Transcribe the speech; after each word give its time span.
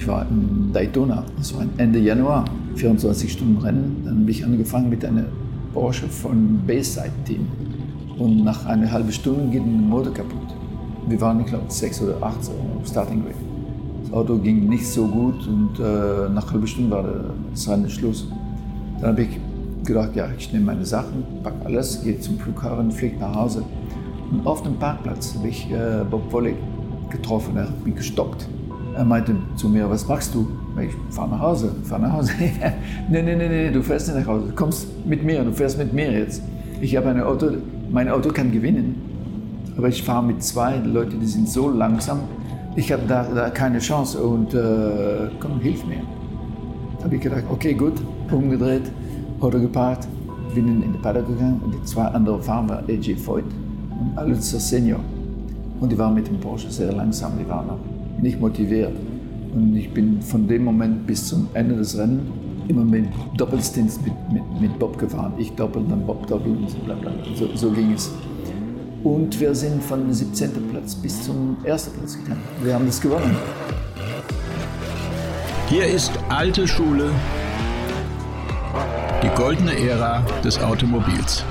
Ich 0.00 0.08
war 0.08 0.26
in 0.30 0.72
Daytona, 0.72 1.24
das 1.36 1.54
war 1.54 1.66
Ende 1.76 1.98
Januar, 1.98 2.46
24 2.76 3.30
Stunden 3.30 3.58
Rennen. 3.58 4.00
Dann 4.02 4.20
habe 4.20 4.30
ich 4.30 4.42
angefangen 4.42 4.88
mit 4.88 5.04
einer 5.04 5.26
Porsche 5.74 6.08
von 6.08 6.58
Bayside 6.66 7.12
Team. 7.26 7.46
Und 8.16 8.42
nach 8.42 8.64
einer 8.64 8.90
halben 8.90 9.12
Stunde 9.12 9.50
geht 9.50 9.60
ein 9.60 9.90
Motor 9.90 10.14
kaputt. 10.14 10.56
Wir 11.06 11.20
waren, 11.20 11.40
ich 11.40 11.48
glaube, 11.48 11.64
sechs 11.68 12.00
oder 12.00 12.16
acht 12.22 12.42
so 12.42 12.52
auf 12.52 12.88
Starting 12.88 13.24
Grid. 13.24 13.34
Das 14.04 14.14
Auto 14.14 14.38
ging 14.38 14.70
nicht 14.70 14.86
so 14.86 15.06
gut 15.06 15.46
und 15.46 15.78
äh, 15.78 15.82
nach 16.30 16.44
einer 16.44 16.50
halben 16.50 16.66
Stunde 16.66 16.90
war 16.90 17.04
das 17.50 17.68
Rennen 17.68 17.90
Schluss. 17.90 18.26
Dann 19.02 19.10
habe 19.10 19.22
ich 19.24 19.38
gedacht, 19.84 20.16
ja, 20.16 20.30
ich 20.38 20.50
nehme 20.50 20.64
meine 20.64 20.86
Sachen, 20.86 21.24
packe 21.42 21.66
alles, 21.66 22.02
gehe 22.02 22.18
zum 22.20 22.38
Flughafen, 22.38 22.90
fliege 22.90 23.18
nach 23.18 23.34
Hause. 23.34 23.64
Und 24.32 24.46
auf 24.46 24.62
dem 24.62 24.76
Parkplatz 24.76 25.34
habe 25.36 25.48
ich 25.48 25.70
äh, 25.70 26.04
Bob 26.10 26.32
Wollek 26.32 26.56
getroffen, 27.10 27.54
er 27.58 27.64
hat 27.64 27.84
mich 27.84 27.96
gestoppt. 27.96 28.48
Er 29.00 29.06
meinte 29.06 29.34
zu 29.56 29.70
mir, 29.70 29.88
was 29.88 30.06
machst 30.06 30.34
du? 30.34 30.46
Ich 30.78 30.90
fahre 31.08 31.30
nach 31.30 31.40
Hause, 31.40 31.74
fahre 31.84 32.02
nach 32.02 32.12
Hause. 32.12 32.32
nee, 33.08 33.22
nee, 33.22 33.34
nee, 33.34 33.48
nee, 33.48 33.70
du 33.70 33.82
fährst 33.82 34.08
nicht 34.08 34.20
nach 34.20 34.26
Hause, 34.26 34.48
du 34.48 34.54
kommst 34.54 34.88
mit 35.06 35.24
mir, 35.24 35.42
du 35.42 35.52
fährst 35.52 35.78
mit 35.78 35.94
mir 35.94 36.12
jetzt. 36.12 36.42
Ich 36.82 36.94
habe 36.94 37.08
ein 37.08 37.22
Auto, 37.22 37.46
mein 37.90 38.10
Auto 38.10 38.28
kann 38.28 38.52
gewinnen, 38.52 38.96
aber 39.74 39.88
ich 39.88 40.02
fahre 40.02 40.22
mit 40.22 40.42
zwei 40.42 40.76
Leuten, 40.76 41.18
die 41.18 41.26
sind 41.26 41.48
so 41.48 41.70
langsam, 41.70 42.20
ich 42.76 42.92
habe 42.92 43.04
da, 43.08 43.26
da, 43.34 43.48
keine 43.48 43.78
Chance 43.78 44.22
und 44.22 44.52
äh, 44.52 45.30
komm, 45.40 45.60
hilf 45.60 45.82
mir. 45.86 46.02
Da 46.98 47.04
habe 47.04 47.16
ich 47.16 47.22
gedacht, 47.22 47.44
okay, 47.48 47.72
gut, 47.72 47.94
umgedreht, 48.30 48.92
Auto 49.40 49.58
geparkt, 49.58 50.08
bin 50.54 50.68
in 50.68 50.82
den 50.82 51.00
Paddock 51.00 51.26
gegangen 51.26 51.58
und 51.64 51.72
die 51.72 51.82
zwei 51.84 52.04
anderen 52.04 52.42
Fahrer 52.42 52.82
AJ 52.86 53.16
Voigt 53.24 53.50
und 53.98 54.18
Alonso 54.18 54.58
Senior. 54.58 55.00
Und 55.80 55.90
die 55.90 55.96
waren 55.96 56.12
mit 56.12 56.28
dem 56.28 56.38
Porsche 56.38 56.70
sehr 56.70 56.92
langsam, 56.92 57.32
die 57.42 57.48
waren 57.48 57.66
noch 57.66 57.78
nicht 58.22 58.40
motiviert. 58.40 58.92
Und 59.54 59.76
ich 59.76 59.92
bin 59.92 60.22
von 60.22 60.46
dem 60.46 60.64
Moment 60.64 61.06
bis 61.06 61.26
zum 61.26 61.48
Ende 61.54 61.76
des 61.76 61.98
Rennens 61.98 62.22
immer 62.68 62.84
mit 62.84 63.06
Doppelstins 63.36 64.00
mit, 64.00 64.12
mit, 64.32 64.60
mit 64.60 64.78
Bob 64.78 64.96
gefahren. 64.96 65.34
Ich 65.38 65.50
doppelt, 65.52 65.90
dann 65.90 66.06
Bob 66.06 66.26
doppelt 66.26 66.56
und 66.56 66.70
so, 66.70 66.78
bla 66.78 66.94
bla. 66.94 67.12
So, 67.34 67.48
so 67.54 67.70
ging 67.72 67.92
es. 67.92 68.10
Und 69.02 69.38
wir 69.40 69.54
sind 69.54 69.82
von 69.82 70.12
17. 70.12 70.50
Platz 70.70 70.94
bis 70.94 71.24
zum 71.24 71.56
ersten 71.64 71.98
Platz 71.98 72.16
gegangen. 72.16 72.42
Wir 72.62 72.74
haben 72.74 72.86
das 72.86 73.00
gewonnen. 73.00 73.36
Hier 75.68 75.86
ist 75.86 76.12
alte 76.28 76.66
Schule, 76.68 77.10
die 79.22 79.28
goldene 79.40 79.72
Ära 79.78 80.22
des 80.44 80.60
Automobils. 80.60 81.44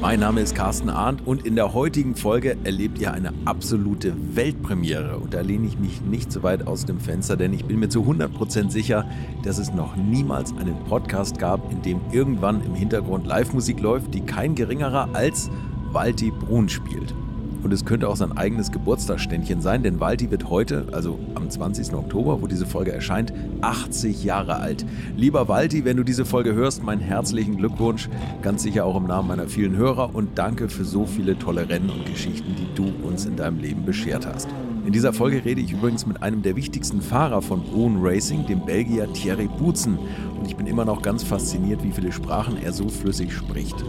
Mein 0.00 0.20
Name 0.20 0.40
ist 0.40 0.54
Carsten 0.54 0.88
Arndt 0.88 1.26
und 1.26 1.44
in 1.44 1.56
der 1.56 1.74
heutigen 1.74 2.14
Folge 2.14 2.56
erlebt 2.64 2.98
ihr 3.00 3.12
eine 3.12 3.34
absolute 3.44 4.14
Weltpremiere. 4.34 5.18
Und 5.18 5.34
da 5.34 5.42
lehne 5.42 5.66
ich 5.66 5.78
mich 5.78 6.00
nicht 6.00 6.32
so 6.32 6.42
weit 6.42 6.66
aus 6.66 6.86
dem 6.86 6.98
Fenster, 6.98 7.36
denn 7.36 7.52
ich 7.52 7.66
bin 7.66 7.78
mir 7.78 7.90
zu 7.90 8.00
100% 8.00 8.70
sicher, 8.70 9.04
dass 9.44 9.58
es 9.58 9.74
noch 9.74 9.96
niemals 9.96 10.54
einen 10.56 10.84
Podcast 10.84 11.38
gab, 11.38 11.70
in 11.70 11.82
dem 11.82 12.00
irgendwann 12.12 12.64
im 12.64 12.74
Hintergrund 12.74 13.26
Live-Musik 13.26 13.78
läuft, 13.80 14.14
die 14.14 14.22
kein 14.22 14.54
geringerer 14.54 15.10
als 15.12 15.50
Walti 15.92 16.30
Brun 16.30 16.70
spielt. 16.70 17.14
Und 17.62 17.72
es 17.72 17.84
könnte 17.84 18.08
auch 18.08 18.16
sein 18.16 18.36
eigenes 18.36 18.72
Geburtstagsständchen 18.72 19.60
sein, 19.60 19.82
denn 19.82 20.00
Walti 20.00 20.30
wird 20.30 20.48
heute, 20.48 20.86
also 20.92 21.18
am 21.34 21.50
20. 21.50 21.92
Oktober, 21.94 22.40
wo 22.40 22.46
diese 22.46 22.66
Folge 22.66 22.92
erscheint, 22.92 23.32
80 23.60 24.24
Jahre 24.24 24.56
alt. 24.56 24.86
Lieber 25.16 25.48
Walti, 25.48 25.84
wenn 25.84 25.96
du 25.96 26.02
diese 26.02 26.24
Folge 26.24 26.54
hörst, 26.54 26.82
meinen 26.82 27.00
herzlichen 27.00 27.58
Glückwunsch, 27.58 28.08
ganz 28.42 28.62
sicher 28.62 28.86
auch 28.86 28.96
im 28.96 29.06
Namen 29.06 29.28
meiner 29.28 29.46
vielen 29.46 29.76
Hörer 29.76 30.14
und 30.14 30.38
danke 30.38 30.68
für 30.68 30.84
so 30.84 31.04
viele 31.04 31.38
tolle 31.38 31.68
Rennen 31.68 31.90
und 31.90 32.06
Geschichten, 32.06 32.54
die 32.56 32.74
du 32.74 32.92
uns 33.06 33.26
in 33.26 33.36
deinem 33.36 33.58
Leben 33.58 33.84
beschert 33.84 34.26
hast. 34.26 34.48
In 34.86 34.92
dieser 34.92 35.12
Folge 35.12 35.44
rede 35.44 35.60
ich 35.60 35.72
übrigens 35.72 36.06
mit 36.06 36.22
einem 36.22 36.42
der 36.42 36.56
wichtigsten 36.56 37.02
Fahrer 37.02 37.42
von 37.42 37.62
Brun 37.62 37.98
Racing, 38.00 38.46
dem 38.46 38.64
Belgier 38.64 39.12
Thierry 39.12 39.46
Boutzen. 39.46 39.98
Und 40.38 40.46
ich 40.46 40.56
bin 40.56 40.66
immer 40.66 40.86
noch 40.86 41.02
ganz 41.02 41.22
fasziniert, 41.22 41.82
wie 41.84 41.92
viele 41.92 42.10
Sprachen 42.10 42.56
er 42.56 42.72
so 42.72 42.88
flüssig 42.88 43.32
spricht 43.32 43.84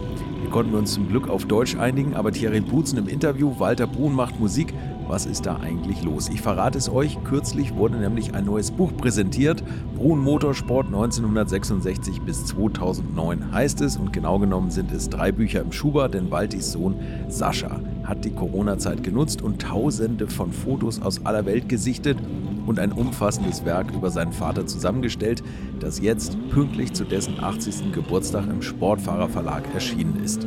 konnten 0.52 0.72
wir 0.72 0.78
uns 0.78 0.92
zum 0.92 1.08
Glück 1.08 1.30
auf 1.30 1.46
Deutsch 1.46 1.76
einigen, 1.76 2.14
aber 2.14 2.30
Thierry 2.30 2.60
Butzen 2.60 2.98
im 2.98 3.08
Interview, 3.08 3.58
Walter 3.58 3.86
Brun 3.86 4.14
macht 4.14 4.38
Musik. 4.38 4.74
Was 5.08 5.24
ist 5.24 5.46
da 5.46 5.56
eigentlich 5.56 6.02
los? 6.02 6.28
Ich 6.28 6.42
verrate 6.42 6.76
es 6.76 6.90
euch, 6.90 7.18
kürzlich 7.24 7.74
wurde 7.74 7.96
nämlich 7.96 8.34
ein 8.34 8.44
neues 8.44 8.70
Buch 8.70 8.94
präsentiert. 8.94 9.64
Brun 9.96 10.20
Motorsport 10.20 10.86
1966 10.86 12.20
bis 12.20 12.44
2009 12.44 13.50
heißt 13.50 13.80
es 13.80 13.96
und 13.96 14.12
genau 14.12 14.38
genommen 14.38 14.70
sind 14.70 14.92
es 14.92 15.08
drei 15.08 15.32
Bücher 15.32 15.62
im 15.62 15.72
Schuber, 15.72 16.10
denn 16.10 16.30
Waltis 16.30 16.72
Sohn 16.72 16.96
Sascha 17.28 17.80
hat 18.12 18.26
die 18.26 18.30
Corona-Zeit 18.30 19.02
genutzt 19.02 19.40
und 19.40 19.62
tausende 19.62 20.28
von 20.28 20.52
Fotos 20.52 21.00
aus 21.00 21.24
aller 21.24 21.46
Welt 21.46 21.70
gesichtet 21.70 22.18
und 22.66 22.78
ein 22.78 22.92
umfassendes 22.92 23.64
Werk 23.64 23.90
über 23.90 24.10
seinen 24.10 24.34
Vater 24.34 24.66
zusammengestellt, 24.66 25.42
das 25.80 25.98
jetzt 25.98 26.36
pünktlich 26.50 26.92
zu 26.92 27.04
dessen 27.04 27.42
80. 27.42 27.90
Geburtstag 27.90 28.44
im 28.50 28.60
Sportfahrerverlag 28.60 29.62
erschienen 29.72 30.22
ist. 30.22 30.46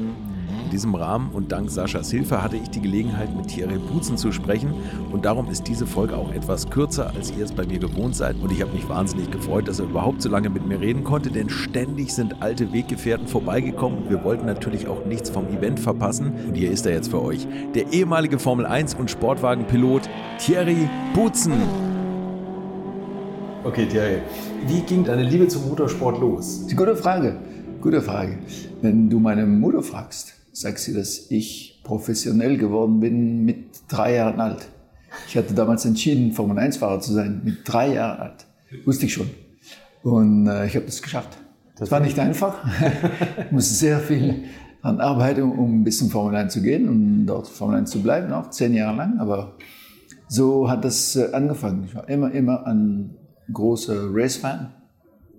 In 0.66 0.72
diesem 0.72 0.96
Rahmen 0.96 1.30
und 1.32 1.52
dank 1.52 1.70
Saschas 1.70 2.10
Hilfe 2.10 2.42
hatte 2.42 2.58
ich 2.58 2.72
die 2.72 2.82
Gelegenheit, 2.82 3.34
mit 3.36 3.50
Thierry 3.50 3.78
Butzen 3.78 4.18
zu 4.18 4.32
sprechen 4.32 4.74
und 5.12 5.24
darum 5.24 5.48
ist 5.52 5.68
diese 5.68 5.86
Folge 5.86 6.18
auch 6.18 6.34
etwas 6.34 6.72
kürzer, 6.72 7.12
als 7.16 7.32
ihr 7.38 7.46
es 7.46 7.52
bei 7.52 7.68
mir 7.68 7.78
gewohnt 7.78 8.16
seid 8.16 8.36
und 8.42 8.52
ich 8.52 8.64
habe 8.64 8.74
mich 8.74 8.90
wahnsinnig 8.90 9.30
gefreut, 9.30 9.68
dass 9.68 9.78
er 9.78 9.86
überhaupt 9.86 10.24
so 10.24 10.30
lange 10.30 10.50
mit 10.50 10.66
mir 10.66 10.82
reden 10.82 11.04
konnte, 11.04 11.30
denn 11.30 11.50
ständig 11.50 12.16
sind 12.16 12.42
alte 12.42 12.74
Weggefährten 12.74 13.28
vorbeigekommen 13.28 14.00
und 14.00 14.10
wir 14.10 14.24
wollten 14.24 14.48
natürlich 14.48 14.88
auch 14.88 15.06
nichts 15.06 15.30
vom 15.30 15.48
Event 15.50 15.80
verpassen 15.80 16.34
und 16.48 16.56
hier 16.56 16.72
ist 16.72 16.88
er 16.88 16.94
jetzt 16.94 17.12
für 17.12 17.22
euch, 17.22 17.48
der 17.76 17.94
ehemalige 17.94 18.40
Formel 18.40 18.66
1 18.66 18.96
und 18.96 19.12
Sportwagenpilot 19.12 20.10
Thierry 20.40 20.90
Butzen. 21.14 21.54
Okay, 23.64 23.86
Thierry, 23.86 24.18
wie 24.66 24.82
ging 24.82 25.04
deine 25.04 25.24
Liebe 25.24 25.48
zum 25.48 25.70
Motorsport 25.70 26.20
los? 26.20 26.66
Gute 26.76 26.96
Frage. 26.96 27.38
Gute 27.82 28.02
Frage. 28.02 28.40
Wenn 28.82 29.12
du 29.12 29.20
meine 29.20 29.46
Mutter 29.46 29.84
fragst, 29.84 30.35
sagt 30.56 30.80
sie, 30.80 30.94
dass 30.94 31.30
ich 31.30 31.82
professionell 31.84 32.58
geworden 32.58 33.02
bin 33.02 33.44
mit 33.44 33.82
drei 33.90 34.16
Jahren 34.16 34.40
alt. 34.40 34.68
Ich 35.28 35.38
hatte 35.38 35.54
damals 35.54 35.86
entschieden, 35.86 36.32
Formel-1-Fahrer 36.32 37.02
zu 37.02 37.14
sein, 37.14 37.42
mit 37.44 37.58
drei 37.66 37.94
Jahren 37.94 38.20
alt. 38.20 38.46
Wusste 38.86 39.06
ich 39.06 39.14
schon. 39.14 39.30
Und 40.02 40.48
äh, 40.48 40.66
ich 40.66 40.76
habe 40.76 40.86
das 40.86 41.02
geschafft. 41.02 41.38
Das 41.78 41.92
war 41.92 42.00
nicht 42.00 42.18
einfach. 42.20 42.66
ich 43.46 43.52
musste 43.52 43.74
sehr 43.74 44.00
viel 44.00 44.46
daran 44.82 45.02
arbeiten, 45.02 45.44
um 45.44 45.84
bis 45.84 45.98
zum 45.98 46.10
Formel 46.10 46.36
1 46.36 46.54
zu 46.54 46.62
gehen 46.62 46.88
und 46.88 47.26
dort 47.26 47.48
Formel 47.48 47.78
1 47.78 47.92
zu 47.92 48.02
bleiben, 48.02 48.32
auch 48.32 48.50
zehn 48.50 48.74
Jahre 48.74 48.96
lang. 48.96 49.20
Aber 49.20 49.58
so 50.30 50.70
hat 50.70 50.86
das 50.86 51.18
äh, 51.18 51.32
angefangen. 51.34 51.84
Ich 51.86 51.96
war 51.96 52.08
immer, 52.08 52.32
immer 52.32 52.66
an 52.66 53.16
großer 53.52 54.10
Race-Fan. 54.14 54.72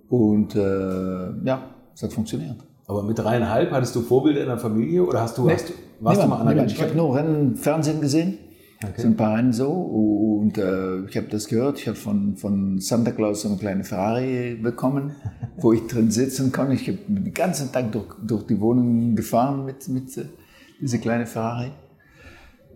Und 0.09 0.55
äh, 0.55 1.43
ja, 1.43 1.71
es 1.93 2.03
hat 2.03 2.13
funktioniert. 2.13 2.57
Aber 2.87 3.03
mit 3.03 3.19
dreieinhalb 3.19 3.71
hattest 3.71 3.95
du 3.95 4.01
Vorbilder 4.01 4.41
in 4.41 4.47
der 4.47 4.57
Familie 4.57 5.03
oder 5.03 5.21
hast 5.21 5.37
du, 5.37 5.45
nee, 5.45 5.53
hast 5.53 5.69
du 5.69 5.73
warst 5.99 6.21
niemand, 6.21 6.41
du 6.41 6.45
mal 6.45 6.57
an 6.57 6.67
Ich 6.67 6.81
habe 6.81 6.95
nur 6.95 7.15
Rennen 7.15 7.55
Fernsehen 7.57 7.99
gesehen. 7.99 8.37
Okay. 8.81 9.01
So 9.01 9.07
ein 9.07 9.17
paar 9.17 9.35
Rennen 9.35 9.51
so. 9.51 9.69
Und 9.69 10.57
äh, 10.57 11.05
ich 11.05 11.17
habe 11.17 11.27
das 11.29 11.47
gehört. 11.47 11.79
Ich 11.79 11.87
habe 11.87 11.97
von, 11.97 12.37
von 12.37 12.79
Santa 12.79 13.11
Claus 13.11 13.41
so 13.41 13.49
eine 13.49 13.57
kleine 13.57 13.83
Ferrari 13.83 14.55
bekommen, 14.55 15.15
wo 15.57 15.73
ich 15.73 15.85
drin 15.87 16.11
sitzen 16.11 16.51
kann. 16.53 16.71
Ich 16.71 16.87
habe 16.87 16.99
den 17.07 17.33
ganzen 17.33 17.71
Tag 17.73 17.91
durch, 17.91 18.07
durch 18.25 18.43
die 18.47 18.59
Wohnung 18.61 19.15
gefahren 19.15 19.65
mit, 19.65 19.87
mit 19.89 20.15
äh, 20.17 20.25
dieser 20.79 20.99
kleinen 20.99 21.25
Ferrari. 21.25 21.71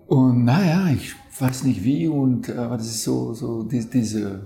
Und 0.07 0.43
naja, 0.43 0.89
ich 0.93 1.15
weiß 1.39 1.63
nicht 1.63 1.85
wie. 1.85 2.09
Und 2.09 2.49
äh, 2.49 2.53
aber 2.53 2.75
das 2.75 2.87
ist 2.87 3.03
so, 3.03 3.33
so 3.33 3.63
die, 3.63 3.89
diese 3.89 4.41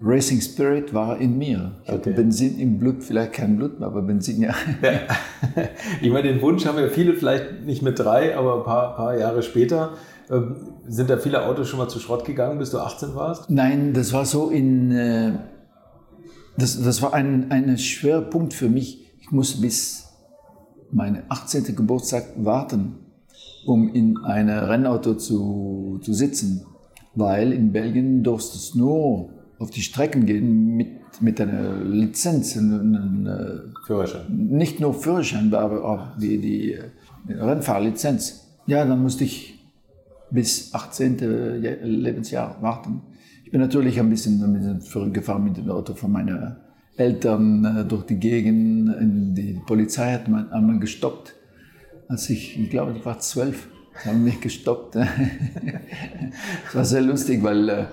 Racing 0.00 0.40
Spirit 0.40 0.94
war 0.94 1.18
in 1.18 1.38
mir. 1.38 1.72
Ich 1.82 1.88
okay. 1.88 1.98
hatte 1.98 2.10
Benzin 2.12 2.58
im 2.58 2.78
Blut, 2.78 3.02
vielleicht 3.02 3.32
kein 3.32 3.56
Blut, 3.56 3.82
aber 3.82 4.02
Benzin 4.02 4.42
ja. 4.42 4.54
ja. 4.82 5.00
Ich 6.00 6.10
meine, 6.10 6.28
den 6.28 6.40
Wunsch 6.40 6.66
haben 6.66 6.78
ja 6.78 6.88
viele, 6.88 7.14
vielleicht 7.14 7.64
nicht 7.64 7.82
mit 7.82 7.98
drei, 7.98 8.36
aber 8.36 8.58
ein 8.58 8.64
paar, 8.64 8.94
paar 8.94 9.18
Jahre 9.18 9.42
später. 9.42 9.94
Ähm, 10.30 10.56
sind 10.86 11.10
da 11.10 11.16
viele 11.16 11.44
Autos 11.46 11.68
schon 11.68 11.78
mal 11.78 11.88
zu 11.88 11.98
Schrott 11.98 12.24
gegangen, 12.24 12.58
bis 12.58 12.70
du 12.70 12.78
18 12.78 13.14
warst? 13.14 13.50
Nein, 13.50 13.92
das 13.92 14.12
war 14.12 14.24
so 14.24 14.50
in. 14.50 14.92
Äh, 14.92 15.32
das, 16.56 16.80
das 16.82 17.02
war 17.02 17.14
ein, 17.14 17.50
ein 17.50 17.78
schwerer 17.78 18.22
Punkt 18.22 18.52
für 18.52 18.68
mich. 18.68 19.04
Ich 19.20 19.30
musste 19.30 19.60
bis 19.60 20.08
meinen 20.90 21.22
18. 21.28 21.76
Geburtstag 21.76 22.24
warten, 22.36 22.98
um 23.66 23.92
in 23.94 24.18
einem 24.18 24.58
Rennauto 24.58 25.14
zu, 25.14 26.00
zu 26.02 26.12
sitzen. 26.12 26.66
Weil 27.14 27.52
in 27.52 27.72
Belgien 27.72 28.22
durfte 28.22 28.58
du 28.72 28.78
nur 28.78 29.37
auf 29.58 29.70
die 29.70 29.82
Strecken 29.82 30.26
gehen 30.26 30.76
mit, 30.76 31.20
mit 31.20 31.40
einer 31.40 31.82
Lizenz, 31.84 32.56
einer, 32.56 33.64
Führerschein. 33.86 34.26
Nicht 34.28 34.80
nur 34.80 34.94
Führerschein, 34.94 35.52
aber 35.52 35.84
auch 35.84 36.16
die, 36.18 36.38
die 36.38 36.78
Rennfahrlizenz. 37.28 38.46
Ja, 38.66 38.84
dann 38.84 39.02
musste 39.02 39.24
ich 39.24 39.58
bis 40.30 40.72
18. 40.74 41.18
Lebensjahr 41.82 42.60
warten. 42.60 43.02
Ich 43.44 43.50
bin 43.50 43.60
natürlich 43.60 43.98
ein 43.98 44.10
bisschen, 44.10 44.42
ein 44.44 44.52
bisschen 44.52 44.80
verrückt 44.80 45.14
gefahren 45.14 45.44
mit 45.44 45.56
dem 45.56 45.70
Auto 45.70 45.94
von 45.94 46.12
meinen 46.12 46.56
Eltern 46.96 47.64
äh, 47.64 47.84
durch 47.84 48.04
die 48.04 48.16
Gegend. 48.16 48.94
Die 49.36 49.60
Polizei 49.66 50.12
hat 50.12 50.26
einmal 50.26 50.78
gestoppt, 50.78 51.34
als 52.08 52.28
ich, 52.28 52.60
ich 52.60 52.70
glaube, 52.70 52.94
ich 52.96 53.04
war 53.04 53.18
zwölf. 53.18 53.68
Haben 54.04 54.22
mich 54.22 54.40
gestoppt. 54.40 54.96
Es 56.68 56.74
war 56.74 56.84
sehr 56.84 57.00
lustig, 57.00 57.42
weil 57.42 57.68
äh, 57.68 57.84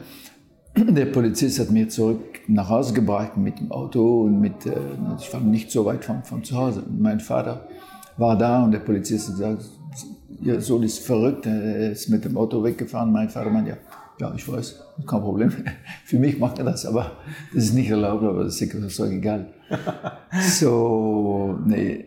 der 0.96 1.06
Polizist 1.06 1.60
hat 1.60 1.72
mich 1.72 1.90
zurück 1.90 2.20
nach 2.48 2.70
Hause 2.70 2.94
gebracht 2.94 3.38
mit 3.38 3.60
dem 3.60 3.72
Auto 3.72 4.24
und 4.24 4.42
mit, 4.42 4.66
äh, 4.66 4.72
ich 5.20 5.34
war 5.34 5.40
nicht 5.40 5.72
so 5.72 5.86
weit 5.86 6.04
von, 6.04 6.24
von 6.24 6.44
zu 6.44 6.58
Hause. 6.58 6.84
Mein 6.98 7.20
Vater 7.20 7.68
war 8.18 8.38
da 8.38 8.64
und 8.64 8.72
der 8.72 8.80
Polizist 8.80 9.30
hat 9.30 9.36
gesagt, 9.36 9.66
Ihr 10.42 10.60
Sohn 10.60 10.84
ist 10.84 11.00
verrückt, 11.00 11.46
er 11.46 11.92
ist 11.92 12.10
mit 12.10 12.26
dem 12.26 12.36
Auto 12.36 12.62
weggefahren. 12.62 13.12
Mein 13.12 13.30
Vater 13.30 13.50
meinte, 13.50 13.72
ja, 13.72 13.78
ja, 14.20 14.34
ich 14.36 14.48
weiß, 14.48 14.82
kein 15.08 15.22
Problem. 15.22 15.52
Für 16.06 16.20
mich 16.20 16.38
macht 16.40 16.60
er 16.60 16.66
das, 16.66 16.86
aber 16.86 17.12
das 17.54 17.66
ist 17.66 17.74
nicht 17.74 17.90
erlaubt, 17.90 18.24
aber 18.24 18.44
das 18.44 18.60
ist 18.60 18.96
so 18.96 19.06
egal. 19.06 19.54
So, 20.42 21.58
nee, 21.66 22.06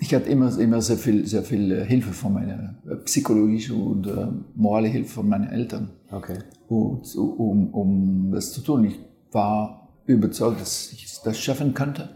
ich 0.00 0.14
hatte 0.14 0.28
immer, 0.28 0.56
immer 0.58 0.82
sehr 0.82 0.96
viel, 0.96 1.26
sehr 1.26 1.42
viel 1.42 1.84
Hilfe 1.84 2.12
von 2.12 2.34
meiner 2.34 2.74
psychologische 3.04 3.74
und 3.74 4.06
äh, 4.06 4.26
moralische 4.54 4.92
Hilfe 4.94 5.14
von 5.14 5.28
meinen 5.28 5.48
Eltern. 5.48 5.90
Okay. 6.10 6.38
Um, 6.70 7.74
um 7.74 8.30
das 8.30 8.52
zu 8.52 8.60
tun. 8.60 8.84
Ich 8.84 8.98
war 9.32 9.88
überzeugt, 10.06 10.60
dass 10.60 10.92
ich 10.92 11.20
das 11.24 11.38
schaffen 11.38 11.74
könnte 11.74 12.10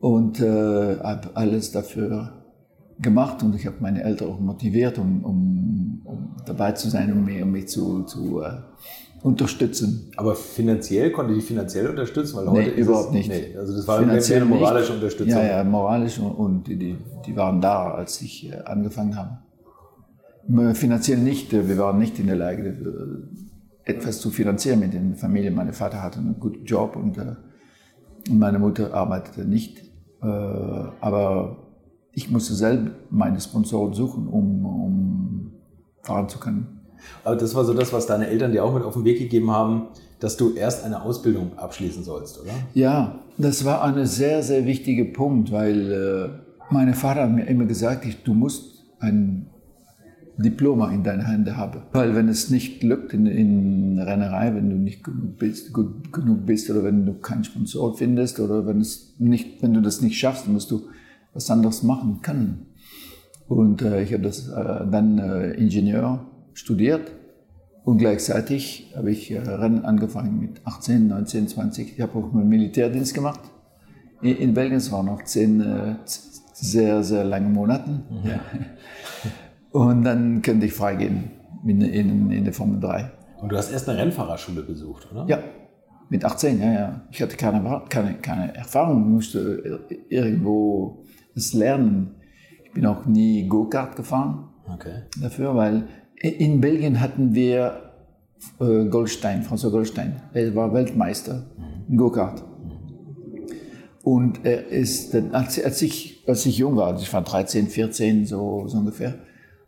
und 0.00 0.40
äh, 0.40 0.98
habe 1.00 1.30
alles 1.34 1.72
dafür 1.72 2.32
gemacht 3.00 3.42
und 3.42 3.54
ich 3.54 3.66
habe 3.66 3.76
meine 3.80 4.02
Eltern 4.02 4.28
auch 4.28 4.40
motiviert, 4.40 4.98
um, 4.98 5.24
um, 5.24 6.00
um 6.04 6.36
dabei 6.46 6.72
zu 6.72 6.88
sein, 6.88 7.12
um 7.12 7.24
mich, 7.24 7.42
um 7.42 7.50
mich 7.50 7.68
zu, 7.68 8.04
zu 8.04 8.40
uh, 8.40 8.44
unterstützen. 9.22 10.10
Aber 10.16 10.34
finanziell, 10.34 11.10
konnte 11.10 11.34
die 11.34 11.40
finanziell 11.40 11.88
unterstützen? 11.88 12.36
Weil 12.36 12.48
heute 12.48 12.70
nee, 12.70 12.80
überhaupt 12.80 13.08
es, 13.08 13.14
nicht. 13.14 13.28
Nee, 13.28 13.56
also 13.58 13.76
das 13.76 13.86
war 13.86 13.98
finanziell 13.98 14.42
eine 14.42 14.50
moralische 14.50 14.92
nicht. 14.92 15.02
Unterstützung. 15.02 15.42
Ja, 15.42 15.58
ja, 15.58 15.64
moralisch 15.64 16.18
und, 16.18 16.30
und 16.30 16.68
die, 16.68 16.96
die 17.26 17.36
waren 17.36 17.60
da, 17.60 17.90
als 17.90 18.22
ich 18.22 18.50
äh, 18.50 18.56
angefangen 18.64 19.16
habe. 19.16 20.74
Finanziell 20.74 21.18
nicht, 21.18 21.52
äh, 21.52 21.68
wir 21.68 21.76
waren 21.78 21.98
nicht 21.98 22.18
in 22.20 22.28
der 22.28 22.36
Lage, 22.36 22.68
äh, 22.68 23.45
etwas 23.86 24.20
zu 24.20 24.30
finanzieren 24.30 24.80
mit 24.80 24.92
der 24.92 25.00
Familie. 25.16 25.50
Mein 25.50 25.72
Vater 25.72 26.02
hatte 26.02 26.18
einen 26.18 26.38
guten 26.38 26.64
Job 26.66 26.96
und 26.96 27.18
meine 28.28 28.58
Mutter 28.58 28.92
arbeitete 28.92 29.44
nicht. 29.46 29.80
Aber 30.20 31.56
ich 32.12 32.30
musste 32.30 32.54
selbst 32.54 32.92
meine 33.10 33.40
Sponsoren 33.40 33.94
suchen, 33.94 34.26
um, 34.26 34.66
um 34.66 35.52
fahren 36.02 36.28
zu 36.28 36.38
können. 36.38 36.80
Aber 37.24 37.36
das 37.36 37.54
war 37.54 37.64
so 37.64 37.74
das, 37.74 37.92
was 37.92 38.06
deine 38.06 38.26
Eltern 38.26 38.52
dir 38.52 38.64
auch 38.64 38.74
mit 38.74 38.82
auf 38.82 38.94
den 38.94 39.04
Weg 39.04 39.18
gegeben 39.18 39.50
haben, 39.50 39.88
dass 40.18 40.36
du 40.36 40.54
erst 40.54 40.84
eine 40.84 41.02
Ausbildung 41.02 41.58
abschließen 41.58 42.02
sollst, 42.02 42.40
oder? 42.40 42.52
Ja, 42.74 43.20
das 43.36 43.64
war 43.64 43.84
ein 43.84 44.06
sehr, 44.06 44.42
sehr 44.42 44.64
wichtiger 44.64 45.04
Punkt, 45.04 45.52
weil 45.52 45.92
äh, 45.92 46.72
mein 46.72 46.94
Vater 46.94 47.24
hat 47.24 47.30
mir 47.30 47.44
immer 47.44 47.66
gesagt, 47.66 48.06
ich, 48.06 48.22
du 48.22 48.32
musst 48.32 48.84
ein 48.98 49.50
Diploma 50.38 50.90
in 50.92 51.02
deinen 51.02 51.26
Händen 51.26 51.56
haben. 51.56 51.82
Weil 51.92 52.14
wenn 52.14 52.28
es 52.28 52.50
nicht 52.50 52.80
glückt 52.80 53.14
in, 53.14 53.26
in 53.26 53.98
Rennerei, 53.98 54.54
wenn 54.54 54.68
du 54.68 54.76
nicht 54.76 55.02
gut, 55.02 55.38
bist, 55.38 55.72
gut 55.72 56.12
genug 56.12 56.44
bist 56.44 56.70
oder 56.70 56.84
wenn 56.84 57.06
du 57.06 57.14
keinen 57.14 57.44
Sponsor 57.44 57.96
findest 57.96 58.38
oder 58.40 58.66
wenn, 58.66 58.80
es 58.80 59.14
nicht, 59.18 59.62
wenn 59.62 59.72
du 59.72 59.80
das 59.80 60.02
nicht 60.02 60.18
schaffst, 60.18 60.46
musst 60.48 60.70
du 60.70 60.88
was 61.32 61.50
anderes 61.50 61.82
machen 61.82 62.20
können. 62.22 62.66
Und 63.48 63.82
äh, 63.82 64.02
ich 64.02 64.12
habe 64.12 64.24
das 64.24 64.48
äh, 64.48 64.86
dann 64.90 65.18
äh, 65.18 65.52
Ingenieur 65.52 66.26
studiert 66.52 67.12
und 67.84 67.98
gleichzeitig 67.98 68.92
habe 68.96 69.12
ich 69.12 69.30
äh, 69.30 69.38
Rennen 69.38 69.84
angefangen 69.84 70.40
mit 70.40 70.60
18, 70.66 71.06
19, 71.08 71.48
20. 71.48 71.92
Ich 71.94 72.00
habe 72.00 72.18
auch 72.18 72.32
meinen 72.32 72.48
Militärdienst 72.48 73.14
gemacht. 73.14 73.40
In, 74.20 74.36
in 74.36 74.54
Belgien 74.54 74.78
es 74.78 74.90
waren 74.90 75.06
noch 75.06 75.22
zehn 75.24 75.60
äh, 75.60 75.94
sehr, 76.04 77.02
sehr 77.04 77.24
lange 77.24 77.48
Monate. 77.48 77.90
Mhm. 77.90 78.28
Ja. 78.28 78.40
Und 79.76 80.04
dann 80.04 80.40
könnte 80.40 80.64
ich 80.64 80.72
freigehen 80.72 81.30
in, 81.66 81.82
in, 81.82 82.30
in 82.30 82.44
der 82.44 82.54
Formel 82.54 82.80
3. 82.80 83.10
Und 83.42 83.52
du 83.52 83.58
hast 83.58 83.70
erst 83.70 83.86
eine 83.90 83.98
Rennfahrerschule 83.98 84.62
besucht, 84.62 85.06
oder? 85.12 85.26
Ja, 85.28 85.38
mit 86.08 86.24
18, 86.24 86.58
ja, 86.58 86.72
ja. 86.72 87.00
Ich 87.10 87.20
hatte 87.20 87.36
keine, 87.36 87.82
keine, 87.90 88.14
keine 88.14 88.56
Erfahrung, 88.56 89.10
musste 89.10 89.82
äh, 89.90 89.98
irgendwo 90.08 91.04
das 91.34 91.52
Lernen. 91.52 92.14
Ich 92.64 92.72
bin 92.72 92.86
auch 92.86 93.04
nie 93.04 93.46
Go-Kart 93.48 93.96
gefahren 93.96 94.48
okay. 94.72 95.02
dafür, 95.20 95.54
weil 95.54 95.88
in 96.22 96.62
Belgien 96.62 96.98
hatten 96.98 97.34
wir 97.34 97.92
äh, 98.58 98.86
Goldstein, 98.86 99.42
François 99.42 99.70
Goldstein. 99.70 100.22
Er 100.32 100.54
war 100.54 100.72
Weltmeister 100.72 101.44
mhm. 101.58 101.92
in 101.92 101.96
Go-Kart. 101.98 102.42
Und 104.02 104.46
er 104.46 104.68
ist, 104.68 105.14
als, 105.32 105.62
als, 105.62 105.82
ich, 105.82 106.24
als 106.26 106.46
ich 106.46 106.56
jung 106.56 106.76
war, 106.76 106.86
also 106.86 107.02
ich 107.02 107.12
war 107.12 107.20
13, 107.20 107.66
14, 107.66 108.24
so, 108.24 108.66
so 108.68 108.78
ungefähr, 108.78 109.25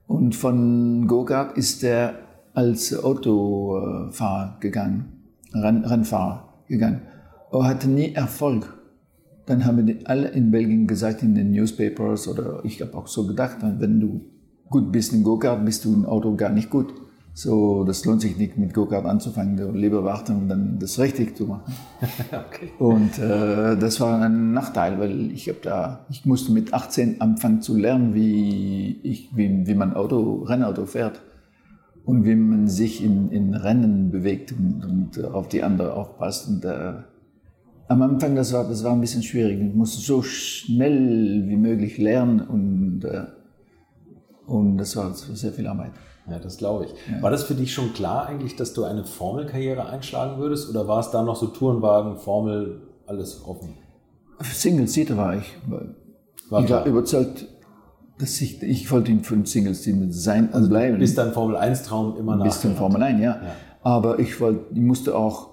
und 0.09 0.35
von 0.35 1.07
Go-Kart 1.07 1.57
ist 1.57 1.85
er 1.85 2.15
als 2.55 2.93
Autofahrer 2.93 4.57
gegangen, 4.59 5.13
Rennfahrer 5.55 6.49
gegangen. 6.67 7.03
Er 7.53 7.65
hatte 7.65 7.89
nie 7.89 8.15
Erfolg. 8.15 8.75
Dann 9.47 9.65
haben 9.65 9.87
die 9.87 10.05
alle 10.07 10.29
in 10.29 10.51
Belgien 10.51 10.87
gesagt, 10.87 11.23
in 11.23 11.35
den 11.35 11.53
Newspapers, 11.53 12.27
oder 12.27 12.65
ich 12.65 12.81
habe 12.83 12.97
auch 12.97 13.07
so 13.07 13.27
gedacht, 13.27 13.59
wenn 13.61 14.01
du 14.01 14.23
gut 14.69 14.91
bist 14.91 15.13
in 15.13 15.23
Go-Kart, 15.23 15.65
bist 15.65 15.85
du 15.85 15.95
im 15.95 16.05
Auto 16.05 16.35
gar 16.35 16.51
nicht 16.51 16.69
gut. 16.69 16.93
So, 17.41 17.85
das 17.85 18.05
lohnt 18.05 18.21
sich 18.21 18.37
nicht, 18.37 18.59
mit 18.59 18.75
Go-Kart 18.75 19.07
anzufangen, 19.07 19.73
lieber 19.77 20.03
warten 20.03 20.35
und 20.35 20.49
dann 20.49 20.81
das 20.81 20.99
richtig 20.99 21.37
zu 21.37 21.47
machen. 21.47 21.73
okay. 22.33 22.73
Und 22.81 23.17
äh, 23.21 23.77
das 23.77 24.01
war 24.01 24.21
ein 24.21 24.53
Nachteil, 24.53 24.99
weil 24.99 25.31
ich 25.31 25.49
habe 25.49 25.61
da, 25.63 26.05
ich 26.11 26.27
musste 26.27 26.51
mit 26.51 26.75
18 26.75 27.21
anfangen 27.21 27.63
zu 27.63 27.77
lernen, 27.77 28.13
wie, 28.13 28.99
ich, 29.05 29.31
wie, 29.37 29.69
wie 29.69 29.75
man 29.77 29.95
Auto, 29.95 30.43
Rennauto 30.43 30.85
fährt 30.85 31.23
und 32.05 32.25
wie 32.25 32.35
man 32.35 32.67
sich 32.67 33.05
in, 33.05 33.31
in 33.31 33.55
Rennen 33.55 34.11
bewegt 34.11 34.51
und, 34.51 34.85
und 34.85 35.25
auf 35.25 35.47
die 35.47 35.63
andere 35.63 35.95
aufpasst. 35.95 36.49
Und 36.49 36.65
äh, 36.65 36.95
am 37.87 38.03
Anfang, 38.03 38.35
das 38.35 38.53
war, 38.53 38.69
das 38.69 38.83
war 38.83 38.91
ein 38.91 39.01
bisschen 39.01 39.23
schwierig. 39.23 39.61
Ich 39.61 39.75
musste 39.77 40.01
so 40.01 40.23
schnell 40.23 41.45
wie 41.47 41.57
möglich 41.57 41.99
lernen 41.99 42.41
und, 42.41 43.05
äh, 43.05 43.27
und 44.49 44.77
das 44.77 44.97
war 44.97 45.15
sehr 45.15 45.53
viel 45.53 45.69
Arbeit. 45.69 45.93
Ja, 46.31 46.39
das 46.39 46.59
glaube 46.59 46.87
ich. 46.87 46.91
Ja. 47.11 47.23
War 47.23 47.31
das 47.31 47.45
für 47.45 47.55
dich 47.55 47.73
schon 47.73 47.93
klar 47.93 48.27
eigentlich, 48.27 48.57
dass 48.57 48.75
du 48.75 48.85
eine 48.85 49.05
Formelkarriere 49.05 49.87
einschlagen 49.87 50.39
würdest 50.41 50.69
oder 50.69 50.87
war 50.87 51.01
es 51.01 51.11
da 51.11 51.23
noch 51.23 51.37
so 51.37 51.47
Tourenwagen, 51.49 52.17
Formel, 52.17 52.83
alles 53.07 53.45
offen? 53.45 53.75
Single-Seater 54.41 55.17
war 55.17 55.37
ich. 55.37 55.57
War 56.51 56.63
ich 56.65 56.71
war 56.71 56.87
überzeugt, 56.87 57.47
dass 58.19 58.41
ich, 58.41 58.63
ich 58.63 58.91
wollte 58.91 59.17
für 59.23 59.35
ein 59.35 59.47
Single-Seater 59.47 60.07
sein 60.11 60.53
also 60.53 60.69
bleiben. 60.69 60.99
Bis 60.99 61.15
dein 61.15 61.33
Formel-1-Traum 61.33 62.17
immer 62.19 62.37
nach. 62.37 62.45
Bis 62.45 62.61
zum 62.61 62.75
Formel 62.77 63.03
1, 63.03 63.21
ja. 63.21 63.31
ja. 63.31 63.41
Aber 63.83 64.19
ich, 64.19 64.41
wollte, 64.41 64.67
ich 64.75 64.81
musste 64.81 65.17
auch 65.17 65.51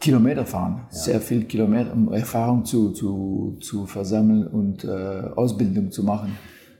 Kilometer 0.00 0.44
fahren, 0.44 0.86
ja. 0.90 0.98
sehr 0.98 1.20
viel 1.20 1.44
Kilometer, 1.44 1.92
um 1.92 2.12
Erfahrung 2.12 2.64
zu, 2.64 2.90
zu, 2.90 3.56
zu 3.60 3.86
versammeln 3.86 4.46
und 4.46 4.84
äh, 4.84 4.88
Ausbildung 5.36 5.90
zu 5.92 6.02
machen. 6.02 6.36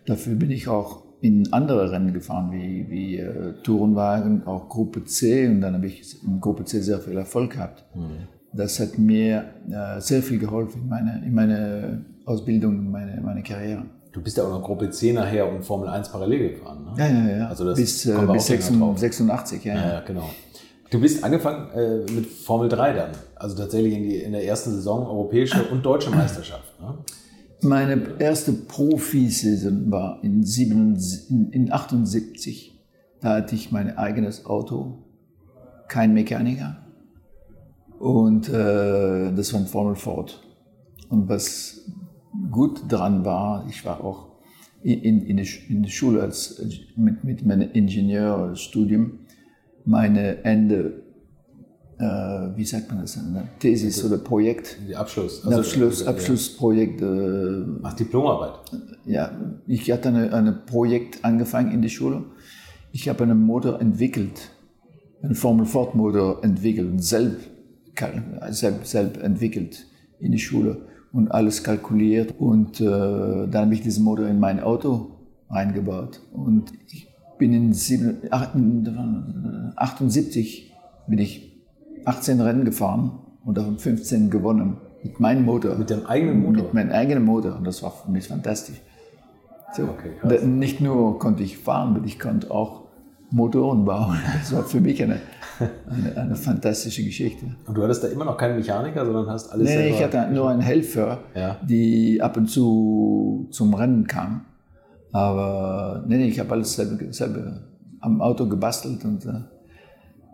Dafür 0.06 0.34
bin 0.34 0.50
ich 0.50 0.66
auch 0.66 1.04
in 1.22 1.52
andere 1.52 1.92
Rennen 1.92 2.12
gefahren, 2.12 2.50
wie, 2.50 2.90
wie 2.90 3.16
äh, 3.18 3.54
Tourenwagen, 3.62 4.44
auch 4.44 4.68
Gruppe 4.68 5.04
C. 5.04 5.46
Und 5.46 5.60
dann 5.60 5.74
habe 5.74 5.86
ich 5.86 6.22
in 6.24 6.40
Gruppe 6.40 6.64
C 6.64 6.80
sehr 6.80 6.98
viel 6.98 7.16
Erfolg 7.16 7.52
gehabt. 7.52 7.84
Mhm. 7.94 8.26
Das 8.52 8.80
hat 8.80 8.98
mir 8.98 9.44
äh, 9.70 10.00
sehr 10.00 10.20
viel 10.20 10.38
geholfen 10.38 10.82
in 10.82 10.88
meiner 10.88 11.22
in 11.22 11.32
meine 11.32 12.04
Ausbildung, 12.26 12.74
in 12.74 12.90
meine, 12.90 13.20
meine 13.20 13.42
Karriere. 13.42 13.84
Du 14.12 14.20
bist 14.20 14.36
ja 14.36 14.44
auch 14.44 14.50
noch 14.50 14.62
Gruppe 14.62 14.90
C 14.90 15.12
nachher 15.12 15.50
und 15.50 15.64
Formel 15.64 15.88
1 15.88 16.10
parallel 16.10 16.50
gefahren, 16.50 16.84
ne? 16.84 16.92
Ja, 16.98 17.06
ja, 17.08 17.38
ja. 17.38 17.48
Also 17.48 17.64
das 17.64 17.78
bis, 17.78 18.04
äh, 18.04 18.14
bis 18.30 18.46
86, 18.46 19.64
ja, 19.64 19.74
ja. 19.74 19.92
ja, 19.92 20.00
genau. 20.00 20.28
Du 20.90 21.00
bist 21.00 21.24
angefangen 21.24 21.70
äh, 21.70 22.12
mit 22.12 22.26
Formel 22.26 22.68
3 22.68 22.92
dann, 22.92 23.10
also 23.36 23.56
tatsächlich 23.56 23.94
in, 23.94 24.02
die, 24.02 24.16
in 24.16 24.32
der 24.32 24.44
ersten 24.44 24.72
Saison 24.72 25.06
europäische 25.06 25.62
und 25.70 25.86
deutsche 25.86 26.10
Meisterschaft. 26.10 26.78
Ne? 26.80 26.94
Meine 27.64 28.16
erste 28.18 28.52
Profisaison 28.52 29.90
war 29.90 30.18
in, 30.24 30.42
77, 30.42 31.30
in 31.52 31.72
78. 31.72 32.76
Da 33.20 33.36
hatte 33.36 33.54
ich 33.54 33.70
mein 33.70 33.96
eigenes 33.96 34.46
Auto, 34.46 35.04
kein 35.86 36.12
Mechaniker. 36.12 36.84
Und 38.00 38.48
äh, 38.48 39.32
das 39.32 39.52
war 39.52 39.60
ein 39.60 39.66
Formel 39.66 39.94
Ford. 39.94 40.42
Und 41.08 41.28
was 41.28 41.88
gut 42.50 42.82
dran 42.88 43.24
war, 43.24 43.64
ich 43.68 43.84
war 43.84 44.02
auch 44.02 44.32
in, 44.82 45.22
in, 45.22 45.38
in 45.38 45.82
der 45.84 45.88
Schule 45.88 46.20
als, 46.20 46.60
mit, 46.96 47.22
mit 47.22 47.46
meinem 47.46 47.70
Ingenieurstudium 47.70 49.20
meine 49.84 50.44
Ende, 50.44 51.01
wie 52.56 52.64
sagt 52.64 52.90
man 52.90 53.00
das, 53.00 53.16
eine 53.18 53.48
Thesis 53.58 54.04
oder 54.04 54.18
Projekt. 54.18 54.78
Die 54.88 54.96
Abschluss. 54.96 55.44
Also, 55.44 55.58
Abschluss, 55.58 56.06
Abschlussprojekt. 56.06 57.00
Äh, 57.02 57.64
Ach, 57.82 57.92
Diplomarbeit. 57.94 58.54
Ja, 59.04 59.30
ich 59.66 59.90
hatte 59.90 60.08
ein 60.08 60.32
eine 60.32 60.52
Projekt 60.52 61.24
angefangen 61.24 61.72
in 61.72 61.82
der 61.82 61.88
Schule. 61.88 62.24
Ich 62.92 63.08
habe 63.08 63.24
einen 63.24 63.40
Motor 63.40 63.80
entwickelt, 63.80 64.50
einen 65.22 65.34
Formel 65.34 65.66
Ford 65.66 65.94
Motor 65.94 66.42
entwickelt 66.44 66.90
und 66.90 67.02
selbst, 67.02 67.48
selbst, 68.50 68.90
selbst 68.90 69.22
entwickelt 69.22 69.86
in 70.18 70.32
der 70.32 70.38
Schule 70.38 70.82
und 71.12 71.30
alles 71.30 71.62
kalkuliert. 71.62 72.34
Und 72.38 72.80
äh, 72.80 72.84
dann 72.84 73.54
habe 73.54 73.74
ich 73.74 73.82
diesen 73.82 74.04
Motor 74.04 74.26
in 74.28 74.40
mein 74.40 74.60
Auto 74.60 75.18
reingebaut. 75.48 76.20
Und 76.32 76.72
ich, 76.88 77.08
bin 77.42 77.52
in 77.54 77.72
78 79.74 80.72
bin 81.08 81.18
ich 81.18 81.51
18 82.06 82.40
Rennen 82.40 82.64
gefahren 82.64 83.12
und 83.44 83.56
davon 83.58 83.78
15 83.78 84.30
gewonnen. 84.30 84.78
Mit 85.02 85.18
meinem 85.18 85.44
Motor. 85.44 85.74
Mit 85.76 85.90
dem 85.90 86.06
eigenen 86.06 86.42
Motor? 86.42 86.62
Mit 86.64 86.74
meinem 86.74 86.92
eigenen 86.92 87.24
Motor. 87.24 87.56
Und 87.56 87.66
das 87.66 87.82
war 87.82 87.90
für 87.90 88.10
mich 88.10 88.28
fantastisch. 88.28 88.80
So. 89.74 89.84
Okay, 89.84 90.46
nicht 90.46 90.80
nur 90.80 91.18
konnte 91.18 91.42
ich 91.42 91.58
fahren, 91.58 91.94
sondern 91.94 92.04
ich 92.04 92.20
konnte 92.20 92.50
auch 92.50 92.82
Motoren 93.30 93.84
bauen. 93.84 94.18
Das 94.38 94.54
war 94.54 94.62
für 94.62 94.80
mich 94.80 95.02
eine, 95.02 95.18
eine, 95.88 96.16
eine, 96.16 96.36
fantastische 96.36 97.02
Geschichte. 97.04 97.46
Und 97.66 97.76
du 97.76 97.82
hattest 97.82 98.04
da 98.04 98.08
immer 98.08 98.24
noch 98.24 98.36
keinen 98.36 98.56
Mechaniker, 98.56 99.04
sondern 99.04 99.28
hast 99.28 99.50
alles 99.50 99.68
nee, 99.68 99.74
selber... 99.74 99.90
Nee, 99.90 99.96
ich 99.96 100.04
hatte 100.04 100.32
nur 100.32 100.50
einen 100.50 100.60
Helfer, 100.60 101.18
ja. 101.34 101.56
die 101.62 102.20
ab 102.20 102.36
und 102.36 102.48
zu 102.48 103.48
zum 103.50 103.74
Rennen 103.74 104.06
kam. 104.06 104.44
Aber 105.12 106.04
nee, 106.06 106.26
ich 106.26 106.38
habe 106.38 106.52
alles 106.52 106.74
selber, 106.74 107.12
selber, 107.12 107.62
am 108.00 108.20
Auto 108.20 108.48
gebastelt 108.48 109.04
und 109.04 109.24
äh, 109.26 109.40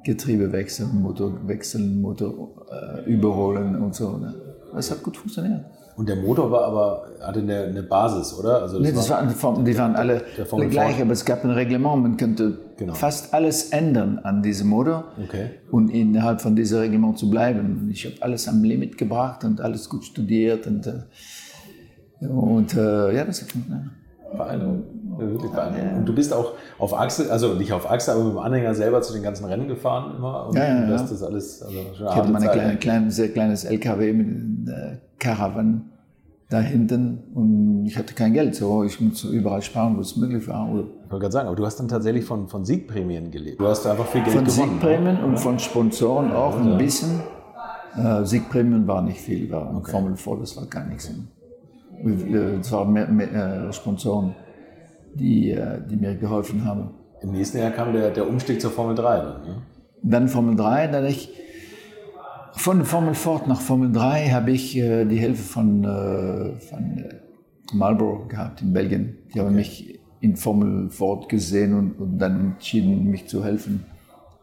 Getriebe 0.05 0.53
wechseln, 0.53 1.03
Motor 1.03 1.47
wechseln, 1.47 2.01
Motor 2.01 2.67
äh, 2.71 3.11
überholen 3.11 3.77
und 3.77 3.95
so. 3.95 4.17
Ne? 4.17 4.35
Das 4.75 4.91
hat 4.91 5.03
gut 5.03 5.17
funktioniert. 5.17 5.65
Und 5.99 6.09
der 6.09 6.15
Motor 6.15 6.49
war 6.53 6.65
aber, 6.65 7.09
hatte 7.21 7.41
eine, 7.41 7.65
eine 7.65 7.83
Basis, 7.83 8.33
oder? 8.39 8.63
Also 8.63 8.79
das, 8.79 8.87
nee, 8.87 8.95
das 8.95 9.11
war, 9.11 9.43
waren, 9.43 9.65
die 9.65 9.77
waren 9.77 9.97
alle 9.97 10.23
gleich, 10.71 11.03
aber 11.03 11.11
es 11.11 11.25
gab 11.25 11.43
ein 11.43 11.51
Reglement. 11.51 12.01
Man 12.01 12.17
könnte 12.17 12.57
genau. 12.77 12.95
fast 12.95 13.35
alles 13.35 13.71
ändern 13.71 14.21
an 14.23 14.41
diesem 14.41 14.69
Motor 14.69 15.07
okay. 15.21 15.51
und 15.73 15.89
innerhalb 15.89 16.41
von 16.41 16.55
diesem 16.55 16.79
Reglement 16.79 17.19
zu 17.19 17.29
bleiben. 17.29 17.89
Ich 17.91 18.07
habe 18.07 18.15
alles 18.21 18.47
am 18.47 18.63
Limit 18.63 18.97
gebracht 18.97 19.43
und 19.43 19.61
alles 19.61 19.89
gut 19.89 20.05
studiert. 20.05 20.69
Und, 20.69 20.87
äh, 20.87 22.27
und 22.29 22.77
äh, 22.77 23.17
ja, 23.17 23.25
das 23.25 23.43
hat 23.43 23.51
funktioniert. 23.51 23.91
Beeindruckend. 24.37 24.85
Wirklich 25.19 25.53
beeindruckend. 25.53 25.99
Und 25.99 26.07
du 26.07 26.15
bist 26.15 26.33
auch 26.33 26.53
auf 26.79 26.99
Achse, 26.99 27.31
also 27.31 27.55
nicht 27.55 27.73
auf 27.73 27.91
Achse, 27.91 28.13
aber 28.13 28.25
mit 28.25 28.33
dem 28.33 28.39
Anhänger 28.39 28.75
selber 28.75 29.01
zu 29.03 29.13
den 29.13 29.23
ganzen 29.23 29.47
Rennen 29.47 29.69
gefahren 29.69 30.17
immer. 30.17 30.47
Und 30.47 30.57
ja, 30.57 30.67
ja, 30.67 30.81
ja. 30.83 30.91
das 30.91 31.23
alles. 31.23 31.63
Also 31.63 31.79
ich 31.93 32.01
hatte 32.01 32.31
mal 32.31 32.43
ein 32.43 32.79
kleine, 32.79 33.11
sehr 33.11 33.29
kleines 33.29 33.65
LKW 33.65 34.13
mit 34.13 34.69
äh, 34.69 34.99
Caravan 35.19 35.91
da 36.51 36.61
hinten 36.61 37.19
und 37.35 37.85
ich 37.87 37.99
hatte 37.99 38.15
kein 38.15 38.33
Geld. 38.33 38.55
So, 38.55 38.83
ich 38.83 39.01
musste 39.01 39.29
überall 39.29 39.61
sparen, 39.61 39.97
wo 39.97 40.01
es 40.01 40.17
möglich 40.17 40.49
war. 40.49 40.69
Oder 40.71 40.83
ich 40.83 41.11
wollte 41.11 41.23
gerade 41.23 41.33
sagen, 41.33 41.49
aber 41.49 41.57
du 41.57 41.67
hast 41.67 41.77
dann 41.77 41.89
tatsächlich 41.89 42.25
von, 42.25 42.49
von 42.49 42.65
Siegprämien 42.65 43.31
gelebt. 43.31 43.61
Du 43.61 43.67
hast 43.67 43.87
einfach 43.87 44.07
viel 44.07 44.23
Geld 44.23 44.35
von 44.35 44.45
gewonnen. 44.45 44.71
Von 44.71 44.81
Siegprämien 44.81 45.25
und 45.25 45.39
von 45.39 45.59
Sponsoren 45.59 46.33
auch 46.33 46.59
ein 46.59 46.79
bisschen. 46.79 47.21
Äh, 47.97 48.25
Siegprämien 48.25 48.87
war 48.87 49.03
nicht 49.03 49.21
viel, 49.21 49.51
war 49.51 49.75
okay. 49.75 49.91
Formel 49.91 50.17
4, 50.17 50.37
das 50.41 50.57
war 50.57 50.67
gar 50.67 50.87
nichts. 50.87 51.11
Es 52.05 52.73
waren 52.73 52.93
mehr, 52.93 53.09
mehr 53.09 53.69
äh, 53.69 53.73
Sponsoren, 53.73 54.35
die, 55.15 55.51
äh, 55.51 55.81
die 55.89 55.97
mir 55.97 56.15
geholfen 56.15 56.65
haben. 56.65 56.91
Im 57.23 57.33
nächsten 57.33 57.59
Jahr 57.59 57.71
kam 57.71 57.93
der, 57.93 58.11
der 58.11 58.29
Umstieg 58.29 58.61
zur 58.61 58.71
Formel 58.71 58.95
3 58.95 59.17
dann, 59.17 59.43
ne? 59.43 59.63
Dann 60.03 60.29
Formel 60.29 60.55
3, 60.55 60.87
dann 60.89 61.07
ich 61.07 61.31
von 62.59 62.85
Formel 62.85 63.15
Ford 63.15 63.47
nach 63.47 63.61
Formel 63.61 63.93
3 63.93 64.31
habe 64.31 64.51
ich 64.51 64.77
äh, 64.77 65.05
die 65.05 65.17
Hilfe 65.17 65.43
von, 65.43 65.85
äh, 65.85 66.59
von 66.61 66.99
äh, 66.99 67.15
Marlboro 67.73 68.27
gehabt 68.27 68.63
in 68.63 68.73
Belgien. 68.73 69.19
Die 69.33 69.41
haben 69.41 69.55
mich 69.55 70.01
in 70.21 70.37
Formel 70.37 70.91
Ford 70.91 71.29
gesehen 71.29 71.75
und, 71.75 71.93
und, 72.01 72.19
dann 72.19 72.53
entschieden, 72.53 73.11
mich 73.11 73.29
zu 73.29 73.45
helfen, 73.45 73.85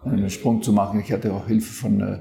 einen 0.04 0.30
Sprung 0.30 0.62
zu 0.62 0.72
machen. 0.72 1.02
Ich 1.02 1.12
hatte 1.12 1.34
auch 1.34 1.48
Hilfe 1.48 1.74
von 1.74 2.02
äh, 2.02 2.20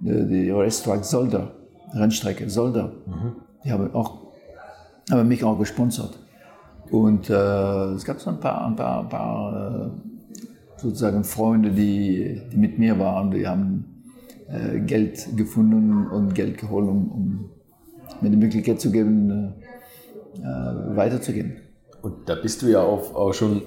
der 0.00 0.56
Racetrack 0.56 1.04
Solder, 1.04 1.54
Rennstrecke 1.92 2.48
Solder. 2.48 2.92
Mhm. 3.06 3.32
Die 3.64 3.72
haben 3.72 3.92
auch 3.94 4.21
aber 5.12 5.24
mich 5.24 5.44
auch 5.44 5.58
gesponsert. 5.58 6.18
Und 6.90 7.28
äh, 7.28 7.34
es 7.34 8.04
gab 8.04 8.20
so 8.20 8.30
ein 8.30 8.40
paar, 8.40 8.66
ein 8.66 8.76
paar, 8.76 9.02
ein 9.02 9.08
paar 9.08 9.86
äh, 9.86 10.80
sozusagen 10.80 11.22
Freunde, 11.24 11.70
die, 11.70 12.40
die 12.50 12.56
mit 12.56 12.78
mir 12.78 12.98
waren, 12.98 13.30
die 13.30 13.46
haben 13.46 14.04
äh, 14.48 14.80
Geld 14.80 15.36
gefunden 15.36 16.06
und 16.08 16.34
Geld 16.34 16.58
geholt, 16.58 16.88
um, 16.88 17.10
um 17.10 17.50
mir 18.20 18.30
die 18.30 18.36
Möglichkeit 18.36 18.80
zu 18.80 18.90
geben, 18.90 19.54
äh, 20.34 20.40
äh, 20.40 20.96
weiterzugehen. 20.96 21.58
Und 22.00 22.28
da 22.28 22.34
bist 22.34 22.62
du 22.62 22.66
ja 22.66 22.82
auf, 22.82 23.14
auch 23.14 23.34
schon 23.34 23.62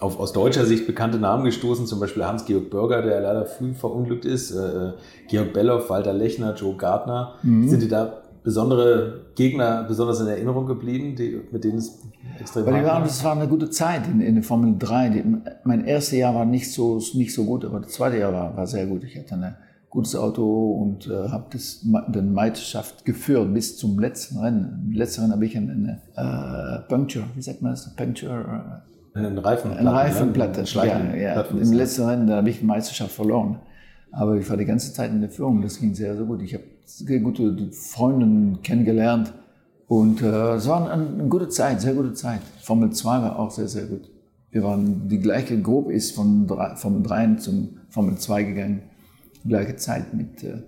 auf 0.00 0.18
aus 0.18 0.32
deutscher 0.32 0.64
Sicht 0.64 0.86
bekannte 0.86 1.18
Namen 1.18 1.44
gestoßen, 1.44 1.86
zum 1.86 2.00
Beispiel 2.00 2.24
Hans-Georg 2.24 2.70
Bürger, 2.70 3.02
der 3.02 3.20
leider 3.20 3.46
früh 3.46 3.72
verunglückt 3.72 4.24
ist, 4.24 4.50
äh, 4.50 4.92
Georg 5.28 5.52
Belloff, 5.52 5.88
Walter 5.88 6.12
Lechner, 6.12 6.54
Joe 6.54 6.74
Gardner. 6.76 7.34
Mhm. 7.42 7.68
Sind 7.68 7.82
die 7.82 7.88
da 7.88 8.22
besondere 8.46 9.32
Gegner 9.34 9.82
besonders 9.82 10.20
in 10.20 10.28
Erinnerung 10.28 10.66
geblieben, 10.66 11.16
die, 11.16 11.40
mit 11.50 11.64
denen 11.64 11.78
es 11.78 11.98
extrem 12.38 12.64
Weil 12.64 12.84
waren, 12.84 13.02
Das 13.02 13.24
war 13.24 13.32
eine 13.32 13.48
gute 13.48 13.70
Zeit 13.70 14.06
in, 14.06 14.20
in 14.20 14.36
der 14.36 14.44
Formel 14.44 14.76
3. 14.78 15.08
Die, 15.08 15.24
mein 15.64 15.84
erstes 15.84 16.16
Jahr 16.16 16.32
war 16.32 16.44
nicht 16.44 16.72
so, 16.72 17.02
nicht 17.14 17.34
so 17.34 17.44
gut, 17.44 17.64
aber 17.64 17.80
das 17.80 17.90
zweite 17.90 18.18
Jahr 18.18 18.32
war, 18.32 18.56
war 18.56 18.68
sehr 18.68 18.86
gut. 18.86 19.02
Ich 19.02 19.18
hatte 19.18 19.34
ein 19.34 19.56
gutes 19.90 20.14
Auto 20.14 20.74
und 20.74 21.08
äh, 21.08 21.28
habe 21.28 21.46
den 22.12 22.32
Meisterschaft 22.32 23.04
geführt 23.04 23.52
bis 23.52 23.78
zum 23.78 23.98
letzten 23.98 24.38
Rennen. 24.38 24.90
Im 24.90 24.92
letzten 24.92 25.22
Rennen 25.22 25.32
habe 25.32 25.44
ich 25.44 25.56
eine, 25.56 26.00
eine 26.14 26.82
äh, 26.84 26.88
Puncture, 26.88 27.24
wie 27.34 27.42
sagt 27.42 27.62
man 27.62 27.72
das? 27.72 27.96
Puncture? 27.96 28.82
Äh, 29.12 29.18
eine 29.18 29.44
Reifenplatte. 29.44 29.80
Eine 29.80 29.92
Reifenplatte, 29.92 30.60
ne? 30.60 31.20
ja, 31.20 31.34
ja. 31.34 31.40
Im 31.40 31.72
letzten 31.72 32.04
Rennen 32.04 32.30
habe 32.30 32.48
ich 32.48 32.60
die 32.60 32.64
Meisterschaft 32.64 33.10
verloren. 33.10 33.58
Aber 34.12 34.36
ich 34.36 34.48
war 34.48 34.56
die 34.56 34.66
ganze 34.66 34.92
Zeit 34.92 35.10
in 35.10 35.20
der 35.20 35.30
Führung, 35.30 35.62
das 35.62 35.80
ging 35.80 35.96
sehr, 35.96 36.14
sehr 36.14 36.24
gut. 36.24 36.42
Ich 36.42 36.54
habe 36.54 36.62
sehr 36.86 37.20
gute 37.20 37.72
Freunde 37.72 38.58
kennengelernt 38.62 39.32
und 39.88 40.22
äh, 40.22 40.54
es 40.54 40.66
war 40.68 40.90
eine, 40.90 41.06
eine, 41.06 41.28
gute 41.28 41.48
Zeit, 41.48 41.80
sehr 41.80 41.94
gute 41.94 42.12
Zeit. 42.12 42.40
Formel 42.62 42.90
2 42.90 43.22
war 43.22 43.38
auch 43.38 43.50
sehr, 43.50 43.68
sehr 43.68 43.86
gut. 43.86 44.10
Wir 44.50 44.62
waren, 44.62 45.08
die 45.08 45.20
gleiche 45.20 45.60
Gruppe 45.60 45.92
ist 45.92 46.14
von 46.14 46.48
Formel 46.76 47.02
3 47.02 47.34
zum 47.36 47.78
Formel 47.88 48.16
2 48.16 48.42
gegangen, 48.44 48.82
die 49.44 49.48
gleiche 49.48 49.76
Zeit 49.76 50.14
mit, 50.14 50.42
äh, 50.42 50.62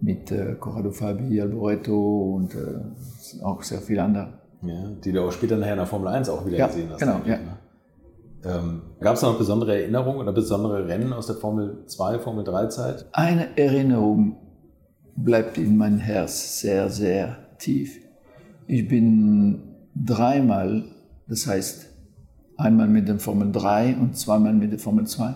mit 0.00 0.32
äh, 0.32 0.56
Corrado 0.58 0.90
Fabi, 0.90 1.40
Alboreto 1.40 2.34
und 2.34 2.54
äh, 2.54 3.44
auch 3.44 3.62
sehr 3.62 3.80
viele 3.80 4.02
andere. 4.02 4.40
Ja, 4.62 4.90
die 5.04 5.12
du 5.12 5.22
auch 5.22 5.32
später 5.32 5.56
nachher 5.56 5.72
in 5.72 5.78
der 5.78 5.86
Formel 5.86 6.08
1 6.08 6.28
auch 6.28 6.44
wieder 6.44 6.58
ja, 6.58 6.66
gesehen 6.66 6.90
hast. 6.90 7.00
Genau, 7.00 7.20
ja. 7.24 7.36
Ne? 7.36 7.58
Ähm, 8.42 8.82
Gab 9.00 9.16
es 9.16 9.22
noch 9.22 9.36
besondere 9.36 9.80
Erinnerungen 9.80 10.18
oder 10.18 10.32
besondere 10.32 10.88
Rennen 10.88 11.12
aus 11.12 11.26
der 11.26 11.36
Formel 11.36 11.84
2, 11.86 12.18
Formel 12.18 12.44
3 12.44 12.66
Zeit? 12.66 13.06
Eine 13.12 13.56
Erinnerung 13.56 14.36
bleibt 15.24 15.58
in 15.58 15.76
mein 15.76 15.98
Herz 15.98 16.60
sehr, 16.60 16.90
sehr 16.90 17.36
tief. 17.58 17.98
Ich 18.66 18.88
bin 18.88 19.62
dreimal, 19.94 20.84
das 21.28 21.46
heißt 21.46 21.88
einmal 22.56 22.88
mit 22.88 23.08
der 23.08 23.18
Formel 23.18 23.50
3 23.52 23.96
und 23.96 24.16
zweimal 24.16 24.52
mit 24.52 24.72
der 24.72 24.78
Formel 24.78 25.06
2, 25.06 25.34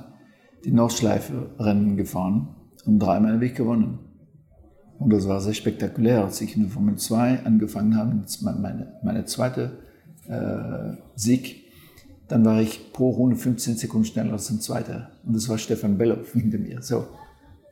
die 0.64 0.73
Nordschleife-Rennen 0.73 1.97
gefahren 1.97 2.49
und 2.85 2.99
dreimal 2.99 3.35
habe 3.35 3.47
ich 3.47 3.55
gewonnen. 3.55 3.99
Und 4.99 5.12
das 5.12 5.29
war 5.29 5.41
sehr 5.41 5.55
spektakulär, 5.55 6.25
als 6.25 6.41
ich 6.41 6.57
in 6.57 6.62
der 6.62 6.71
Formel 6.71 6.97
2 6.97 7.45
angefangen 7.45 7.97
habe, 7.97 8.25
meine, 8.43 8.95
meine 9.03 9.25
zweite 9.25 9.79
äh, 10.29 10.97
Sieg 11.17 11.64
dann 12.29 12.45
war 12.45 12.61
ich 12.61 12.93
pro 12.93 13.11
Runde 13.11 13.37
15 13.37 13.76
Sekunden 13.76 14.07
schneller 14.07 14.33
als 14.33 14.50
ein 14.50 14.61
Zweiter. 14.61 15.11
Und 15.25 15.37
das 15.37 15.49
war 15.49 15.59
Stefan 15.59 15.99
Belloff 15.99 16.33
hinter 16.33 16.59
mir. 16.59 16.83
So, 16.83 17.07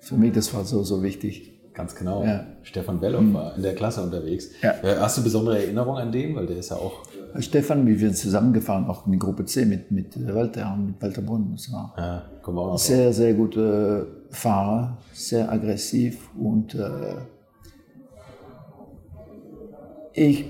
für 0.00 0.16
mich, 0.16 0.32
das 0.32 0.52
war 0.54 0.64
so, 0.64 0.82
so 0.82 1.02
wichtig. 1.02 1.60
Ganz 1.74 1.94
genau. 1.94 2.22
Ja. 2.24 2.46
Stefan 2.62 3.00
Belloff 3.00 3.22
mhm. 3.22 3.34
war 3.34 3.56
in 3.56 3.62
der 3.62 3.74
Klasse 3.74 4.02
unterwegs. 4.02 4.50
Ja. 4.62 4.72
Äh, 4.82 4.98
hast 4.98 5.18
du 5.18 5.22
besondere 5.22 5.58
Erinnerungen 5.58 6.02
an 6.02 6.12
den? 6.12 6.36
Weil 6.36 6.46
der 6.46 6.58
ist 6.58 6.70
ja 6.70 6.76
auch. 6.76 7.02
Stefan, 7.38 7.86
wie 7.86 7.98
wir 7.98 8.12
zusammengefahren, 8.12 8.86
auch 8.86 9.06
in 9.06 9.18
Gruppe 9.18 9.46
C 9.46 9.64
mit, 9.64 9.90
mit 9.90 10.34
Walter 10.34 10.74
und 10.74 10.86
mit 10.86 11.02
Walter 11.02 11.22
Brunn. 11.22 11.52
Das 11.52 11.72
war 11.72 11.94
ja, 11.96 12.22
komm 12.42 12.58
auch 12.58 12.78
sehr, 12.78 13.06
drauf. 13.06 13.14
sehr 13.14 13.32
gute 13.32 14.06
Fahrer, 14.28 14.98
sehr 15.14 15.50
aggressiv 15.50 16.28
und 16.38 16.74
äh, 16.74 17.14
ich 20.12 20.44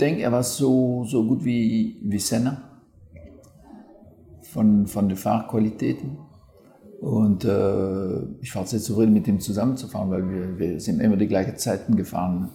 denke, 0.00 0.22
er 0.22 0.30
war 0.30 0.44
so, 0.44 1.04
so 1.04 1.24
gut 1.24 1.44
wie, 1.44 1.98
wie 2.02 2.18
Senna 2.18 2.62
von, 4.42 4.86
von 4.86 5.08
den 5.08 5.16
Fahrqualitäten. 5.16 6.18
Und 7.02 7.44
äh, 7.44 8.22
ich 8.42 8.54
war 8.54 8.64
sehr 8.64 8.78
zufrieden, 8.78 9.12
mit 9.12 9.26
ihm 9.26 9.40
zusammenzufahren, 9.40 10.08
weil 10.08 10.28
wir, 10.30 10.56
wir 10.56 10.80
sind 10.80 11.00
immer 11.00 11.16
die 11.16 11.26
gleichen 11.26 11.56
Zeiten 11.56 11.96
gefahren. 11.96 12.50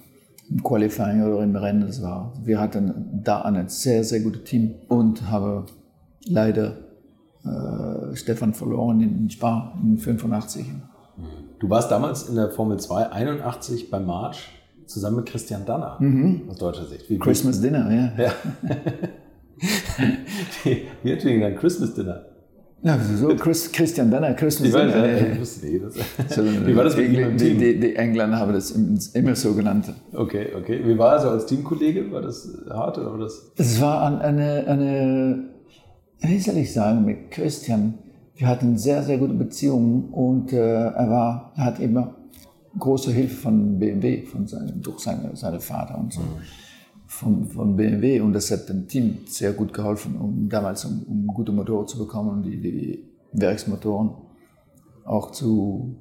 Im 0.49 0.63
Qualifying 0.63 1.21
oder 1.23 1.43
im 1.43 1.53
Rennen. 1.53 1.81
Das 1.81 2.01
war, 2.01 2.31
wir 2.45 2.57
hatten 2.57 3.19
da 3.25 3.41
ein 3.41 3.67
sehr, 3.67 4.05
sehr 4.05 4.21
gutes 4.21 4.45
Team 4.45 4.75
und 4.87 5.29
habe 5.29 5.65
leider 6.25 6.77
äh, 7.43 8.15
Stefan 8.15 8.53
verloren 8.53 9.01
in 9.01 9.29
Spa 9.29 9.77
in 9.83 9.97
85. 9.97 10.65
Du 11.59 11.69
warst 11.69 11.91
damals 11.91 12.29
in 12.29 12.35
der 12.35 12.49
Formel 12.49 12.79
2 12.79 13.11
81 13.11 13.91
beim 13.91 14.05
March 14.05 14.47
zusammen 14.85 15.17
mit 15.17 15.25
Christian 15.25 15.65
Danner 15.65 15.97
mhm. 15.99 16.43
aus 16.49 16.55
deutscher 16.55 16.85
Sicht. 16.85 17.09
Wie 17.09 17.19
Christmas 17.19 17.59
Dinner, 17.59 17.93
ja. 17.93 18.23
ja. 18.23 18.31
Wie 21.03 21.11
entwickeln 21.11 21.43
ein 21.43 21.57
Christmas 21.57 21.93
Dinner? 21.93 22.36
Ja, 22.83 22.99
so 22.99 23.35
Chris, 23.35 23.71
Christian 23.71 24.11
Danner, 24.11 24.35
nicht. 24.61 24.71
So, 26.29 26.43
Wie 26.67 26.75
war 26.75 26.83
das 26.83 26.95
mit 26.95 27.09
die, 27.09 27.37
die, 27.37 27.57
die, 27.57 27.79
die, 27.79 27.95
Engländer 27.95 28.37
haben 28.37 28.53
das 28.53 28.71
immer 28.71 29.35
so 29.35 29.53
genannt. 29.55 29.91
Okay, 30.13 30.49
okay. 30.55 30.81
Wie 30.85 30.97
war 30.97 31.15
er 31.15 31.21
so 31.21 31.29
als 31.29 31.47
Teamkollege? 31.47 32.11
War 32.11 32.21
das 32.21 32.47
hart 32.69 32.99
oder 32.99 33.11
war 33.11 33.19
das? 33.19 33.51
Es 33.57 33.81
war 33.81 34.21
eine, 34.21 34.67
eine 34.67 35.43
wie 36.19 36.39
soll 36.39 36.57
ich 36.57 36.73
sagen, 36.73 37.05
mit 37.05 37.31
Christian, 37.31 37.95
wir 38.35 38.47
hatten 38.47 38.77
sehr, 38.77 39.03
sehr 39.03 39.17
gute 39.17 39.33
Beziehungen 39.33 40.09
und 40.11 40.53
äh, 40.53 40.57
er, 40.57 41.09
war, 41.09 41.53
er 41.55 41.65
hat 41.65 41.79
immer 41.79 42.15
große 42.77 43.11
Hilfe 43.11 43.35
von 43.35 43.79
BMW, 43.79 44.23
von 44.25 44.47
seinem, 44.47 44.81
durch 44.81 44.99
seine, 44.99 45.35
seine 45.35 45.59
Vater 45.59 45.97
und 45.97 46.13
so. 46.13 46.21
Mhm. 46.21 46.27
Von, 47.19 47.47
von 47.47 47.75
BMW 47.75 48.21
und 48.21 48.33
das 48.33 48.51
hat 48.51 48.69
dem 48.69 48.87
Team 48.87 49.17
sehr 49.25 49.51
gut 49.53 49.73
geholfen, 49.73 50.17
um 50.17 50.47
damals 50.49 50.85
um, 50.85 51.01
um 51.09 51.25
gute 51.25 51.51
Motoren 51.51 51.87
zu 51.87 51.97
bekommen 51.97 52.29
und 52.29 52.43
die, 52.43 52.61
die 52.61 53.03
Werksmotoren 53.33 54.11
auch 55.03 55.31
zu, 55.31 55.95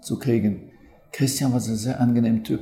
zu 0.00 0.18
kriegen. 0.20 0.70
Christian 1.10 1.52
war 1.52 1.58
ein 1.58 1.76
sehr 1.76 2.00
angenehmer 2.00 2.44
Typ. 2.44 2.60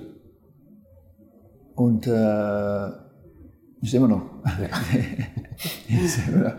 Und 1.75 2.07
äh, 2.07 2.89
ist 3.83 3.95
immer 3.95 4.09
noch. 4.09 4.23
Ja. 5.89 6.57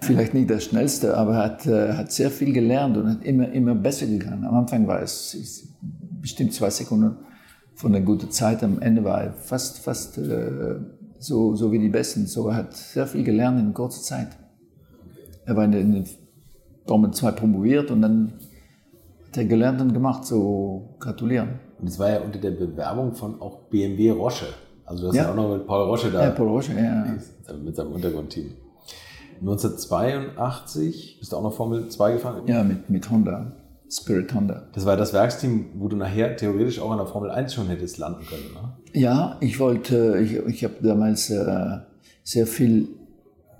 Vielleicht 0.00 0.34
nicht 0.34 0.48
das 0.50 0.64
Schnellste, 0.64 1.16
aber 1.16 1.36
hat, 1.36 1.66
äh, 1.66 1.94
hat 1.94 2.12
sehr 2.12 2.30
viel 2.30 2.52
gelernt 2.52 2.96
und 2.96 3.08
hat 3.08 3.24
immer, 3.24 3.50
immer 3.50 3.74
besser 3.74 4.06
gegangen. 4.06 4.44
Am 4.44 4.54
Anfang 4.54 4.86
war 4.86 5.02
es 5.02 5.66
bestimmt 6.20 6.52
zwei 6.52 6.70
Sekunden 6.70 7.16
von 7.74 7.92
der 7.92 8.02
guten 8.02 8.30
Zeit. 8.30 8.62
Am 8.62 8.80
Ende 8.80 9.04
war 9.04 9.22
er 9.22 9.32
fast, 9.32 9.78
fast 9.78 10.18
äh, 10.18 10.76
so, 11.18 11.54
so 11.54 11.72
wie 11.72 11.78
die 11.78 11.88
Besten. 11.88 12.26
So 12.26 12.48
er 12.48 12.56
hat 12.56 12.74
sehr 12.74 13.06
viel 13.06 13.24
gelernt 13.24 13.58
in 13.60 13.74
kurzer 13.74 14.02
Zeit. 14.02 14.28
Er 15.46 15.56
war 15.56 15.64
in 15.64 15.72
der 15.72 16.04
Formel 16.86 17.12
2 17.12 17.32
promoviert 17.32 17.90
und 17.90 18.02
dann 18.02 18.34
hat 19.26 19.36
er 19.36 19.44
gelernt 19.44 19.80
und 19.80 19.92
gemacht. 19.92 20.24
So 20.24 20.96
gratulieren. 21.00 21.60
Und 21.80 21.88
es 21.88 21.98
war 21.98 22.10
ja 22.10 22.20
unter 22.20 22.38
der 22.38 22.52
Bewerbung 22.52 23.14
von 23.14 23.40
auch 23.40 23.68
BMW 23.68 24.10
Roche. 24.10 24.46
Also 24.86 25.02
du 25.02 25.08
hast 25.08 25.16
ja, 25.16 25.24
ja 25.24 25.30
auch 25.32 25.36
noch 25.36 25.56
mit 25.56 25.66
Paul 25.66 25.88
Roche 25.88 26.10
da. 26.10 26.24
Ja, 26.24 26.30
Paul 26.30 26.48
Roche, 26.48 26.72
ja. 26.74 27.16
Mit 27.62 27.76
seinem 27.76 27.92
Untergrundteam. 27.92 28.50
1982 29.40 31.16
bist 31.18 31.32
du 31.32 31.36
auch 31.36 31.42
noch 31.42 31.52
Formel 31.52 31.88
2 31.88 32.12
gefahren? 32.12 32.42
Ja, 32.46 32.62
mit, 32.62 32.88
mit 32.88 33.10
Honda. 33.10 33.52
Spirit 33.90 34.34
Honda. 34.34 34.68
Das 34.72 34.86
war 34.86 34.96
das 34.96 35.12
Werksteam, 35.12 35.66
wo 35.74 35.88
du 35.88 35.96
nachher 35.96 36.36
theoretisch 36.36 36.80
auch 36.80 36.90
in 36.92 36.98
der 36.98 37.06
Formel 37.06 37.30
1 37.30 37.54
schon 37.54 37.68
hättest 37.68 37.98
landen 37.98 38.24
können, 38.26 38.52
ne? 38.54 38.72
Ja, 38.92 39.36
ich 39.40 39.58
wollte, 39.58 40.18
ich, 40.20 40.36
ich 40.36 40.64
habe 40.64 40.74
damals 40.80 41.30
äh, 41.30 41.78
sehr 42.22 42.46
viel 42.46 42.88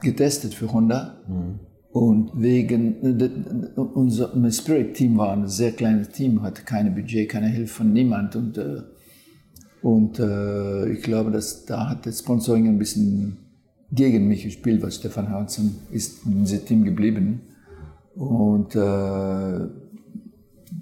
getestet 0.00 0.54
für 0.54 0.72
Honda. 0.72 1.16
Mhm. 1.26 1.60
Und 1.90 2.30
wegen, 2.34 3.20
äh, 3.20 3.80
unser 3.80 4.32
Spirit-Team 4.50 5.16
war 5.16 5.32
ein 5.32 5.46
sehr 5.46 5.72
kleines 5.72 6.10
Team, 6.10 6.42
hatte 6.42 6.62
keine 6.62 6.90
Budget, 6.90 7.28
keine 7.28 7.48
Hilfe 7.48 7.74
von 7.74 7.92
niemand. 7.92 8.34
Und 8.36 8.58
äh, 8.58 8.82
und 9.84 10.18
äh, 10.18 10.88
ich 10.88 11.02
glaube, 11.02 11.30
dass 11.30 11.66
da 11.66 11.90
hat 11.90 12.06
das 12.06 12.20
Sponsoring 12.20 12.66
ein 12.68 12.78
bisschen 12.78 13.36
gegen 13.92 14.28
mich 14.28 14.44
gespielt, 14.44 14.82
weil 14.82 14.90
Stefan 14.90 15.28
Hansen 15.28 15.76
ist 15.90 16.24
in 16.24 16.44
diesem 16.44 16.64
Team 16.64 16.84
geblieben. 16.84 17.42
Und 18.14 18.74
äh, 18.74 19.68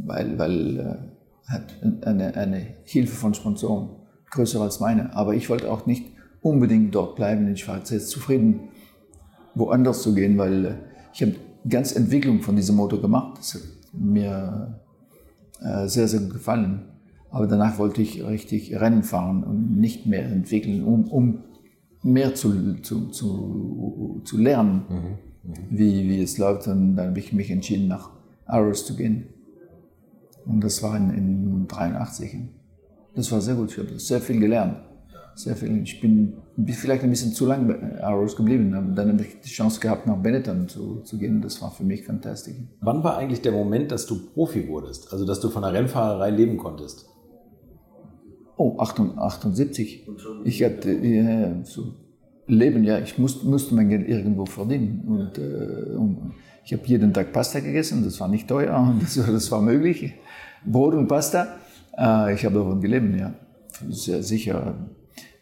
weil, 0.05 0.39
weil 0.39 0.79
äh, 0.79 1.51
hat 1.51 1.75
eine, 2.07 2.35
eine 2.37 2.67
Hilfe 2.85 3.15
von 3.15 3.35
Sponsoren 3.35 3.91
größer 4.31 4.61
als 4.61 4.81
meine. 4.81 5.15
Aber 5.15 5.35
ich 5.35 5.49
wollte 5.51 5.71
auch 5.71 5.87
nicht 5.87 6.07
unbedingt 6.41 6.95
dort 6.95 7.17
bleiben. 7.17 7.51
Ich 7.53 7.67
war 7.69 7.79
jetzt 7.79 8.09
zufrieden, 8.09 8.69
woanders 9.55 10.03
zu 10.03 10.15
gehen, 10.15 10.39
weil 10.39 10.65
äh, 10.65 10.75
ich 11.13 11.23
habe 11.23 11.35
ganz 11.69 11.95
Entwicklung 11.95 12.41
von 12.41 12.57
diesem 12.57 12.77
Motor 12.77 13.01
gemacht. 13.01 13.39
Das 13.39 13.55
hat 13.55 13.63
mir 13.93 14.81
äh, 15.61 15.87
sehr, 15.87 16.09
sehr 16.09 16.21
gefallen. 16.21 16.83
Aber 17.31 17.47
danach 17.47 17.79
wollte 17.79 18.03
ich 18.03 18.25
richtig 18.27 18.79
Rennen 18.79 19.03
fahren 19.03 19.43
und 19.43 19.79
nicht 19.79 20.07
mehr 20.07 20.25
entwickeln, 20.27 20.85
um, 20.85 21.05
um 21.05 21.39
mehr 22.03 22.35
zu, 22.35 22.75
zu, 22.83 23.09
zu, 23.09 24.21
zu 24.25 24.39
lernen, 24.39 24.85
mhm. 24.89 25.51
Mhm. 25.51 25.55
Wie, 25.71 26.09
wie 26.09 26.23
es 26.23 26.39
läuft. 26.39 26.69
Und 26.69 26.97
dann 26.97 27.09
habe 27.09 27.19
ich 27.19 27.33
mich 27.33 27.51
entschieden, 27.51 27.89
nach 27.89 28.11
Arrows 28.47 28.87
zu 28.87 28.97
gehen. 28.97 29.29
Und 30.47 30.63
das 30.63 30.83
war 30.83 30.97
in, 30.97 31.11
in 31.11 31.67
83. 31.69 32.37
Das 33.15 33.31
war 33.31 33.41
sehr 33.41 33.55
gut. 33.55 33.71
Ich 33.71 33.79
habe 33.79 33.99
sehr 33.99 34.21
viel 34.21 34.41
gelernt. 34.41 34.77
Sehr 35.35 35.57
viel. 35.57 35.83
Ich 35.83 36.01
bin 36.01 36.35
vielleicht 36.67 37.03
ein 37.03 37.11
bisschen 37.11 37.33
zu 37.33 37.47
lange 37.47 37.73
bei 37.73 38.03
Arrows 38.03 38.37
geblieben. 38.37 38.71
Dann 38.95 39.13
habe 39.13 39.23
ich 39.23 39.41
die 39.41 39.49
Chance 39.49 39.81
gehabt, 39.81 40.07
nach 40.07 40.17
Benetton 40.17 40.69
zu, 40.69 41.01
zu 41.01 41.19
gehen. 41.19 41.41
Das 41.41 41.63
war 41.63 41.71
für 41.71 41.85
mich 41.85 42.05
fantastisch. 42.05 42.55
Wann 42.81 43.03
war 43.03 43.17
eigentlich 43.17 43.41
der 43.41 43.53
Moment, 43.53 43.91
dass 43.93 44.07
du 44.07 44.19
Profi 44.35 44.69
wurdest? 44.69 45.13
Also, 45.13 45.25
dass 45.25 45.41
du 45.41 45.49
von 45.49 45.63
der 45.63 45.73
Rennfahrerei 45.73 46.31
leben 46.31 46.59
konntest? 46.59 47.07
Oh, 48.57 48.79
78. 48.79 50.07
Ich 50.45 50.63
hatte 50.63 50.91
äh, 50.93 51.65
so 51.65 51.95
Leben, 52.47 52.85
ja, 52.85 52.99
ich 52.99 53.19
musste, 53.19 53.47
musste 53.47 53.75
mein 53.75 53.89
Geld 53.89 54.09
irgendwo 54.09 54.47
verdienen. 54.47 55.03
Und, 55.07 55.39
äh, 55.39 55.97
und 55.97 56.35
ich 56.65 56.73
habe 56.73 56.83
jeden 56.87 57.13
Tag 57.13 57.33
Pasta 57.33 57.61
gegessen, 57.61 58.05
das 58.05 58.21
war 58.21 58.29
nicht 58.29 58.49
teuer, 58.49 58.79
und 58.79 59.03
das, 59.03 59.15
das 59.15 59.51
war 59.51 59.63
möglich. 59.63 60.15
Brot 60.65 60.95
und 60.95 61.09
Pasta, 61.09 61.49
äh, 61.97 62.35
ich 62.35 62.45
habe 62.45 62.57
davon 62.57 62.81
gelebt, 62.81 63.17
ja, 63.17 63.35
sehr 63.89 64.23
sicher. 64.23 64.75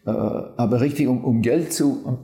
Äh, 0.05 0.09
aber 0.09 0.81
richtig, 0.81 1.07
um, 1.07 1.23
um 1.23 1.41
Geld 1.41 1.73
zu, 1.73 2.01
um 2.03 2.17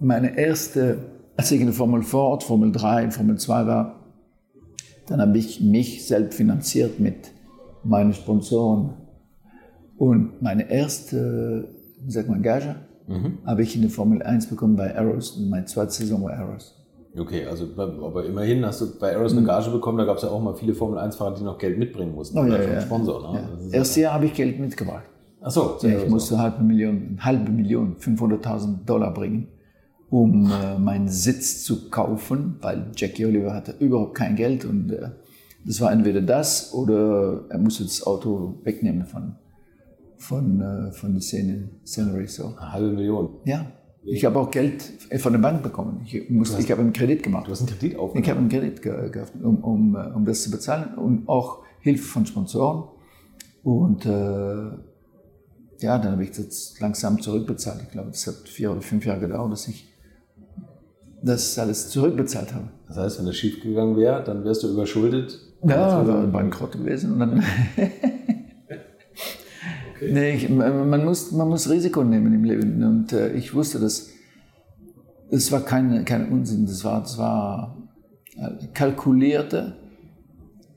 meine 0.00 0.36
erste, 0.36 0.98
als 1.36 1.50
ich 1.52 1.60
in 1.60 1.66
der 1.66 1.74
Formel 1.74 2.02
Ford, 2.02 2.42
Formel 2.42 2.72
3, 2.72 3.10
Formel 3.10 3.38
2 3.38 3.66
war, 3.66 4.00
dann 5.06 5.20
habe 5.20 5.38
ich 5.38 5.60
mich 5.60 6.06
selbst 6.06 6.36
finanziert 6.36 7.00
mit 7.00 7.32
meinen 7.84 8.12
Sponsoren 8.12 8.94
und 9.96 10.42
meine 10.42 10.68
erste, 10.70 11.68
wie 12.04 12.10
sagt 12.10 12.28
man, 12.28 12.42
Gage 12.42 12.74
mhm. 13.06 13.38
habe 13.46 13.62
ich 13.62 13.76
in 13.76 13.82
der 13.82 13.90
Formel 13.90 14.22
1 14.22 14.46
bekommen 14.46 14.76
bei 14.76 14.96
Arrows. 14.96 15.38
Meine 15.38 15.66
zweite 15.66 15.92
Saison 15.92 16.24
war 16.24 16.32
Arrows. 16.32 16.81
Okay, 17.16 17.44
also 17.44 17.66
aber 17.76 18.24
immerhin 18.24 18.64
hast 18.64 18.80
du 18.80 18.98
bei 18.98 19.14
Arrows 19.14 19.32
eine 19.32 19.42
mhm. 19.42 19.46
Gage 19.46 19.70
bekommen. 19.70 19.98
Da 19.98 20.04
gab 20.04 20.16
es 20.16 20.22
ja 20.22 20.30
auch 20.30 20.40
mal 20.40 20.54
viele 20.54 20.74
Formel 20.74 20.98
1-Fahrer, 20.98 21.34
die 21.34 21.42
noch 21.42 21.58
Geld 21.58 21.78
mitbringen 21.78 22.14
mussten. 22.14 22.38
Oh, 22.38 22.44
ja, 22.44 22.62
ja, 22.62 22.80
Sponsor. 22.80 23.32
Ne? 23.32 23.48
Ja. 23.68 23.78
Erstes 23.78 23.96
Jahr 23.96 24.14
habe 24.14 24.26
ich 24.26 24.34
Geld 24.34 24.58
mitgebracht. 24.58 25.04
Ach 25.42 25.50
so. 25.50 25.76
Ja, 25.82 25.98
ich 25.98 26.08
musste 26.08 26.34
eine 26.34 26.44
halbe 26.44 26.62
Million, 26.62 27.18
halbe 27.20 27.50
Million, 27.50 27.96
500.000 27.96 28.84
Dollar 28.86 29.12
bringen, 29.12 29.48
um 30.08 30.50
äh, 30.50 30.78
meinen 30.78 31.08
Sitz 31.08 31.64
zu 31.64 31.90
kaufen, 31.90 32.56
weil 32.62 32.90
Jackie 32.96 33.26
Oliver 33.26 33.52
hatte 33.52 33.74
überhaupt 33.78 34.14
kein 34.14 34.36
Geld 34.36 34.64
und 34.64 34.92
äh, 34.92 35.10
das 35.66 35.80
war 35.80 35.92
entweder 35.92 36.22
das 36.22 36.72
oder 36.72 37.44
er 37.48 37.58
musste 37.58 37.84
das 37.84 38.06
Auto 38.06 38.60
wegnehmen 38.64 39.04
von 39.04 39.36
von, 40.22 40.60
äh, 40.60 40.92
von 40.92 41.12
der 41.12 41.20
Szene, 41.20 41.68
Scenery. 41.84 42.26
So. 42.28 42.54
Eine 42.56 42.72
halbe 42.72 42.92
Million? 42.92 43.28
Ja. 43.44 43.66
Ich 44.04 44.24
habe 44.24 44.38
auch 44.38 44.50
Geld 44.50 44.82
von 45.18 45.32
der 45.32 45.40
Bank 45.40 45.62
bekommen. 45.62 46.00
Ich, 46.04 46.28
musste, 46.28 46.56
hast, 46.56 46.64
ich 46.64 46.70
habe 46.70 46.80
einen 46.80 46.92
Kredit 46.92 47.22
gemacht. 47.22 47.46
Du 47.46 47.52
hast 47.52 47.60
einen 47.60 47.68
Kredit 47.68 47.96
aufgenommen? 47.96 48.24
Ich 48.24 48.30
habe 48.30 48.40
einen 48.40 48.48
Kredit 48.48 48.82
gehabt, 48.82 49.32
um, 49.42 49.62
um, 49.62 49.96
äh, 49.96 50.12
um 50.14 50.24
das 50.24 50.42
zu 50.42 50.50
bezahlen 50.50 50.94
und 50.94 51.28
auch 51.28 51.60
Hilfe 51.80 52.04
von 52.04 52.26
Sponsoren. 52.26 52.84
Und 53.62 54.04
äh, 54.06 54.70
ja, 55.82 55.98
dann 55.98 56.12
habe 56.12 56.24
ich 56.24 56.32
das 56.32 56.74
langsam 56.80 57.20
zurückbezahlt. 57.20 57.82
Ich 57.82 57.90
glaube, 57.90 58.10
das 58.10 58.26
hat 58.26 58.48
vier 58.48 58.72
oder 58.72 58.82
fünf 58.82 59.06
Jahre 59.06 59.20
gedauert, 59.20 59.52
dass 59.52 59.68
ich 59.68 59.88
das 61.22 61.58
alles 61.58 61.88
zurückbezahlt 61.88 62.52
habe. 62.54 62.68
Das 62.88 62.96
heißt, 62.96 63.18
wenn 63.18 63.26
das 63.26 63.36
schief 63.36 63.62
gegangen 63.62 63.96
wäre, 63.96 64.22
dann 64.24 64.44
wärst 64.44 64.64
du 64.64 64.72
überschuldet? 64.72 65.38
Ja, 65.64 66.04
wäre 66.06 66.26
bankrott 66.26 66.72
gewesen. 66.72 67.12
Und 67.12 67.20
dann 67.20 67.44
Okay. 70.02 70.12
Nee, 70.12 70.34
ich, 70.34 70.48
man, 70.48 71.04
muss, 71.04 71.30
man 71.30 71.48
muss 71.48 71.70
Risiko 71.70 72.02
nehmen 72.02 72.34
im 72.34 72.44
Leben. 72.44 72.82
Und 72.82 73.12
äh, 73.12 73.32
ich 73.34 73.54
wusste, 73.54 73.78
dass 73.78 74.10
es 75.30 75.52
war 75.52 75.60
kein, 75.60 76.04
kein 76.04 76.30
Unsinn, 76.30 76.66
das 76.66 76.84
war, 76.84 77.00
das 77.00 77.18
war 77.18 77.76
äh, 78.36 78.66
kalkulierte 78.74 79.76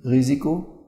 Risiko. 0.03 0.87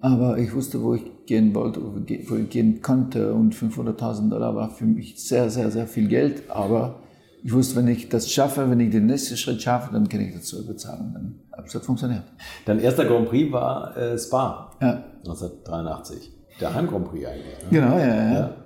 Aber 0.00 0.36
ich 0.36 0.54
wusste, 0.54 0.82
wo 0.82 0.94
ich 0.94 1.04
gehen 1.26 1.54
wollte, 1.54 1.80
wo 1.82 2.36
ich 2.36 2.50
gehen 2.50 2.82
konnte. 2.82 3.32
Und 3.32 3.54
500.000 3.54 4.28
Dollar 4.28 4.54
war 4.54 4.68
für 4.68 4.84
mich 4.84 5.26
sehr, 5.26 5.48
sehr, 5.48 5.70
sehr 5.70 5.86
viel 5.86 6.08
Geld. 6.08 6.50
Aber 6.50 7.00
ich 7.42 7.52
wusste, 7.52 7.76
wenn 7.76 7.88
ich 7.88 8.10
das 8.10 8.30
schaffe, 8.30 8.68
wenn 8.68 8.80
ich 8.80 8.90
den 8.90 9.06
nächsten 9.06 9.38
Schritt 9.38 9.62
schaffe, 9.62 9.90
dann 9.92 10.08
kann 10.08 10.20
ich 10.20 10.34
das 10.34 10.44
zurückbezahlen. 10.44 11.12
Dann 11.14 11.34
hat 11.56 11.74
es 11.74 11.86
funktioniert. 11.86 12.24
Dein 12.66 12.78
erster 12.80 13.06
Grand 13.06 13.28
Prix 13.28 13.50
war 13.52 13.96
äh, 13.96 14.18
Spa 14.18 14.70
ja. 14.82 15.04
1983 15.20 16.41
der 16.62 16.74
Heim 16.74 16.86
Grand 16.86 17.04
Prix 17.10 17.26
eigentlich. 17.26 17.62
Ne? 17.64 17.68
Genau, 17.70 17.98
ja, 17.98 18.06
ja. 18.06 18.32
Ja, 18.32 18.56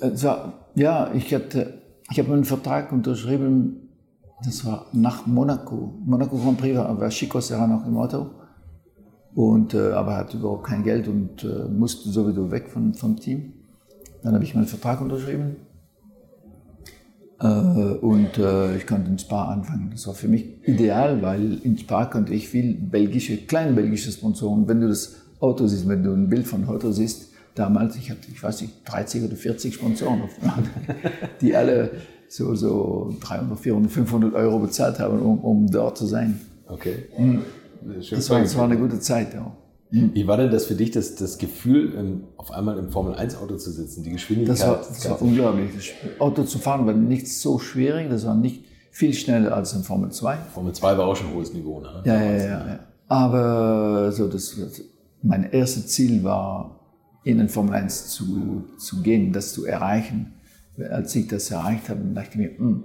also, 0.00 0.34
ja 0.74 1.10
ich, 1.14 1.34
hatte, 1.34 1.74
ich 2.10 2.18
habe 2.18 2.32
einen 2.32 2.44
Vertrag 2.44 2.92
unterschrieben, 2.92 3.88
das 4.44 4.64
war 4.64 4.86
nach 4.92 5.26
Monaco. 5.26 5.94
Monaco 6.04 6.36
Grand 6.36 6.58
Prix 6.58 6.76
war, 6.76 7.00
war 7.00 7.08
Chico 7.08 7.40
Serrano 7.40 7.76
noch 7.76 7.86
im 7.86 7.96
Auto. 7.96 8.30
Und, 9.34 9.74
äh, 9.74 9.92
aber 9.92 10.12
er 10.12 10.18
hat 10.18 10.34
überhaupt 10.34 10.66
kein 10.66 10.82
Geld 10.82 11.06
und 11.08 11.44
äh, 11.44 11.68
musste 11.68 12.08
sowieso 12.08 12.50
weg 12.50 12.68
von, 12.68 12.94
vom 12.94 13.16
Team. 13.16 13.52
Dann 14.22 14.34
habe 14.34 14.44
ich 14.44 14.54
meinen 14.54 14.66
Vertrag 14.66 15.00
unterschrieben. 15.00 15.56
Äh, 17.40 17.46
und 17.46 18.36
äh, 18.38 18.76
ich 18.76 18.86
konnte 18.86 19.10
in 19.10 19.18
Spa 19.18 19.48
anfangen. 19.48 19.90
Das 19.92 20.06
war 20.06 20.14
für 20.14 20.28
mich 20.28 20.66
ideal, 20.66 21.22
weil 21.22 21.58
in 21.62 21.78
Spa 21.78 22.06
konnte 22.06 22.34
ich 22.34 22.48
viel 22.48 22.74
belgische, 22.74 23.36
kleine 23.36 23.72
belgische 23.72 24.10
Sponsoren. 24.10 24.66
Wenn 24.66 24.80
du 24.80 24.88
das 24.88 25.16
Auto 25.40 25.66
siehst, 25.66 25.88
wenn 25.88 26.02
du 26.02 26.12
ein 26.12 26.28
Bild 26.28 26.46
von 26.46 26.66
Auto 26.68 26.90
siehst, 26.90 27.27
damals, 27.58 27.96
ich 27.96 28.10
hatte, 28.10 28.30
ich 28.30 28.42
weiß 28.42 28.62
nicht, 28.62 28.74
30 28.84 29.24
oder 29.24 29.36
40 29.36 29.74
Sponsoren, 29.74 30.22
die 31.40 31.54
alle 31.54 31.90
so, 32.28 32.54
so 32.54 33.16
300, 33.20 33.58
400, 33.58 33.90
500 33.92 34.34
Euro 34.34 34.58
bezahlt 34.58 34.98
habe, 34.98 35.18
um, 35.18 35.38
um 35.40 35.70
dort 35.70 35.96
zu 35.96 36.06
sein. 36.06 36.40
Okay. 36.68 37.04
Schön 38.00 38.18
Das 38.18 38.30
war, 38.30 38.40
das 38.40 38.56
war 38.56 38.64
eine 38.64 38.76
gute 38.76 39.00
Zeit. 39.00 39.34
Ja. 39.34 39.50
Wie 39.90 40.26
war 40.26 40.36
denn 40.36 40.50
das 40.50 40.66
für 40.66 40.74
dich, 40.74 40.90
das, 40.90 41.14
das 41.14 41.38
Gefühl, 41.38 41.94
im, 41.94 42.24
auf 42.36 42.50
einmal 42.50 42.78
im 42.78 42.90
Formel-1-Auto 42.90 43.56
zu 43.56 43.70
sitzen, 43.70 44.02
die 44.02 44.10
Geschwindigkeit? 44.10 44.58
Das 44.58 44.68
war, 44.68 44.76
das 44.76 45.08
war 45.08 45.22
unglaublich. 45.22 45.70
Das 45.74 46.20
Auto 46.20 46.44
zu 46.44 46.58
fahren 46.58 46.86
war 46.86 46.92
nicht 46.92 47.26
so 47.28 47.58
schwierig, 47.58 48.10
das 48.10 48.26
war 48.26 48.34
nicht 48.34 48.64
viel 48.90 49.14
schneller 49.14 49.54
als 49.54 49.72
in 49.72 49.84
Formel 49.84 50.10
2. 50.10 50.36
Formel 50.52 50.74
2 50.74 50.98
war 50.98 51.06
auch 51.06 51.16
schon 51.16 51.32
hohes 51.32 51.54
Niveau, 51.54 51.80
ne? 51.80 52.02
Ja, 52.04 52.20
ja, 52.20 52.32
ja, 52.32 52.46
ja. 52.46 52.78
Aber 53.06 54.12
so 54.12 54.28
das, 54.28 54.56
mein 55.22 55.50
erstes 55.50 55.86
Ziel 55.88 56.22
war, 56.22 56.77
in 57.28 57.48
Formel 57.48 57.74
1 57.74 58.08
zu, 58.08 58.64
zu 58.78 59.02
gehen, 59.02 59.32
das 59.32 59.52
zu 59.52 59.66
erreichen. 59.66 60.32
Als 60.90 61.14
ich 61.14 61.28
das 61.28 61.50
erreicht 61.50 61.88
habe, 61.88 62.00
dachte 62.14 62.30
ich 62.32 62.36
mir, 62.36 62.58
hm, 62.58 62.84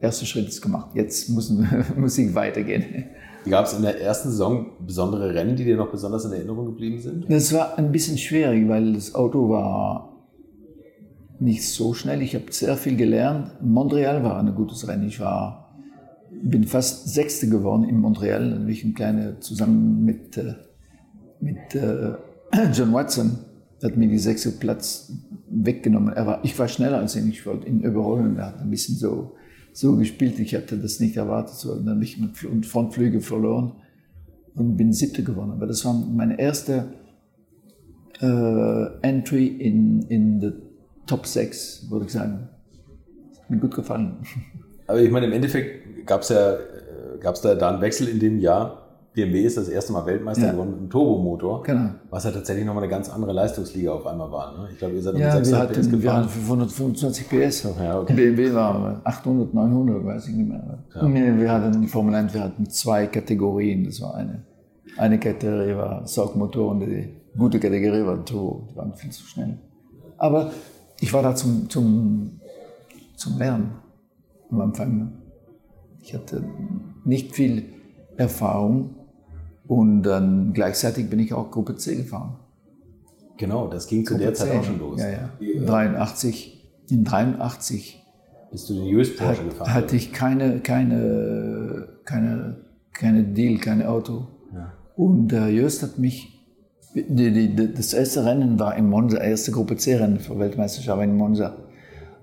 erster 0.00 0.26
Schritt 0.26 0.48
ist 0.48 0.60
gemacht, 0.60 0.90
jetzt 0.94 1.30
müssen, 1.30 1.66
muss 1.96 2.18
ich 2.18 2.34
weitergehen. 2.34 3.06
Gab 3.48 3.64
es 3.64 3.72
in 3.72 3.82
der 3.82 4.00
ersten 4.00 4.30
Saison 4.30 4.66
besondere 4.84 5.34
Rennen, 5.34 5.56
die 5.56 5.64
dir 5.64 5.76
noch 5.76 5.90
besonders 5.90 6.24
in 6.24 6.32
Erinnerung 6.32 6.66
geblieben 6.66 7.00
sind? 7.00 7.30
Das 7.30 7.52
war 7.54 7.78
ein 7.78 7.92
bisschen 7.92 8.18
schwierig, 8.18 8.68
weil 8.68 8.92
das 8.92 9.14
Auto 9.14 9.48
war 9.48 10.26
nicht 11.38 11.66
so 11.66 11.94
schnell. 11.94 12.20
Ich 12.20 12.34
habe 12.34 12.46
sehr 12.50 12.76
viel 12.76 12.96
gelernt. 12.96 13.52
Montreal 13.62 14.22
war 14.22 14.38
ein 14.38 14.54
gutes 14.54 14.86
Rennen. 14.86 15.06
Ich 15.06 15.20
war, 15.20 15.72
bin 16.42 16.64
fast 16.64 17.08
Sechste 17.14 17.48
geworden 17.48 17.84
in 17.84 18.00
Montreal. 18.00 18.50
Dann 18.50 18.66
bin 18.66 18.74
ich 18.74 18.84
ein 18.84 18.94
kleiner 18.94 19.40
zusammen 19.40 20.04
mit, 20.04 20.36
äh, 20.36 20.54
mit 21.40 21.74
äh, 21.74 22.16
John 22.74 22.92
Watson 22.92 23.38
hat 23.82 23.96
mir 23.96 24.08
die 24.08 24.18
sechste 24.18 24.50
Platz 24.50 25.12
weggenommen. 25.48 26.12
Er 26.12 26.26
war, 26.26 26.44
ich 26.44 26.58
war 26.58 26.68
schneller 26.68 26.98
als 26.98 27.16
ihn. 27.16 27.28
Ich 27.28 27.46
wollte 27.46 27.68
ihn 27.68 27.80
überholen. 27.80 28.36
Er 28.36 28.46
hat 28.46 28.60
ein 28.60 28.70
bisschen 28.70 28.96
so 28.96 29.34
so 29.78 29.96
gespielt. 29.96 30.40
Ich 30.40 30.54
hatte 30.54 30.76
das 30.76 30.98
nicht 30.98 31.16
erwartet. 31.16 31.54
So, 31.54 31.74
dann 31.74 31.88
habe 31.88 32.02
ich 32.02 32.18
mit 32.18 32.66
Frontflüge 32.66 33.20
verloren 33.20 33.72
und 34.56 34.76
bin 34.76 34.92
siebte 34.92 35.22
geworden. 35.22 35.52
Aber 35.52 35.66
das 35.66 35.84
war 35.84 35.94
meine 35.94 36.38
erste 36.38 36.86
äh, 38.20 38.86
Entry 39.02 39.46
in, 39.46 40.02
in 40.02 40.40
the 40.40 40.52
Top 41.06 41.26
6, 41.26 41.90
würde 41.90 42.06
ich 42.06 42.12
sagen. 42.12 42.48
Hat 43.40 43.50
mir 43.50 43.58
gut 43.58 43.74
gefallen. 43.74 44.16
Aber 44.88 45.00
ich 45.00 45.10
meine, 45.10 45.26
im 45.26 45.32
Endeffekt 45.32 46.06
gab 46.06 46.22
es 46.22 46.30
ja, 46.30 46.56
gab 47.20 47.36
es 47.36 47.40
da, 47.42 47.54
da 47.54 47.70
einen 47.70 47.80
Wechsel 47.80 48.08
in 48.08 48.18
dem 48.18 48.38
Jahr. 48.40 48.87
BMW 49.26 49.42
ist 49.42 49.56
das 49.56 49.68
erste 49.68 49.92
Mal 49.92 50.06
Weltmeister 50.06 50.46
Ja. 50.46 50.52
geworden 50.52 50.70
mit 50.70 50.78
einem 50.80 50.90
Turbomotor, 50.90 51.62
Genau. 51.64 51.90
was 52.10 52.22
ja 52.24 52.30
tatsächlich 52.30 52.64
nochmal 52.64 52.84
eine 52.84 52.90
ganz 52.90 53.08
andere 53.08 53.32
Leistungsliga 53.32 53.92
auf 53.92 54.06
einmal 54.06 54.30
war. 54.30 54.56
Ne? 54.56 54.68
Ich 54.72 54.78
glaube, 54.78 54.94
ihr 54.94 55.02
seid 55.02 55.14
mit 55.14 55.22
Ja, 55.22 55.32
600 55.32 55.70
wir 55.70 55.74
PS 55.74 55.78
hatten, 55.78 55.92
wir 55.92 55.98
gefahren. 55.98 56.16
hatten 56.20 56.28
525 56.28 57.28
PS. 57.28 57.62
Ja, 57.80 58.00
okay. 58.00 58.12
BMW 58.14 58.54
war 58.54 59.00
800, 59.04 59.52
900, 59.54 60.04
weiß 60.04 60.28
ich 60.28 60.34
nicht 60.36 60.48
mehr. 60.48 60.78
Und 61.00 61.14
wir 61.14 61.36
wir 61.40 61.50
hatten 61.52 61.80
die 61.80 61.88
Formel 61.88 62.14
1, 62.14 62.32
wir 62.32 62.42
hatten 62.44 62.68
zwei 62.70 63.06
Kategorien. 63.08 63.84
Das 63.84 64.00
war 64.00 64.14
eine, 64.14 64.44
eine 64.96 65.18
Kategorie 65.18 65.74
war 65.74 66.06
Saugmotor 66.06 66.70
und 66.70 66.80
die 66.80 67.08
gute 67.36 67.58
Kategorie 67.58 68.04
war 68.06 68.24
Turbo. 68.24 68.68
Die 68.70 68.76
waren 68.76 68.94
viel 68.94 69.10
zu 69.10 69.24
schnell. 69.24 69.58
Aber 70.16 70.50
ich 71.00 71.12
war 71.12 71.22
da 71.22 71.34
zum, 71.34 71.68
zum, 71.68 72.40
zum 73.16 73.36
Lernen 73.38 73.72
am 74.50 74.60
Anfang. 74.60 75.12
Ich 76.02 76.14
hatte 76.14 76.42
nicht 77.04 77.34
viel 77.34 77.64
Erfahrung 78.16 78.94
und 79.68 80.02
dann 80.02 80.52
gleichzeitig 80.54 81.08
bin 81.08 81.20
ich 81.20 81.32
auch 81.32 81.50
Gruppe 81.50 81.76
C 81.76 81.94
gefahren. 81.94 82.36
Genau, 83.36 83.68
das 83.68 83.86
ging 83.86 84.04
zu 84.04 84.18
der 84.18 84.34
Zeit 84.34 84.56
auch 84.56 84.64
schon 84.64 84.80
los. 84.80 85.00
Ja, 85.00 85.10
ja. 85.10 85.64
83, 85.64 86.68
in 86.90 87.04
83 87.04 88.04
Bist 88.50 88.68
du 88.68 88.74
den 88.74 88.96
US 88.96 89.14
Porsche 89.14 89.42
hat, 89.42 89.50
gefahren? 89.50 89.74
hatte 89.74 89.94
ich 89.94 90.12
keine, 90.12 90.58
keine, 90.60 91.88
keine, 92.04 92.56
keine 92.92 93.22
Deal, 93.22 93.58
kein 93.58 93.84
Auto. 93.84 94.26
Und 94.96 95.28
der 95.28 95.48
Jöst 95.48 95.84
hat 95.84 95.98
mich, 95.98 96.44
die, 96.94 97.54
die, 97.54 97.72
das 97.72 97.92
erste 97.92 98.24
Rennen 98.24 98.58
war 98.58 98.74
in 98.74 98.88
Monza, 98.88 99.18
erste 99.18 99.52
Gruppe 99.52 99.76
C-Rennen 99.76 100.18
für 100.18 100.36
Weltmeisterschaft 100.40 101.00
in 101.04 101.16
Monza. 101.16 101.54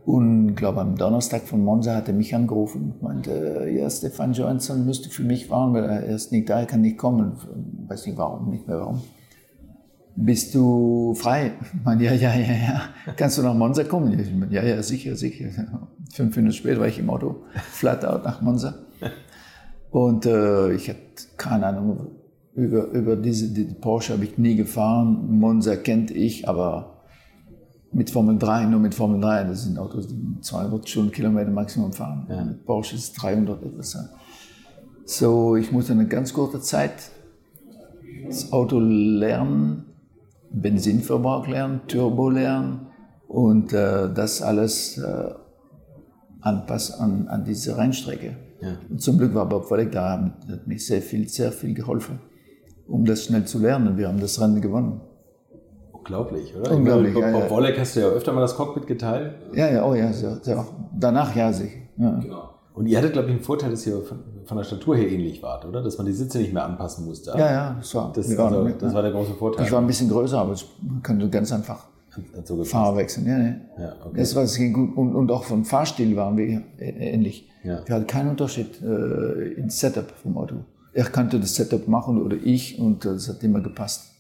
Und 0.06 0.50
ich 0.50 0.56
glaube, 0.56 0.82
am 0.82 0.96
Donnerstag 0.96 1.41
von 1.44 1.63
Monza 1.63 1.96
hat 1.96 2.08
er 2.08 2.13
mich 2.13 2.36
angerufen 2.36 2.91
und 2.91 3.02
meinte, 3.02 3.68
ja, 3.76 3.89
Stefan 3.89 4.34
Johansson 4.34 4.86
müsste 4.86 5.10
für 5.10 5.24
mich 5.24 5.48
fahren, 5.48 5.74
weil 5.74 5.84
er 5.84 6.06
ist 6.06 6.32
nicht 6.32 6.48
da, 6.48 6.60
er 6.60 6.68
kann 6.68 6.82
nicht 6.82 7.00
kommen. 7.00 7.34
Weiß 7.88 8.06
nicht 8.06 8.18
warum, 8.18 8.52
nicht 8.52 8.68
mehr 8.68 8.80
warum. 8.80 9.02
Bist 10.15 10.54
du 10.54 11.15
frei? 11.15 11.54
Ich 11.60 11.84
meine, 11.84 12.04
ja, 12.04 12.13
ja, 12.13 12.34
ja, 12.36 12.54
ja. 12.54 12.82
Kannst 13.18 13.39
du 13.39 13.41
nach 13.41 13.56
Monza 13.56 13.84
kommen? 13.84 14.18
Ich 14.18 14.32
meine, 14.32 14.54
ja, 14.54 14.63
ja, 14.63 14.82
sicher, 14.84 15.15
sicher. 15.15 15.48
Fünf 16.13 16.36
Minuten 16.36 16.54
später 16.54 16.80
war 16.80 16.88
ich 16.88 17.00
im 17.00 17.10
Auto, 17.10 17.44
flat 17.72 18.06
out 18.06 18.24
nach 18.24 18.41
Monza. 18.41 18.76
Und 19.89 20.26
äh, 20.28 20.74
ich 20.74 20.88
hatte 20.88 21.00
keine 21.36 21.65
Ahnung, 21.65 22.12
über, 22.54 22.86
über 22.91 23.15
diese 23.15 23.52
die 23.54 23.63
Porsche 23.63 24.13
habe 24.13 24.24
ich 24.24 24.38
nie 24.38 24.56
gefahren. 24.56 25.39
Monza 25.39 25.76
kennt 25.76 26.12
ich, 26.12 26.48
aber 26.48 26.94
mit 27.95 28.10
Formel 28.10 28.38
3, 28.38 28.65
nur 28.65 28.81
mit 28.81 28.93
Formel 28.93 29.21
3, 29.21 29.45
das 29.45 29.63
sind 29.63 29.79
Autos, 29.79 30.08
die 30.08 30.41
200 30.41 30.88
Stundenkilometer 30.88 31.49
Maximum 31.49 31.93
fahren. 31.93 32.25
Mit 32.45 32.65
Porsche 32.65 32.97
ist 32.97 33.13
300 33.13 33.63
etwas. 33.63 33.97
So, 35.05 35.55
ich 35.55 35.71
musste 35.71 35.93
eine 35.93 36.05
ganz 36.05 36.34
kurze 36.34 36.60
Zeit 36.60 37.12
das 38.25 38.51
Auto 38.51 38.79
lernen, 38.79 39.86
Benzinverbrauch 40.51 41.47
lernen, 41.47 41.81
Turbo 41.88 42.29
lernen 42.29 42.88
und 43.29 43.71
äh, 43.71 44.12
das 44.13 44.41
alles 44.41 44.97
äh, 44.97 45.29
anpassen 46.41 46.99
an, 46.99 47.27
an 47.29 47.45
diese 47.45 47.77
Rennstrecke. 47.77 48.36
Und 48.89 49.01
zum 49.01 49.17
Glück 49.17 49.34
war 49.34 49.47
Bob 49.47 49.69
Wollek 49.69 49.91
da, 49.91 50.12
hat 50.12 50.49
hat 50.49 50.67
mir 50.67 50.79
sehr 50.79 51.01
viel, 51.01 51.29
sehr 51.29 51.51
viel 51.51 51.73
geholfen, 51.73 52.19
um 52.88 53.05
das 53.05 53.25
schnell 53.25 53.45
zu 53.45 53.60
lernen. 53.60 53.97
Wir 53.97 54.08
haben 54.08 54.19
das 54.19 54.41
Rennen 54.41 54.60
gewonnen. 54.60 55.01
Unglaublich, 56.06 56.56
oder? 56.56 56.72
Unglaublich, 56.72 57.13
Ich 57.15 57.20
meine, 57.20 57.32
ja, 57.34 57.39
Bob 57.39 57.50
ja. 57.50 57.56
Wollek 57.56 57.80
hast 57.80 57.96
du 57.96 58.02
ja 58.02 58.08
öfter 58.08 58.32
mal 58.32 58.41
das 58.41 58.56
Cockpit 58.56 58.86
geteilt. 58.86 59.34
Ja, 59.54 59.72
ja, 59.72 59.86
oh 59.86 59.96
ja, 59.96 60.13
sehr, 60.13 60.38
sehr, 60.41 60.65
danach 60.98 61.36
ja 61.36 61.52
sicher. 61.52 61.80
Ja. 61.98 62.20
Und 62.76 62.88
ihr 62.88 62.98
hattet, 62.98 63.13
glaube 63.13 63.30
ich, 63.30 63.36
einen 63.36 63.44
Vorteil, 63.44 63.72
dass 63.72 63.88
ihr 63.88 64.02
von, 64.02 64.20
von 64.46 64.58
der 64.58 64.65
Statur 64.65 64.98
her 64.98 65.10
ähnlich 65.10 65.41
wart, 65.41 65.65
oder? 65.65 65.82
Dass 65.82 65.98
man 65.98 66.06
die 66.06 66.13
Sitze 66.13 66.38
nicht 66.39 66.54
mehr 66.54 66.65
anpassen 66.65 67.06
musste. 67.06 67.32
Ja, 67.32 67.52
ja, 67.52 67.76
das 67.80 67.96
war, 67.96 68.12
Das, 68.13 68.30
also, 68.38 68.70
das 68.70 68.94
war 68.94 69.02
der 69.02 69.12
große 69.12 69.34
Vorteil. 69.34 69.65
ich 69.65 69.72
war 69.72 69.80
ein 69.80 69.88
bisschen 69.88 70.10
größer, 70.10 70.38
aber 70.38 70.54
ich 70.54 70.68
konnte 71.02 71.30
ganz 71.30 71.52
einfach 71.52 71.88
so. 72.44 72.63
Fahrer 72.63 72.98
wechseln. 72.98 73.26
Ja, 73.28 73.38
ja. 73.38 73.56
Ja, 73.80 73.96
okay. 74.06 74.18
Das 74.18 74.36
war 74.36 74.44
es 74.44 74.56
ging 74.56 74.74
gut. 74.74 74.96
Und, 74.96 75.15
und 75.15 75.32
auch 75.32 75.44
vom 75.44 75.65
Fahrstil 75.65 76.15
waren 76.15 76.38
wir 76.38 76.62
ähnlich. 76.80 77.50
Ja. 77.63 77.82
Wir 77.86 77.96
hatten 77.96 78.08
keinen 78.08 78.30
Unterschied 78.30 78.82
äh, 78.82 79.54
im 79.54 79.70
Setup 79.70 80.12
vom 80.22 80.38
Auto. 80.38 80.56
Er 80.94 81.06
konnte 81.06 81.39
das 81.39 81.56
Setup 81.56 81.88
machen 81.88 82.22
oder 82.22 82.38
ich 82.38 82.80
und 82.80 83.04
das 83.04 83.28
hat 83.28 83.44
immer 83.44 83.60
gepasst. 83.60 84.14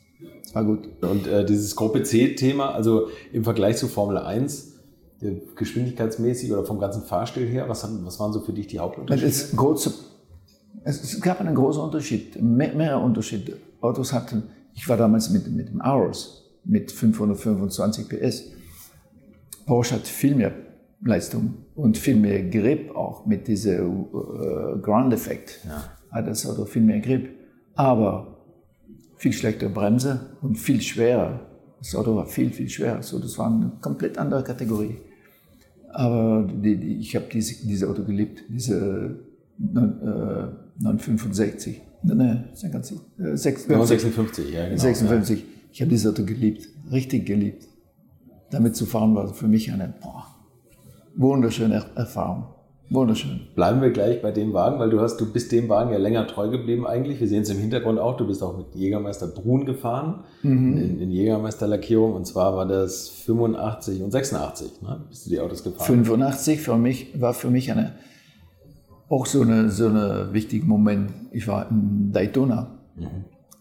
Das 0.45 0.55
war 0.55 0.63
gut. 0.63 0.87
Und 1.01 1.27
äh, 1.27 1.45
dieses 1.45 1.75
Gruppe 1.75 2.03
C-Thema, 2.03 2.73
also 2.73 3.09
im 3.33 3.43
Vergleich 3.43 3.77
zu 3.77 3.87
Formel 3.87 4.17
1, 4.17 4.73
äh, 5.21 5.41
geschwindigkeitsmäßig 5.55 6.51
oder 6.53 6.65
vom 6.65 6.79
ganzen 6.79 7.03
Fahrstil 7.03 7.47
her, 7.47 7.67
was, 7.67 7.83
haben, 7.83 8.05
was 8.05 8.19
waren 8.19 8.31
so 8.31 8.41
für 8.41 8.53
dich 8.53 8.67
die 8.67 8.79
Hauptunterschiede? 8.79 9.27
es, 9.27 9.55
große, 9.55 9.93
es, 10.83 11.03
es 11.03 11.21
gab 11.21 11.41
einen 11.41 11.55
großen 11.55 11.81
Unterschied, 11.81 12.41
mehr, 12.41 12.73
mehrere 12.73 13.03
Unterschiede. 13.03 13.57
Autos 13.81 14.13
hatten, 14.13 14.43
ich 14.73 14.87
war 14.87 14.97
damals 14.97 15.29
mit, 15.29 15.51
mit 15.51 15.69
dem 15.69 15.81
Aros 15.81 16.45
mit 16.65 16.91
525 16.91 18.09
PS. 18.09 18.43
Porsche 19.65 19.95
hat 19.95 20.07
viel 20.07 20.35
mehr 20.35 20.51
Leistung 21.01 21.65
und 21.75 21.97
viel 21.97 22.15
mehr 22.15 22.43
Grip 22.43 22.95
auch 22.95 23.25
mit 23.25 23.47
diesem 23.47 24.05
äh, 24.05 24.79
Ground-Effekt. 24.79 25.61
Hat 26.11 26.27
das 26.27 26.45
Auto 26.47 26.65
viel 26.65 26.81
mehr 26.81 26.99
Grip, 26.99 27.29
aber 27.75 28.34
viel 29.17 29.33
schlechtere 29.33 29.69
Bremse 29.69 30.37
und 30.41 30.55
viel 30.57 30.81
schwerer. 30.81 31.39
Das 31.79 31.95
Auto 31.95 32.15
war 32.15 32.25
viel, 32.25 32.49
viel 32.51 32.69
schwerer. 32.69 33.01
So, 33.03 33.19
das 33.19 33.37
war 33.37 33.47
eine 33.47 33.71
komplett 33.81 34.17
andere 34.17 34.43
Kategorie. 34.43 34.97
Aber 35.89 36.47
die, 36.51 36.77
die, 36.77 36.97
ich 36.97 37.15
habe 37.15 37.25
diese, 37.31 37.65
diese 37.65 37.87
Auto 37.89 38.03
geliebt, 38.03 38.43
diese 38.49 39.19
äh, 39.59 40.81
965. 40.83 41.81
Nein, 42.03 42.17
nein, 42.17 42.43
äh, 42.51 42.55
56. 42.55 42.99
56, 43.37 44.51
ja, 44.53 44.65
genau. 44.67 44.77
56. 44.81 45.43
Ich 45.71 45.81
habe 45.81 45.89
dieses 45.89 46.11
Auto 46.11 46.25
geliebt, 46.25 46.67
richtig 46.91 47.25
geliebt. 47.25 47.67
Damit 48.51 48.75
zu 48.75 48.85
fahren 48.85 49.15
war 49.15 49.33
für 49.33 49.47
mich 49.47 49.71
eine 49.71 49.93
boah, 50.01 50.27
wunderschöne 51.15 51.75
Er- 51.75 51.97
Erfahrung. 51.97 52.45
Wunderschön. 52.89 53.41
Bleiben 53.55 53.81
wir 53.81 53.89
gleich 53.89 54.21
bei 54.21 54.31
dem 54.31 54.53
Wagen, 54.53 54.77
weil 54.77 54.91
du 54.91 54.99
hast, 54.99 55.17
du 55.17 55.31
bist 55.31 55.51
dem 55.51 55.69
Wagen 55.69 55.91
ja 55.91 55.97
länger 55.97 56.27
treu 56.27 56.49
geblieben 56.49 56.85
eigentlich. 56.85 57.19
Wir 57.19 57.27
sehen 57.27 57.41
es 57.41 57.49
im 57.49 57.57
Hintergrund 57.57 57.99
auch. 57.99 58.15
Du 58.15 58.27
bist 58.27 58.43
auch 58.43 58.55
mit 58.55 58.75
Jägermeister 58.75 59.27
Brun 59.27 59.65
gefahren 59.65 60.23
in, 60.43 60.99
in 60.99 61.11
Jägermeisterlackierung. 61.11 62.13
Und 62.13 62.27
zwar 62.27 62.55
war 62.55 62.67
das 62.67 63.09
85 63.09 64.03
und 64.03 64.11
86, 64.11 64.81
ne? 64.83 65.01
Bist 65.09 65.25
du 65.25 65.29
die 65.31 65.39
Autos 65.39 65.63
gefahren? 65.63 65.85
85 65.85 66.61
für 66.61 66.77
mich 66.77 67.19
war 67.19 67.33
für 67.33 67.49
mich 67.49 67.71
eine 67.71 67.93
auch 69.09 69.25
so 69.25 69.41
eine 69.41 69.69
so 69.69 69.87
eine 69.87 70.29
wichtiger 70.31 70.65
Moment. 70.65 71.11
Ich 71.31 71.47
war 71.47 71.69
in 71.69 72.11
Daytona. 72.11 72.79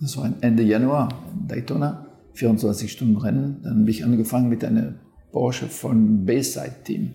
Das 0.00 0.16
war 0.16 0.30
Ende 0.40 0.62
Januar 0.62 1.08
in 1.32 1.48
Daytona, 1.48 2.06
24 2.34 2.92
Stunden 2.92 3.16
Rennen. 3.16 3.60
Dann 3.62 3.80
habe 3.80 3.90
ich 3.90 4.04
angefangen 4.04 4.48
mit 4.48 4.64
einer 4.64 4.94
Porsche 5.32 5.66
von 5.66 6.24
Bayside 6.26 6.76
Team. 6.84 7.14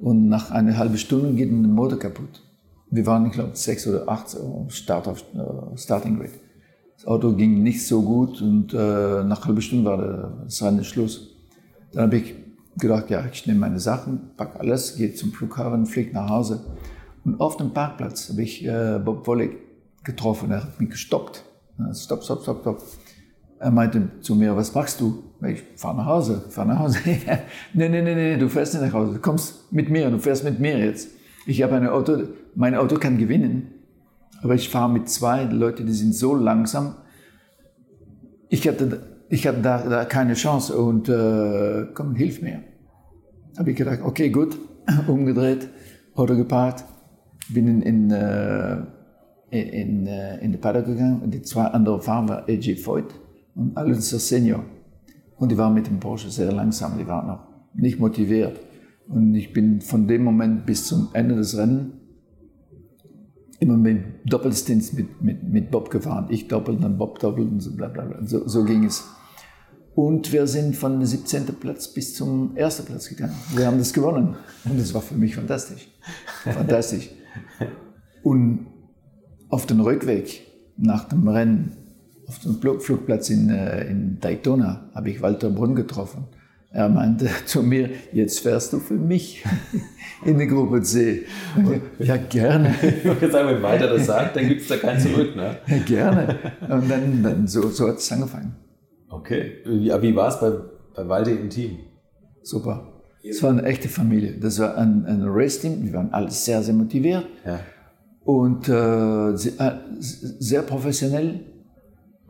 Und 0.00 0.28
nach 0.28 0.50
einer 0.50 0.76
halben 0.78 0.96
Stunde 0.96 1.34
geht 1.34 1.50
ein 1.50 1.72
Motor 1.72 1.98
kaputt. 1.98 2.42
Wir 2.90 3.06
waren, 3.06 3.26
ich 3.26 3.32
glaube, 3.32 3.50
sechs 3.54 3.86
oder 3.86 4.08
acht 4.08 4.36
Start 4.68 5.06
auf, 5.06 5.24
uh, 5.34 5.76
Starting 5.76 6.18
Grid. 6.18 6.32
Das 6.96 7.06
Auto 7.06 7.32
ging 7.32 7.62
nicht 7.62 7.86
so 7.86 8.02
gut 8.02 8.42
und 8.42 8.74
äh, 8.74 8.76
nach 8.76 9.38
einer 9.38 9.44
halben 9.46 9.62
Stunde 9.62 9.84
war 9.90 10.42
das 10.44 10.62
Rennen 10.62 10.84
Schluss. 10.84 11.28
Dann 11.92 12.04
habe 12.04 12.16
ich 12.16 12.34
gedacht, 12.78 13.10
ja, 13.10 13.24
ich 13.30 13.46
nehme 13.46 13.60
meine 13.60 13.80
Sachen, 13.80 14.32
packe 14.36 14.60
alles, 14.60 14.96
gehe 14.96 15.14
zum 15.14 15.32
Flughafen, 15.32 15.86
fliege 15.86 16.12
nach 16.12 16.28
Hause. 16.28 16.64
Und 17.24 17.40
auf 17.40 17.56
dem 17.56 17.72
Parkplatz 17.72 18.30
habe 18.30 18.42
ich 18.42 18.64
äh, 18.66 18.98
Bob 19.02 19.26
Wolle 19.26 19.50
getroffen. 20.04 20.50
Er 20.50 20.62
hat 20.62 20.80
mich 20.80 20.90
gestoppt. 20.90 21.44
Stopp, 21.94 22.24
stopp, 22.24 22.42
stopp, 22.42 22.60
stopp. 22.60 22.82
Er 23.60 23.70
meinte 23.70 24.08
zu 24.22 24.34
mir, 24.34 24.56
was 24.56 24.74
machst 24.74 25.02
du? 25.02 25.22
Ich 25.46 25.62
fahre 25.76 25.98
nach 25.98 26.06
Hause, 26.06 26.46
fahr 26.48 26.64
nach 26.64 26.78
Hause. 26.78 26.98
nee, 27.74 27.88
nee, 27.90 28.00
nee, 28.00 28.14
nee, 28.14 28.36
du 28.38 28.48
fährst 28.48 28.72
nicht 28.72 28.82
nach 28.82 28.94
Hause. 28.94 29.14
Du 29.14 29.20
kommst 29.20 29.70
mit 29.70 29.90
mir, 29.90 30.10
du 30.10 30.18
fährst 30.18 30.44
mit 30.44 30.58
mir 30.58 30.78
jetzt. 30.78 31.10
Ich 31.46 31.62
habe 31.62 31.76
ein 31.76 31.86
Auto, 31.86 32.22
mein 32.54 32.74
Auto 32.74 32.96
kann 32.96 33.18
gewinnen. 33.18 33.68
Aber 34.42 34.54
ich 34.54 34.70
fahre 34.70 34.90
mit 34.90 35.10
zwei 35.10 35.44
Leuten, 35.44 35.84
die 35.84 35.92
sind 35.92 36.14
so 36.14 36.34
langsam. 36.34 36.94
Ich 38.48 38.66
hatte, 38.66 39.02
ich 39.28 39.46
hatte 39.46 39.60
da, 39.60 39.86
da 39.86 40.04
keine 40.06 40.32
Chance 40.32 40.78
und 40.78 41.10
äh, 41.10 41.86
komm, 41.92 42.14
hilf 42.14 42.40
mir. 42.40 42.62
Habe 43.58 43.72
ich 43.72 43.76
gedacht, 43.76 44.00
okay, 44.02 44.30
gut, 44.30 44.56
umgedreht, 45.06 45.68
Auto 46.14 46.34
geparkt, 46.34 46.86
bin 47.50 47.68
in, 47.68 47.82
in, 47.82 48.10
äh, 48.10 48.78
in, 49.50 50.06
äh, 50.06 50.38
in 50.38 50.52
den 50.52 50.60
Paddock 50.62 50.86
gegangen 50.86 51.20
und 51.20 51.34
die 51.34 51.42
zwei 51.42 51.64
anderen 51.64 52.00
Fahrer 52.00 52.26
waren 52.26 52.44
AJ 52.48 52.86
Voigt 52.86 53.14
und 53.54 53.76
Alonso 53.76 54.18
Senior. 54.18 54.64
Und 55.36 55.50
die 55.50 55.58
waren 55.58 55.74
mit 55.74 55.86
dem 55.86 56.00
Porsche 56.00 56.30
sehr 56.30 56.52
langsam, 56.52 56.98
die 56.98 57.06
waren 57.06 57.26
noch 57.26 57.46
nicht 57.74 57.98
motiviert. 57.98 58.60
Und 59.08 59.34
ich 59.34 59.52
bin 59.52 59.80
von 59.80 60.06
dem 60.06 60.22
Moment 60.22 60.66
bis 60.66 60.86
zum 60.86 61.08
Ende 61.12 61.34
des 61.34 61.56
Rennens 61.56 61.94
immer 63.60 63.76
mit 63.76 64.04
Doppelstins 64.24 64.92
mit, 64.94 65.22
mit, 65.22 65.42
mit 65.42 65.70
Bob 65.70 65.90
gefahren. 65.90 66.26
Ich 66.30 66.48
doppelt, 66.48 66.82
dann 66.82 66.96
Bob 66.96 67.18
doppelt 67.18 67.50
und 67.50 67.60
so, 67.60 67.76
bla, 67.76 67.88
bla, 67.88 68.04
bla. 68.04 68.26
So, 68.26 68.48
so 68.48 68.64
ging 68.64 68.84
es. 68.84 69.04
Und 69.94 70.32
wir 70.32 70.46
sind 70.46 70.76
von 70.76 71.04
17. 71.04 71.44
Platz 71.60 71.92
bis 71.92 72.14
zum 72.14 72.56
ersten 72.56 72.86
Platz 72.86 73.08
gegangen. 73.08 73.34
Wir 73.54 73.66
haben 73.66 73.78
das 73.78 73.92
gewonnen. 73.92 74.34
Und 74.64 74.80
das 74.80 74.94
war 74.94 75.02
für 75.02 75.14
mich 75.14 75.34
fantastisch. 75.34 75.88
Fantastisch. 76.44 77.10
Und 78.22 78.66
auf 79.50 79.66
dem 79.66 79.80
Rückweg 79.80 80.46
nach 80.76 81.04
dem 81.04 81.28
Rennen, 81.28 81.76
auf 82.30 82.38
dem 82.38 82.80
Flugplatz 82.80 83.28
in, 83.30 83.50
äh, 83.50 83.86
in 83.88 84.20
Daytona, 84.20 84.88
habe 84.94 85.10
ich 85.10 85.20
Walter 85.20 85.50
Brunn 85.50 85.74
getroffen. 85.74 86.26
Er 86.70 86.88
meinte 86.88 87.28
zu 87.44 87.62
mir, 87.64 87.90
jetzt 88.12 88.38
fährst 88.40 88.72
du 88.72 88.78
für 88.78 88.94
mich 88.94 89.44
in 90.24 90.38
die 90.38 90.46
Gruppe 90.46 90.80
C. 90.82 91.26
Ja, 91.98 92.16
gerne. 92.16 92.72
Jetzt 93.20 93.32
sagen, 93.32 93.48
wenn 93.48 93.62
weiter 93.62 93.88
das 93.88 94.06
sagt, 94.06 94.36
dann 94.36 94.46
gibt 94.46 94.60
es 94.60 94.68
da 94.68 94.76
kein 94.76 95.00
Zurück, 95.00 95.34
ne? 95.34 95.56
Ja, 95.66 95.78
gerne. 95.78 96.38
Und 96.68 96.88
dann, 96.88 97.22
dann 97.22 97.46
so, 97.48 97.68
so 97.70 97.88
hat 97.88 97.96
es 97.96 98.12
angefangen. 98.12 98.54
Okay. 99.08 99.54
Wie, 99.64 99.90
wie 99.90 100.14
war 100.14 100.28
es 100.28 100.38
bei, 100.38 100.52
bei 100.94 101.08
Walter 101.08 101.32
im 101.32 101.50
Team? 101.50 101.78
Super. 102.42 103.02
Es 103.28 103.42
war 103.42 103.50
eine 103.50 103.64
echte 103.64 103.88
Familie. 103.88 104.38
Das 104.38 104.60
war 104.60 104.78
ein, 104.78 105.04
ein 105.06 105.24
Race-Team. 105.24 105.84
Wir 105.84 105.92
waren 105.94 106.12
alle 106.12 106.30
sehr, 106.30 106.62
sehr 106.62 106.74
motiviert. 106.74 107.26
Ja. 107.44 107.60
Und 108.24 108.68
äh, 108.68 109.36
sehr, 109.36 109.80
sehr 109.98 110.62
professionell. 110.62 111.40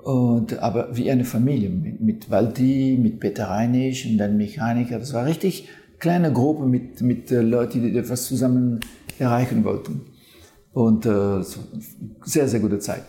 Und, 0.02 0.58
aber 0.60 0.96
wie 0.96 1.10
eine 1.10 1.24
Familie, 1.24 1.68
mit, 1.68 2.00
mit 2.00 2.30
Waldi, 2.30 2.98
mit 3.00 3.20
Peter 3.20 3.48
Reinisch 3.48 4.06
und 4.06 4.18
dann 4.18 4.36
Mechaniker. 4.36 4.98
Das 4.98 5.12
war 5.12 5.26
richtig 5.26 5.68
kleine 5.98 6.32
Gruppe 6.32 6.66
mit, 6.66 7.02
mit 7.02 7.30
äh, 7.30 7.42
Leuten, 7.42 7.82
die 7.82 7.96
etwas 7.96 8.26
zusammen 8.26 8.80
erreichen 9.18 9.64
wollten. 9.64 10.02
Und 10.72 11.04
äh, 11.04 11.42
sehr, 12.24 12.48
sehr 12.48 12.60
gute 12.60 12.78
Zeit. 12.78 13.04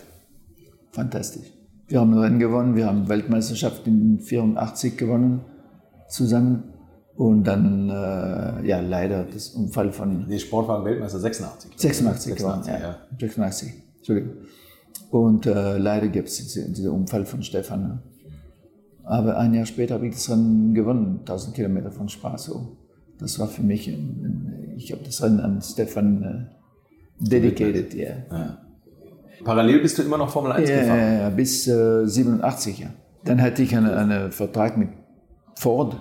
Fantastisch. 0.91 1.47
Wir 1.87 1.99
haben 1.99 2.17
Rennen 2.17 2.39
gewonnen, 2.39 2.75
wir 2.75 2.87
haben 2.87 3.07
Weltmeisterschaft 3.07 3.87
in 3.87 4.19
84 4.19 4.97
gewonnen 4.97 5.41
zusammen. 6.09 6.63
Und 7.15 7.43
dann, 7.43 7.89
äh, 7.89 8.67
ja, 8.67 8.79
leider 8.79 9.25
das 9.25 9.49
Unfall 9.49 9.91
von. 9.91 10.25
Nee, 10.27 10.39
Sportwagen-Weltmeister 10.39 11.19
86. 11.19 11.71
86, 11.75 12.33
86 12.33 12.35
gewonnen, 12.35 12.63
ja. 12.67 12.79
ja. 12.79 12.97
86, 13.19 13.73
Entschuldigung. 13.97 14.33
Und 15.11 15.45
äh, 15.45 15.77
leider 15.77 16.07
gibt 16.07 16.29
es 16.29 16.37
diesen 16.37 16.73
diese 16.73 16.91
Unfall 16.91 17.25
von 17.25 17.43
Stefan. 17.43 17.83
Ne? 17.83 17.99
Aber 19.03 19.37
ein 19.37 19.53
Jahr 19.53 19.65
später 19.65 19.95
habe 19.95 20.07
ich 20.07 20.13
das 20.13 20.29
Rennen 20.29 20.73
gewonnen, 20.73 21.19
1000 21.19 21.53
Kilometer 21.53 21.91
von 21.91 22.07
Spaso. 22.07 22.77
Das 23.19 23.37
war 23.37 23.47
für 23.47 23.61
mich, 23.61 23.87
ein, 23.87 24.73
ich 24.77 24.93
habe 24.93 25.03
das 25.03 25.21
Rennen 25.21 25.41
an 25.41 25.61
Stefan 25.61 26.23
äh, 26.23 27.29
dedicated. 27.29 27.93
Yeah. 27.93 28.15
ja. 28.31 28.57
Parallel 29.43 29.81
bist 29.81 29.97
du 29.97 30.03
immer 30.03 30.17
noch 30.17 30.29
Formel 30.29 30.53
1 30.53 30.69
ja, 30.69 30.79
gefahren? 30.79 30.97
Ja, 30.97 31.13
ja, 31.13 31.29
bis 31.29 31.67
äh, 31.67 32.05
87, 32.07 32.79
ja. 32.79 32.87
Dann 33.25 33.41
hatte 33.41 33.63
ich 33.63 33.75
einen, 33.75 33.91
einen 33.91 34.31
Vertrag 34.31 34.77
mit 34.77 34.89
Ford, 35.55 35.97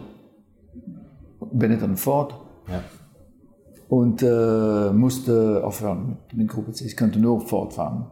Benetton 1.53 1.97
Ford. 1.97 2.35
Ja. 2.69 2.81
Und 3.89 4.23
äh, 4.23 4.93
musste 4.93 5.65
aufhören 5.65 6.11
mit, 6.29 6.37
mit 6.37 6.49
Gruppe 6.49 6.73
C. 6.73 6.85
Ich 6.85 6.97
konnte 6.97 7.19
nur 7.19 7.41
Ford 7.41 7.73
fahren. 7.73 8.07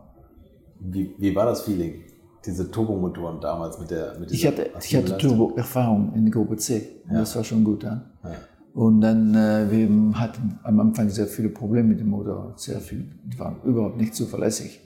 Wie, 0.81 1.14
wie 1.19 1.35
war 1.35 1.47
das 1.47 1.62
Feeling? 1.62 2.03
Diese 2.45 2.71
Turbomotoren 2.71 3.41
damals 3.41 3.79
mit 3.79 3.91
der 3.91 4.19
mit 4.19 4.31
Ich 4.31 4.47
hatte, 4.47 4.71
ich 4.81 4.97
hatte 4.97 5.19
Turbo-Erfahrung 5.19 6.12
in 6.14 6.25
der 6.25 6.33
Gruppe 6.33 6.57
C. 6.57 7.03
Ja. 7.11 7.19
Das 7.19 7.35
war 7.37 7.45
schon 7.45 7.64
gut. 7.64 7.83
Ja. 7.83 8.03
ja. 8.25 8.31
Und 8.75 9.01
dann, 9.01 9.35
äh, 9.35 9.71
wir 9.71 10.19
hatten 10.19 10.59
am 10.62 10.79
Anfang 10.81 11.09
sehr 11.09 11.27
viele 11.27 11.49
Probleme 11.49 11.88
mit 11.88 12.01
dem 12.01 12.11
Motor. 12.11 12.53
Sehr 12.57 12.81
viel. 12.81 13.11
Die 13.25 13.38
waren 13.38 13.57
überhaupt 13.64 13.97
nicht 13.97 14.14
zuverlässig. 14.14 14.81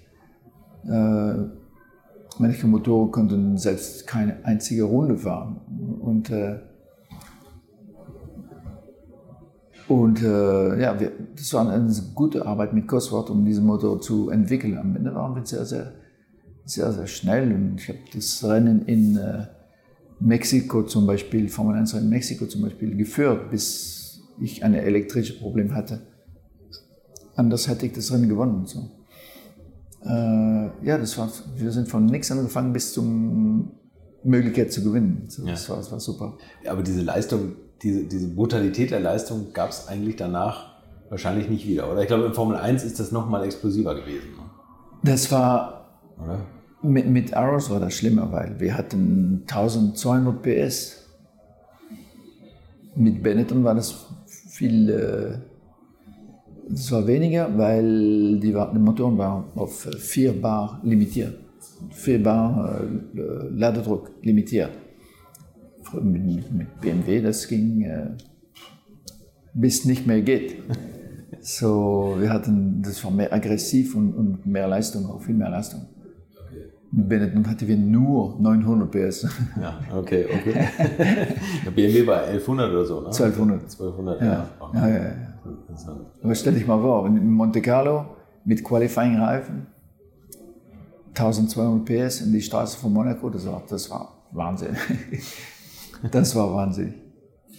Äh, 0.85 1.35
manche 2.39 2.67
Motoren 2.67 3.11
konnten 3.11 3.59
selbst 3.59 4.07
keine 4.07 4.45
einzige 4.45 4.85
Runde 4.85 5.19
fahren. 5.19 5.61
Und, 6.01 6.31
äh, 6.31 6.59
und 9.93 10.23
äh, 10.23 10.81
ja, 10.81 10.99
wir, 10.99 11.13
das 11.37 11.53
war 11.53 11.69
eine 11.69 11.93
gute 12.15 12.47
Arbeit 12.47 12.73
mit 12.73 12.89
Cosworth, 12.89 13.29
um 13.29 13.45
diesen 13.45 13.67
Motor 13.67 14.01
zu 14.01 14.31
entwickeln. 14.31 14.79
Am 14.79 14.97
Ende 14.97 15.15
waren 15.15 15.35
wir 15.35 15.45
sehr, 15.45 15.67
sehr, 15.67 15.93
sehr, 16.65 16.91
sehr 16.93 17.07
schnell. 17.07 17.53
Und 17.53 17.79
ich 17.79 17.91
habe 17.91 17.99
das 18.15 18.43
Rennen 18.43 18.87
in 18.87 19.19
äh, 19.19 19.49
Mexiko 20.19 20.85
zum 20.85 21.07
Beispiel, 21.07 21.47
Formel 21.51 21.77
1 21.77 21.93
in 21.93 22.09
Mexiko 22.09 22.47
zum 22.47 22.63
Beispiel, 22.63 22.97
geführt, 22.97 23.51
bis 23.51 24.23
ich 24.41 24.65
ein 24.65 24.73
elektrisches 24.73 25.39
Problem 25.39 25.75
hatte. 25.75 26.01
Anders 27.37 27.69
hätte 27.69 27.85
ich 27.85 27.93
das 27.93 28.11
Rennen 28.13 28.31
gewonnen. 28.31 28.65
So. 28.65 28.89
Äh, 30.07 30.87
ja, 30.87 30.97
das 30.97 31.19
war, 31.19 31.31
wir 31.55 31.71
sind 31.71 31.89
von 31.89 32.07
nichts 32.07 32.31
angefangen 32.31 32.73
bis 32.73 32.95
zum 32.95 33.73
Möglichkeit 34.25 34.73
zu 34.73 34.83
gewinnen. 34.83 35.27
So, 35.29 35.45
ja. 35.45 35.51
das, 35.51 35.69
war, 35.69 35.77
das 35.77 35.93
war 35.93 36.01
super. 36.01 36.39
Ja, 36.65 36.73
aber 36.73 36.83
diese 36.83 37.03
Leistung, 37.03 37.57
diese, 37.83 38.05
diese 38.05 38.29
Brutalität 38.29 38.91
der 38.91 39.01
Leistung 39.01 39.53
gab 39.53 39.71
es 39.71 39.89
eigentlich 39.89 40.17
danach 40.17 40.73
wahrscheinlich 41.11 41.49
nicht 41.49 41.67
wieder, 41.67 41.91
oder? 41.91 42.01
Ich 42.01 42.07
glaube, 42.07 42.25
in 42.25 42.33
Formel 42.33 42.57
1 42.57 42.85
ist 42.85 42.99
das 42.99 43.13
nochmal 43.13 43.45
explosiver 43.45 43.95
gewesen. 43.95 44.31
Ne? 44.31 44.51
Das 45.03 45.31
war, 45.31 45.89
oder? 46.23 46.39
Mit, 46.83 47.07
mit 47.09 47.35
Arrows 47.35 47.71
war 47.71 47.81
das 47.81 47.95
schlimmer, 47.95 48.33
weil 48.33 48.59
wir 48.59 48.77
hatten 48.77 49.43
1200 49.43 50.43
PS. 50.43 51.07
Mit 52.97 53.23
Benetton 53.23 53.63
war 53.63 53.75
das 53.75 54.07
viel, 54.49 54.91
äh, 54.91 55.39
das 56.69 56.91
war 56.93 57.07
weniger, 57.07 57.57
weil 57.57 58.39
die, 58.41 58.53
die 58.53 58.79
Motoren 58.79 59.19
waren 59.19 59.45
auf 59.55 59.83
4 59.83 60.41
Bar 60.41 60.81
limitiert. 60.83 61.39
4 61.91 62.23
Bar 62.23 62.81
äh, 63.15 63.19
Ladedruck 63.51 64.11
limitiert. 64.23 64.71
Mit, 66.01 66.81
BMW, 66.81 67.21
das 67.21 67.49
ging 67.49 67.83
äh, 67.83 68.11
bis 69.55 69.85
nicht 69.85 70.07
mehr 70.07 70.23
geht. 70.23 70.57
So, 71.41 72.17
wir 72.19 72.31
hatten, 72.31 72.83
das 72.83 73.03
war 73.05 73.11
mehr 73.11 73.33
aggressiv 73.33 73.97
und, 73.97 74.15
und 74.15 74.47
mehr 74.47 74.69
Leistung, 74.69 75.07
auch 75.07 75.21
viel 75.21 75.35
mehr 75.35 75.51
Leistung. 75.51 75.87
Mit 76.93 77.09
Benetton 77.09 77.49
hatten 77.49 77.67
wir 77.67 77.77
nur 77.77 78.37
900 78.39 78.91
PS. 78.91 79.27
Ja, 79.61 79.81
okay, 79.97 80.27
okay. 80.27 80.69
Der 81.65 81.71
BMW 81.71 82.07
war 82.07 82.25
1100 82.25 82.71
oder 82.71 82.85
so, 82.85 83.01
ne? 83.01 83.07
1200. 83.07 83.63
1200, 83.63 84.21
ja. 84.21 84.27
Ja, 84.27 84.49
ja, 84.75 84.89
ja. 84.89 85.05
ja. 85.05 85.13
Aber 86.23 86.35
stell 86.35 86.55
dich 86.55 86.67
mal 86.67 86.81
vor, 86.81 87.07
in 87.07 87.31
Monte 87.31 87.63
Carlo 87.63 88.05
mit 88.45 88.63
Qualifying-Reifen, 88.63 89.67
1200 91.15 91.85
PS 91.85 92.21
in 92.21 92.33
die 92.33 92.43
Straße 92.43 92.79
von 92.79 92.93
Monaco, 92.93 93.31
das 93.31 93.47
war, 93.47 93.63
das 93.69 93.91
war 93.91 94.13
Wahnsinn. 94.33 94.77
Das 96.11 96.35
war 96.35 96.53
Wahnsinn. 96.55 96.95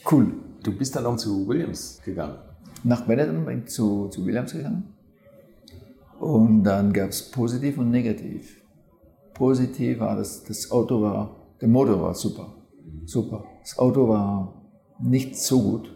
Cool. 0.10 0.34
Du 0.64 0.78
bist 0.78 0.96
dann 0.96 1.06
auch 1.06 1.16
zu 1.16 1.48
Williams 1.48 2.02
gegangen? 2.04 2.38
Nach 2.84 3.02
Benetton 3.02 3.46
bin 3.46 3.60
ich 3.60 3.70
zu, 3.70 4.08
zu 4.10 4.26
Williams 4.26 4.54
gegangen. 4.54 4.84
Und 6.20 6.64
dann 6.64 6.94
gab 6.94 7.10
es 7.10 7.32
positiv 7.32 7.78
und 7.78 7.92
negativ 7.92 8.64
positiv 9.34 10.00
war, 10.00 10.16
dass 10.16 10.44
das 10.44 10.72
Auto 10.72 11.02
war, 11.02 11.36
der 11.60 11.68
Motor 11.68 12.02
war 12.02 12.14
super, 12.14 12.54
super. 13.06 13.44
Das 13.62 13.78
Auto 13.78 14.08
war 14.08 14.62
nicht 15.00 15.38
so 15.38 15.62
gut. 15.62 15.90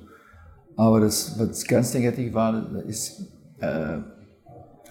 Aber 0.75 0.99
das, 0.99 1.39
was 1.39 1.65
ganz 1.65 1.93
negativ 1.93 2.33
war, 2.33 2.83
ist, 2.85 3.31
äh, 3.59 3.97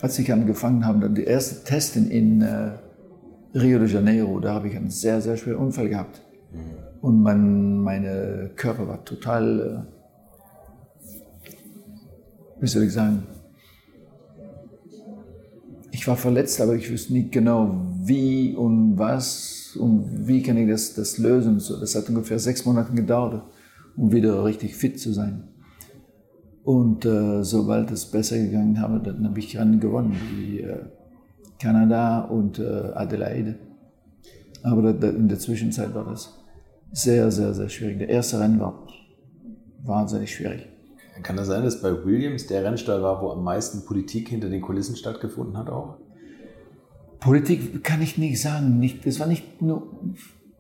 als 0.01 0.19
ich 0.19 0.33
angefangen 0.33 0.85
habe, 0.85 1.01
dann 1.01 1.15
die 1.15 1.27
ersten 1.27 1.65
Testen 1.65 2.11
in 2.11 2.43
äh, 2.43 2.73
Rio 3.55 3.79
de 3.79 3.89
Janeiro, 3.89 4.41
da 4.41 4.55
habe 4.55 4.69
ich 4.69 4.77
einen 4.77 4.91
sehr, 4.91 5.21
sehr 5.21 5.37
schweren 5.37 5.59
Unfall 5.59 5.89
gehabt. 5.89 6.21
Und 7.01 7.23
mein 7.23 7.67
meine 7.83 8.51
Körper 8.57 8.89
war 8.89 9.05
total, 9.05 9.87
äh, 11.47 11.51
wie 12.61 12.67
soll 12.67 12.85
ich 12.85 12.93
sagen, 12.93 13.23
ich 15.93 16.07
war 16.09 16.17
verletzt, 16.17 16.61
aber 16.61 16.75
ich 16.75 16.93
wusste 16.93 17.13
nicht 17.13 17.33
genau, 17.33 17.75
wie 18.03 18.55
und 18.55 18.99
was 18.99 19.77
und 19.81 20.27
wie 20.27 20.43
kann 20.43 20.57
ich 20.57 20.69
das, 20.69 20.95
das 20.95 21.19
lösen. 21.19 21.61
So, 21.61 21.79
das 21.79 21.95
hat 21.95 22.09
ungefähr 22.09 22.39
sechs 22.39 22.65
Monate 22.65 22.93
gedauert, 22.93 23.43
um 23.97 24.13
wieder 24.13 24.45
richtig 24.45 24.75
fit 24.75 24.99
zu 24.99 25.13
sein. 25.13 25.49
Und 26.65 27.05
äh, 27.05 27.45
sobald 27.45 27.93
es 27.93 28.07
besser 28.07 28.37
gegangen 28.39 28.81
habe, 28.81 28.99
dann 28.99 29.25
habe 29.25 29.39
ich 29.39 29.57
Rennen 29.57 29.79
gewonnen, 29.79 30.17
wie 30.37 30.61
äh, 30.61 30.81
Kanada 31.61 32.23
und 32.23 32.59
äh, 32.59 32.91
Adelaide. 32.95 33.55
Aber 34.65 34.93
da, 34.93 35.09
in 35.09 35.29
der 35.29 35.39
Zwischenzeit 35.39 35.95
war 35.95 36.05
das 36.05 36.36
sehr, 36.97 37.31
sehr, 37.31 37.53
sehr 37.53 37.69
schwierig. 37.69 37.99
Der 37.99 38.09
erste 38.09 38.41
Rennen 38.41 38.59
war 38.59 38.87
wahnsinnig 39.85 40.35
schwierig. 40.35 40.67
Kann 41.23 41.37
das 41.37 41.47
sein, 41.47 41.63
dass 41.63 41.83
bei 41.83 41.93
Williams 42.05 42.47
der 42.47 42.65
Rennstall 42.65 43.03
war, 43.03 43.23
wo 43.23 43.31
am 43.31 43.45
meisten 43.45 43.85
Politik 43.85 44.29
hinter 44.29 44.49
den 44.49 44.63
Kulissen 44.63 44.97
stattgefunden 44.97 45.59
hat 45.59 45.69
auch? 45.69 45.99
Politik 47.21 47.85
kann 47.85 48.01
ich 48.01 48.17
nicht 48.17 48.41
sagen. 48.41 48.79
Nicht, 48.79 49.07
das 49.07 49.21
war 49.21 49.27
nicht 49.27 49.61
nur 49.61 49.99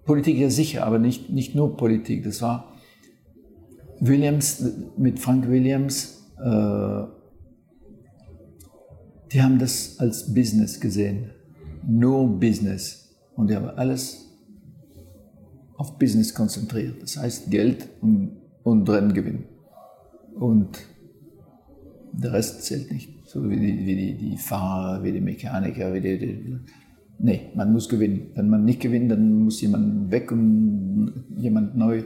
Politik, 0.04 0.36
ja 0.36 0.50
sicher, 0.50 0.86
aber 0.86 0.98
nicht, 0.98 1.30
nicht 1.30 1.54
nur 1.54 1.76
Politik. 1.76 2.24
Das 2.24 2.42
war 2.42 2.72
Williams, 4.00 4.62
mit 4.98 5.18
Frank 5.18 5.48
Williams, 5.48 6.26
äh, 6.38 7.02
die 9.32 9.42
haben 9.42 9.58
das 9.58 9.96
als 9.98 10.34
Business 10.34 10.80
gesehen. 10.80 11.30
Nur 11.86 12.28
Business. 12.28 13.16
Und 13.34 13.48
die 13.48 13.56
haben 13.56 13.68
alles 13.68 14.25
auf 15.76 15.98
Business 15.98 16.34
konzentriert. 16.34 17.02
Das 17.02 17.16
heißt 17.16 17.50
Geld 17.50 17.88
und, 18.00 18.36
und 18.62 18.88
Renngewinn. 18.88 19.44
Und 20.38 20.78
der 22.12 22.32
Rest 22.32 22.62
zählt 22.62 22.90
nicht. 22.90 23.28
So 23.28 23.48
wie 23.48 23.56
die, 23.56 23.86
wie 23.86 23.96
die, 23.96 24.18
die 24.18 24.36
Fahrer, 24.36 25.02
wie 25.02 25.12
die 25.12 25.20
Mechaniker, 25.20 25.92
wie 25.92 26.00
die, 26.00 26.18
die 26.18 26.58
Nee, 27.18 27.50
man 27.54 27.72
muss 27.72 27.88
gewinnen. 27.88 28.30
Wenn 28.34 28.48
man 28.48 28.64
nicht 28.64 28.80
gewinnt, 28.80 29.10
dann 29.10 29.44
muss 29.44 29.60
jemand 29.60 30.10
weg 30.10 30.30
und 30.30 31.24
jemand 31.36 31.76
neu 31.76 32.02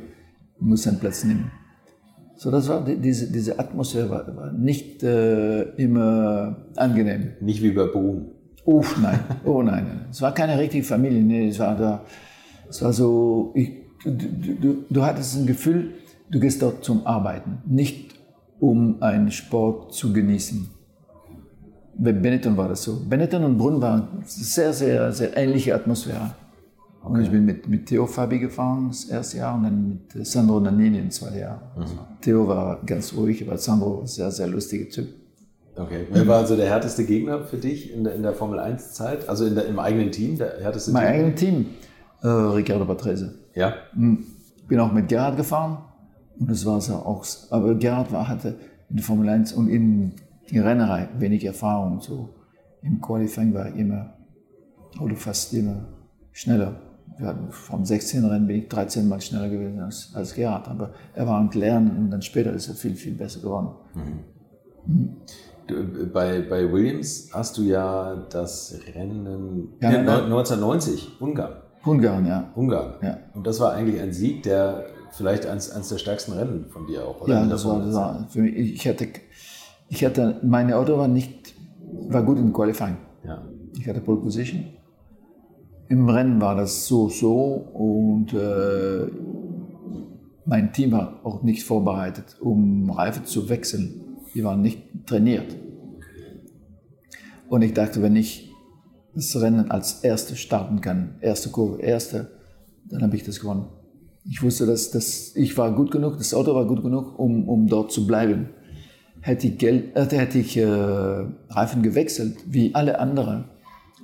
muss 0.61 0.85
seinen 0.85 1.01
Platz 1.01 1.25
nehmen. 1.25 1.51
So, 2.37 2.51
das 2.51 2.69
war 2.69 2.85
diese, 2.85 3.31
diese 3.31 3.59
Atmosphäre 3.59 4.09
war, 4.09 4.37
war 4.37 4.53
nicht 4.53 5.03
äh, 5.03 5.63
immer 5.77 6.57
angenehm. 6.77 7.33
Nicht 7.41 7.63
wie 7.63 7.73
bei 7.73 7.87
Boom. 7.87 8.31
Uff, 8.65 8.99
nein. 9.03 9.19
Oh 9.45 9.63
nein. 9.63 10.07
Es 10.11 10.23
war 10.23 10.33
keine 10.33 10.59
richtige 10.59 10.85
Familie. 10.85 11.23
Nee, 11.23 11.49
es 11.49 11.59
war 11.59 11.77
da. 11.77 12.05
Es 12.71 12.83
war 12.83 12.93
so. 12.93 13.53
Ich, 13.55 13.73
du, 14.05 14.11
du, 14.13 14.85
du 14.89 15.03
hattest 15.03 15.37
ein 15.37 15.47
Gefühl, 15.47 15.95
du 16.31 16.41
gehst 16.41 16.63
dort 16.63 16.85
zum 16.85 17.07
Arbeiten, 17.07 17.59
nicht 17.67 18.15
um 18.61 19.03
einen 19.03 19.31
Sport 19.31 19.93
zu 19.93 20.13
genießen. 20.13 20.71
Bei 21.99 22.13
Benetton 22.13 22.57
war 22.57 22.69
das 22.69 22.85
so. 22.85 22.99
Benetton 23.09 23.45
und 23.45 23.59
Brunn 23.59 23.83
waren 23.83 24.23
sehr, 24.25 24.73
sehr, 24.73 25.13
sehr 25.13 25.37
ähnliche 25.37 25.75
Atmosphäre. 25.75 26.35
Okay. 27.03 27.15
Und 27.15 27.23
ich 27.23 27.31
bin 27.31 27.45
mit, 27.45 27.69
mit 27.69 27.87
Theo 27.87 28.07
Fabi 28.07 28.39
gefahren 28.39 28.89
das 28.89 29.05
erste 29.05 29.39
Jahr 29.39 29.57
und 29.57 29.65
dann 29.65 30.01
mit 30.15 30.27
Sandro 30.27 30.61
Nannini 30.61 30.99
im 30.99 31.11
zweiten 31.11 31.39
Jahr. 31.39 31.73
Mhm. 31.77 32.21
Theo 32.21 32.47
war 32.47 32.81
ganz 32.85 33.15
ruhig, 33.15 33.47
aber 33.47 33.59
Sandro 33.59 33.97
war 33.97 34.01
ein 34.03 34.07
sehr, 34.07 34.31
sehr 34.31 34.47
lustiger 34.47 34.89
Typ. 34.89 35.09
Okay. 35.77 36.07
Wer 36.11 36.27
war 36.27 36.39
also 36.39 36.57
der 36.57 36.69
härteste 36.69 37.05
Gegner 37.05 37.45
für 37.45 37.57
dich 37.57 37.93
in 37.93 38.05
der, 38.05 38.15
in 38.15 38.23
der 38.23 38.35
Formel 38.35 38.59
1-Zeit? 38.59 39.29
Also 39.29 39.47
in 39.47 39.55
der, 39.55 39.67
im 39.67 39.79
eigenen 39.79 40.13
Team, 40.13 40.37
der 40.37 40.61
härteste 40.61 40.93
mein 40.93 41.07
Team? 41.07 41.15
eigenes 41.15 41.41
Team? 41.41 41.67
Äh, 42.23 42.29
Ricardo 42.29 42.85
Patrese. 42.85 43.35
Ja? 43.55 43.75
Bin 43.95 44.81
auch 44.81 44.93
mit 44.93 45.09
Gerhard 45.09 45.37
gefahren 45.37 45.79
und 46.39 46.51
das 46.51 46.65
war 46.65 46.81
so 46.81 46.95
auch. 46.95 47.25
Aber 47.51 47.75
Gerhard 47.75 48.13
war, 48.13 48.29
hatte 48.29 48.57
in 48.89 48.97
der 48.97 49.05
Formel 49.05 49.29
1 49.29 49.53
und 49.53 49.69
in 49.69 50.13
der 50.51 50.65
Rennerei 50.65 51.09
wenig 51.19 51.45
Erfahrung. 51.45 52.01
So 52.01 52.31
im 52.83 53.01
Qualifying 53.01 53.55
war 53.55 53.67
er 53.67 53.75
immer 53.75 54.15
oder 55.01 55.17
fast 55.17 55.53
immer 55.55 55.89
schneller. 56.33 56.81
Wir 57.19 57.27
hatten 57.29 57.51
vom 57.51 57.85
16 57.85 58.25
Rennen 58.25 58.47
bin 58.47 58.57
ich 58.57 58.69
13 58.69 59.07
Mal 59.09 59.21
schneller 59.21 59.49
gewesen 59.49 59.81
als, 59.81 60.11
als 60.15 60.35
Gerhard. 60.35 60.69
Aber 60.69 60.93
er 61.15 61.27
war 61.27 61.39
am 61.39 61.51
Lernen 61.51 61.97
und 61.99 62.11
dann 62.11 62.23
später 62.23 62.53
ist 62.53 62.69
er 62.69 62.75
viel, 62.75 62.95
viel 62.95 63.15
besser 63.15 63.41
geworden. 63.41 63.69
Mhm. 63.95 65.17
Du, 65.67 66.07
bei, 66.13 66.41
bei 66.41 66.73
Williams 66.73 67.29
hast 67.33 67.59
du 67.59 67.63
ja 67.63 68.27
das 68.31 68.75
Rennen 68.95 69.69
Ja, 69.81 69.91
nee, 69.91 69.97
nein, 69.97 70.07
nein. 70.07 70.25
1990, 70.25 71.21
Ungarn. 71.21 71.53
Ungarn, 71.85 72.27
ja. 72.27 72.51
Ungarn. 72.55 72.95
Ja. 73.03 73.19
Und 73.35 73.47
das 73.47 73.61
war 73.61 73.73
eigentlich 73.73 74.01
ein 74.01 74.13
Sieg, 74.13 74.43
der 74.43 74.87
vielleicht 75.13 75.47
eines, 75.47 75.71
eines 75.71 75.89
der 75.89 75.99
stärksten 75.99 76.33
Rennen 76.33 76.67
von 76.69 76.87
dir 76.87 77.07
auch, 77.07 77.23
oder? 77.23 77.35
Ja, 77.35 77.47
das 77.47 77.65
war, 77.65 77.81
das 77.81 77.95
war 77.95 78.27
für 78.29 78.41
mich. 78.41 78.57
Ich 78.57 78.87
hatte, 78.87 79.09
ich 79.89 80.05
hatte, 80.05 80.41
meine 80.43 80.77
Auto 80.77 80.99
war 80.99 81.09
nicht, 81.09 81.55
war 82.09 82.23
gut 82.23 82.39
im 82.39 82.53
Qualifying. 82.53 82.97
Ja. 83.25 83.43
Ich 83.79 83.89
hatte 83.89 84.01
Pole 84.01 84.21
Position. 84.21 84.65
Im 85.89 86.09
Rennen 86.09 86.41
war 86.41 86.55
das 86.55 86.87
so, 86.87 87.09
so 87.09 87.35
und 87.73 88.33
äh, 88.33 89.11
mein 90.45 90.73
Team 90.73 90.93
war 90.93 91.21
auch 91.25 91.43
nicht 91.43 91.65
vorbereitet, 91.65 92.37
um 92.41 92.91
Reifen 92.91 93.25
zu 93.25 93.49
wechseln. 93.49 94.19
Die 94.35 94.45
waren 94.45 94.63
nicht 94.63 94.83
trainiert. 95.07 95.57
Und 97.49 97.63
ich 97.63 97.75
dachte, 97.75 98.01
wenn 98.03 98.15
ich 98.15 98.50
das 99.15 99.41
Rennen 99.41 99.71
als 99.71 100.05
Erste 100.05 100.37
starten 100.37 100.81
kann, 100.81 101.17
erste 101.21 101.51
Kurve, 101.51 101.83
erste, 101.83 102.31
dann 102.89 103.03
habe 103.03 103.17
ich 103.17 103.25
das 103.25 103.41
gewonnen. 103.41 103.67
Ich 104.25 104.43
wusste, 104.43 104.67
dass, 104.67 104.91
dass 104.91 105.35
ich 105.35 105.57
war 105.57 105.75
gut 105.75 105.91
genug, 105.91 106.19
das 106.19 106.35
Auto 106.35 106.55
war 106.55 106.67
gut 106.67 106.83
genug, 106.83 107.19
um, 107.19 107.49
um 107.49 107.67
dort 107.67 107.91
zu 107.93 108.07
bleiben. 108.07 108.51
Hätte 109.23 109.49
ich, 109.49 109.59
Geld, 109.59 109.97
äh, 109.97 110.07
hätte 110.17 110.39
ich 110.39 110.57
äh, 110.57 110.65
Reifen 110.65 111.83
gewechselt, 111.83 112.39
wie 112.47 112.75
alle 112.75 112.99
anderen, 112.99 113.45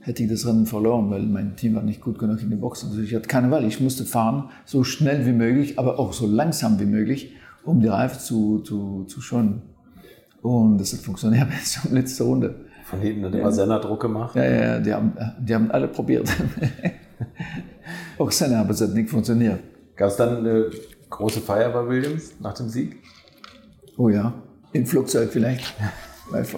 hätte 0.00 0.22
ich 0.22 0.28
das 0.28 0.46
Rennen 0.46 0.66
verloren, 0.66 1.10
weil 1.10 1.22
mein 1.22 1.56
Team 1.56 1.74
war 1.74 1.82
nicht 1.82 2.00
gut 2.00 2.18
genug 2.18 2.42
in 2.42 2.50
der 2.50 2.56
Box. 2.56 2.84
Also 2.84 3.00
ich 3.00 3.14
hatte 3.14 3.28
keine 3.28 3.50
Wahl. 3.50 3.64
Ich 3.64 3.80
musste 3.80 4.04
fahren, 4.04 4.50
so 4.64 4.84
schnell 4.84 5.26
wie 5.26 5.32
möglich, 5.32 5.78
aber 5.78 5.98
auch 5.98 6.12
so 6.12 6.26
langsam 6.26 6.78
wie 6.78 6.86
möglich, 6.86 7.32
um 7.64 7.80
die 7.80 7.88
Reifen 7.88 8.20
zu, 8.20 8.60
zu, 8.60 9.04
zu 9.04 9.20
schonen. 9.20 9.62
Und 10.42 10.78
das 10.78 10.92
hat 10.92 11.00
funktioniert 11.00 11.48
bis 11.62 11.72
zur 11.72 11.90
letzten 11.92 12.22
Runde. 12.22 12.65
Von 12.88 13.00
hinten 13.00 13.24
hat 13.24 13.34
immer 13.34 13.50
Senna 13.50 13.78
Druck 13.80 14.00
gemacht. 14.00 14.36
Ja, 14.36 14.44
ja, 14.44 14.62
ja, 14.62 14.78
die 14.78 14.94
haben, 14.94 15.12
die 15.40 15.54
haben 15.54 15.70
alle 15.72 15.88
probiert. 15.88 16.28
auch 18.18 18.30
Senna, 18.30 18.60
aber 18.60 18.70
es 18.70 18.80
hat 18.80 18.94
nicht 18.94 19.10
funktioniert. 19.10 19.58
Gab 19.96 20.08
es 20.08 20.16
dann 20.16 20.38
eine 20.38 20.70
große 21.10 21.40
Feier 21.40 21.70
bei 21.70 21.88
Williams 21.88 22.34
nach 22.40 22.54
dem 22.54 22.68
Sieg? 22.68 22.96
Oh 23.96 24.08
ja, 24.08 24.32
im 24.72 24.86
Flugzeug 24.86 25.30
vielleicht. 25.32 25.74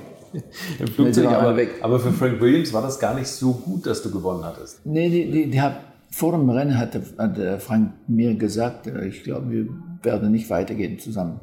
Im 0.79 0.87
Flugzeug, 0.89 1.29
aber, 1.29 1.57
weg. 1.57 1.71
aber 1.81 1.99
für 1.99 2.13
Frank 2.13 2.39
Williams 2.43 2.71
war 2.75 2.83
das 2.83 2.99
gar 2.99 3.15
nicht 3.15 3.29
so 3.29 3.53
gut, 3.53 3.87
dass 3.87 4.03
du 4.03 4.11
gewonnen 4.11 4.45
hattest. 4.45 4.85
Nee, 4.85 5.09
die, 5.09 5.31
die, 5.31 5.51
die 5.51 5.61
hat, 5.61 5.81
vor 6.11 6.33
dem 6.33 6.51
Rennen 6.51 6.77
hat, 6.79 6.93
der- 6.93 7.03
hat 7.17 7.39
der 7.39 7.59
Frank 7.59 7.93
mir 8.07 8.35
gesagt, 8.35 8.87
äh, 8.87 9.07
ich 9.07 9.23
glaube, 9.25 9.51
wir 9.51 9.69
werden 10.03 10.31
nicht 10.31 10.51
weitergehen 10.51 10.99
zusammen. 10.99 11.41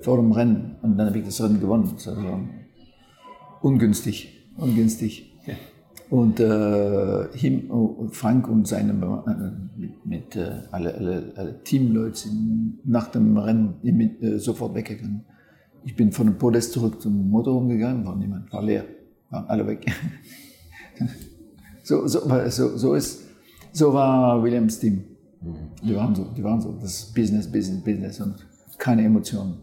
Vor 0.00 0.16
dem 0.16 0.32
Rennen. 0.32 0.76
Und 0.80 0.96
dann 0.96 1.08
habe 1.08 1.18
ich 1.18 1.26
das 1.26 1.42
Rennen 1.42 1.60
gewonnen. 1.60 1.90
Das 1.94 2.06
war 3.60 3.64
ungünstig. 3.64 4.48
Ungünstig. 4.56 5.24
Und 6.10 6.40
äh, 6.40 7.28
him, 7.36 7.70
oh, 7.70 8.08
Frank 8.12 8.48
und 8.48 8.66
seine 8.66 8.92
äh, 8.92 9.78
mit, 9.78 10.06
mit 10.06 10.36
äh, 10.36 10.62
alle, 10.70 10.94
alle, 10.94 11.32
alle 11.36 11.62
Teamleute 11.62 12.16
sind 12.16 12.78
nach 12.84 13.08
dem 13.08 13.36
Rennen 13.36 13.74
mit, 13.82 14.22
äh, 14.22 14.38
sofort 14.38 14.74
weggegangen. 14.74 15.26
Ich 15.84 15.94
bin 15.96 16.10
von 16.12 16.26
dem 16.26 16.38
Podest 16.38 16.72
zurück 16.72 17.02
zum 17.02 17.28
Motorhome 17.28 17.68
gegangen, 17.74 18.06
war 18.06 18.16
niemand, 18.16 18.50
war 18.52 18.62
leer, 18.62 18.84
waren 19.28 19.46
alle 19.48 19.66
weg. 19.66 19.84
so, 21.84 22.06
so, 22.06 22.28
war- 22.28 22.50
so, 22.50 22.76
so, 22.78 22.94
ist, 22.94 23.24
so 23.72 23.92
war 23.92 24.42
Williams 24.42 24.78
Team. 24.78 25.04
Die 25.82 25.94
waren 25.94 26.14
so, 26.14 26.24
die 26.36 26.42
waren 26.42 26.60
so, 26.60 26.72
das 26.72 27.00
ist 27.00 27.14
Business, 27.14 27.50
Business, 27.52 27.84
Business 27.84 28.20
und 28.20 28.34
keine 28.78 29.04
Emotionen. 29.04 29.58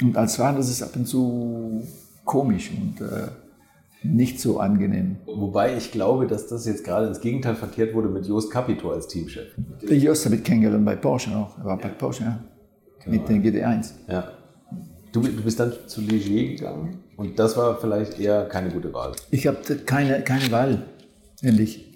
Und 0.00 0.16
als 0.16 0.36
Fahrer 0.36 0.58
ist 0.58 0.70
es 0.70 0.82
ab 0.82 0.94
und 0.96 1.06
zu 1.06 1.82
komisch 2.24 2.70
und 2.70 3.00
äh, 3.00 3.28
nicht 4.02 4.40
so 4.40 4.58
angenehm. 4.58 5.16
Wobei 5.26 5.76
ich 5.76 5.92
glaube, 5.92 6.26
dass 6.26 6.48
das 6.48 6.66
jetzt 6.66 6.84
gerade 6.84 7.06
ins 7.06 7.20
Gegenteil 7.20 7.54
verkehrt 7.54 7.94
wurde 7.94 8.08
mit 8.08 8.26
Jost 8.26 8.50
Capito 8.50 8.90
als 8.90 9.06
Teamchef. 9.08 9.48
Der 9.82 9.96
Jost 9.96 10.24
habe 10.24 10.36
ich 10.36 10.44
kennengelernt 10.44 10.84
bei 10.84 10.96
Porsche 10.96 11.36
auch. 11.36 11.58
Er 11.58 11.64
war 11.64 11.78
bei 11.78 11.88
Porsche, 11.88 12.24
ja. 12.24 12.38
Mit 13.06 13.28
dem 13.28 13.42
GT1. 13.42 13.90
Ja. 14.08 14.32
Du, 15.12 15.20
du 15.20 15.42
bist 15.42 15.60
dann 15.60 15.72
zu 15.86 16.00
Ligier 16.00 16.56
gegangen 16.56 16.98
und 17.16 17.38
das 17.38 17.56
war 17.56 17.78
vielleicht 17.78 18.18
eher 18.18 18.46
keine 18.46 18.70
gute 18.70 18.92
Wahl. 18.94 19.12
Ich 19.30 19.46
habe 19.46 19.58
keine, 19.84 20.22
keine 20.22 20.50
Wahl, 20.50 20.86
endlich. 21.42 21.92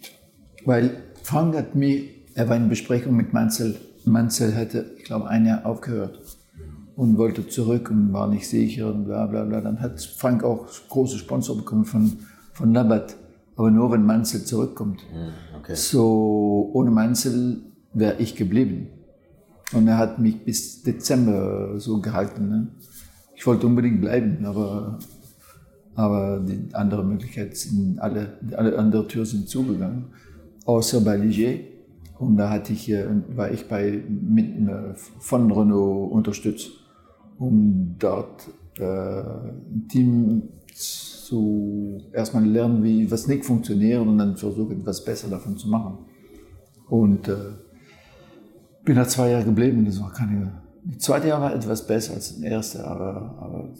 Weil 0.65 0.91
Frank 1.23 1.57
hat 1.57 1.75
mir, 1.75 2.05
er 2.35 2.49
war 2.49 2.57
in 2.57 2.69
Besprechung 2.69 3.17
mit 3.17 3.33
Mansell. 3.33 3.77
Mansell 4.05 4.55
hatte, 4.55 4.85
ich 4.99 5.05
glaube, 5.05 5.29
ein 5.29 5.47
Jahr 5.47 5.65
aufgehört. 5.65 6.21
Und 6.97 7.19
wollte 7.19 7.47
zurück 7.47 7.91
und 7.91 8.13
war 8.13 8.27
nicht 8.27 8.49
sicher 8.49 8.93
und 8.93 9.05
bla 9.05 9.27
bla 9.27 9.45
bla. 9.45 9.61
Dann 9.61 9.81
hat 9.81 10.01
Frank 10.01 10.43
auch 10.43 10.67
große 10.89 11.19
Sponsor 11.19 11.57
bekommen 11.57 11.85
von, 11.85 12.19
von 12.55 12.73
Labat, 12.73 13.17
aber 13.55 13.71
nur 13.71 13.93
wenn 13.93 14.05
Mansell 14.05 14.45
zurückkommt. 14.45 15.03
Okay. 15.59 15.75
So, 15.75 16.71
ohne 16.73 16.91
Mansell 16.91 17.59
wäre 17.93 18.17
ich 18.19 18.35
geblieben. 18.35 18.89
Und 19.73 19.89
er 19.89 19.99
hat 19.99 20.19
mich 20.19 20.45
bis 20.45 20.83
Dezember 20.83 21.79
so 21.79 22.01
gehalten. 22.01 22.49
Ne? 22.49 22.69
Ich 23.35 23.47
wollte 23.47 23.67
unbedingt 23.67 24.01
bleiben, 24.01 24.45
aber, 24.47 24.99
aber 25.95 26.41
die 26.41 26.73
andere 26.73 27.05
Möglichkeit 27.05 27.57
sind 27.57 27.99
alle, 27.99 28.39
alle 28.57 28.79
andere 28.79 29.07
Türen 29.07 29.27
sind 29.27 29.49
zugegangen, 29.49 30.05
außer 30.65 31.01
bei 31.01 31.17
Ligier. 31.17 31.61
Und 32.19 32.39
da 32.39 32.49
hatte 32.49 32.73
ich, 32.73 32.91
war 33.35 33.51
ich 33.51 33.69
bei, 33.69 34.03
mit, 34.09 34.57
äh, 34.67 34.95
von 35.19 35.51
Renault 35.51 36.13
unterstützt, 36.13 36.71
um 37.39 37.97
dort 37.99 38.49
äh, 38.79 38.83
ein 38.85 39.87
Team 39.89 40.43
zu 40.73 42.03
erstmal 42.13 42.45
lernen, 42.45 42.83
wie 42.85 43.11
was 43.11 43.27
nicht 43.27 43.45
funktioniert 43.45 44.01
und 44.01 44.19
dann 44.19 44.37
versuchen, 44.37 44.81
etwas 44.81 45.05
besser 45.05 45.29
davon 45.29 45.57
zu 45.57 45.69
machen. 45.69 45.99
Und 46.89 47.29
äh, 47.29 47.35
bin 48.85 48.97
da 48.97 49.07
zwei 49.09 49.31
Jahre 49.31 49.45
geblieben. 49.45 49.85
Das 49.85 50.01
war 50.01 50.13
keine. 50.13 50.63
Das 50.85 50.99
zweite 50.99 51.29
Jahr 51.29 51.41
war 51.41 51.55
etwas 51.55 51.87
besser 51.87 52.15
als 52.15 52.35
das 52.35 52.43
erste, 52.43 52.87
aber, 52.87 53.37
aber 53.41 53.73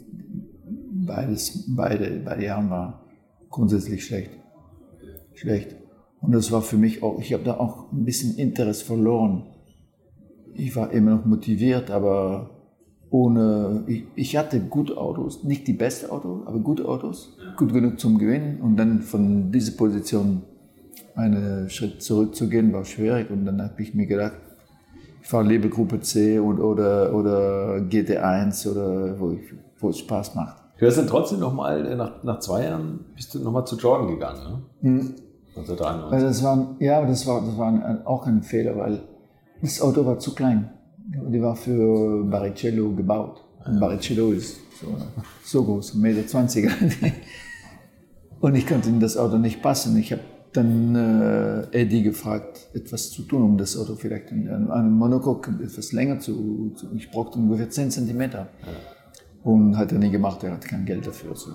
beides, 0.91 1.63
beide, 1.69 2.21
beide 2.23 2.43
Jahre 2.43 2.69
waren 2.69 2.93
grundsätzlich 3.49 4.05
schlecht. 4.05 4.31
Schlecht. 5.33 5.75
Und 6.19 6.33
das 6.33 6.51
war 6.51 6.61
für 6.61 6.77
mich 6.77 7.03
auch, 7.03 7.19
ich 7.19 7.31
habe 7.33 7.43
da 7.43 7.57
auch 7.57 7.91
ein 7.93 8.03
bisschen 8.03 8.37
Interesse 8.37 8.83
verloren. 8.83 9.43
Ich 10.53 10.75
war 10.75 10.91
immer 10.91 11.11
noch 11.11 11.25
motiviert, 11.25 11.91
aber 11.91 12.56
ohne, 13.09 13.83
ich, 13.87 14.03
ich 14.15 14.37
hatte 14.37 14.59
gute 14.59 14.97
Autos, 14.97 15.43
nicht 15.43 15.67
die 15.67 15.73
besten 15.73 16.09
Autos, 16.09 16.45
aber 16.45 16.59
gute 16.59 16.85
Autos, 16.85 17.37
gut 17.55 17.73
genug 17.73 17.99
zum 17.99 18.17
Gewinnen. 18.17 18.59
Und 18.61 18.77
dann 18.77 19.01
von 19.01 19.51
dieser 19.51 19.71
Position 19.77 20.43
einen 21.15 21.69
Schritt 21.69 22.01
zurückzugehen, 22.01 22.73
war 22.73 22.85
schwierig. 22.85 23.29
Und 23.29 23.45
dann 23.45 23.61
habe 23.61 23.81
ich 23.81 23.93
mir 23.93 24.05
gedacht, 24.05 24.33
ich 25.21 25.27
fahre 25.27 25.47
lieber 25.47 25.69
Gruppe 25.69 25.99
C 26.01 26.39
und, 26.39 26.59
oder, 26.59 27.13
oder 27.13 27.77
GT1 27.77 28.71
oder 28.71 29.19
wo, 29.19 29.31
ich, 29.31 29.53
wo 29.79 29.89
es 29.89 29.99
Spaß 29.99 30.35
macht. 30.35 30.57
Du 30.77 30.85
hast 30.85 30.97
dann 30.97 31.07
trotzdem 31.07 31.39
nochmal, 31.39 31.95
nach, 31.95 32.23
nach 32.23 32.39
zwei 32.39 32.65
Jahren, 32.65 32.99
bist 33.15 33.33
du 33.33 33.39
nochmal 33.39 33.65
zu 33.65 33.77
Jordan 33.77 34.07
gegangen, 34.07 34.41
ne? 34.81 34.89
Mhm. 34.89 35.15
1993. 35.55 36.13
Also 36.13 36.27
das 36.27 36.43
war, 36.43 36.75
ja, 36.79 37.05
das 37.05 37.25
war, 37.25 37.41
das 37.41 37.57
war 37.57 38.01
auch 38.05 38.27
ein 38.27 38.43
Fehler, 38.43 38.77
weil 38.77 39.01
das 39.61 39.81
Auto 39.81 40.05
war 40.05 40.19
zu 40.19 40.35
klein. 40.35 40.69
Die 41.07 41.41
war 41.41 41.55
für 41.55 42.23
Barrichello 42.25 42.93
gebaut. 42.93 43.41
Und 43.65 43.79
Barrichello 43.79 44.31
ist 44.31 44.59
so, 44.79 44.95
so 45.43 45.63
groß, 45.63 45.95
1,20 45.95 46.61
Meter. 46.61 47.15
Und 48.39 48.55
ich 48.55 48.67
konnte 48.67 48.89
in 48.89 48.99
das 48.99 49.17
Auto 49.17 49.37
nicht 49.37 49.61
passen. 49.61 49.97
Ich 49.97 50.11
habe 50.11 50.21
dann 50.53 50.95
äh, 50.95 51.81
Eddie 51.81 52.03
gefragt, 52.03 52.67
etwas 52.73 53.11
zu 53.11 53.23
tun, 53.23 53.41
um 53.43 53.57
das 53.57 53.77
Auto 53.77 53.95
vielleicht 53.95 54.31
in 54.31 54.49
einem 54.49 54.91
Monocoque 54.91 55.49
etwas 55.63 55.91
länger 55.91 56.19
zu, 56.19 56.73
zu 56.75 56.93
Ich 56.95 57.09
brauchte 57.09 57.39
ungefähr 57.39 57.69
10 57.69 57.91
Zentimeter. 57.91 58.49
Und 59.43 59.77
hat 59.77 59.91
er 59.91 59.99
nie 59.99 60.11
gemacht, 60.11 60.43
er 60.43 60.53
hatte 60.53 60.67
kein 60.67 60.85
Geld 60.85 61.07
dafür. 61.07 61.35
So. 61.35 61.51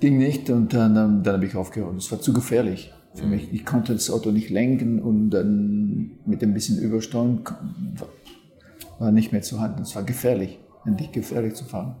Ging 0.00 0.18
nicht 0.18 0.50
und 0.50 0.74
dann, 0.74 0.94
dann, 0.94 1.22
dann 1.22 1.34
habe 1.34 1.46
ich 1.46 1.54
aufgehört. 1.54 1.96
Es 1.96 2.10
war 2.10 2.20
zu 2.20 2.32
gefährlich 2.32 2.92
für 3.14 3.26
mich. 3.26 3.52
Ich 3.52 3.64
konnte 3.64 3.92
das 3.92 4.10
Auto 4.10 4.32
nicht 4.32 4.50
lenken 4.50 5.00
und 5.00 5.30
dann 5.30 6.18
mit 6.26 6.42
ein 6.42 6.52
bisschen 6.52 6.78
Übersteuern 6.78 7.44
war 8.98 9.12
nicht 9.12 9.32
mehr 9.32 9.42
zu 9.42 9.60
halten. 9.60 9.82
Es 9.82 9.94
war 9.94 10.02
gefährlich, 10.02 10.58
endlich 10.84 11.12
gefährlich 11.12 11.54
zu 11.54 11.64
fahren. 11.64 11.96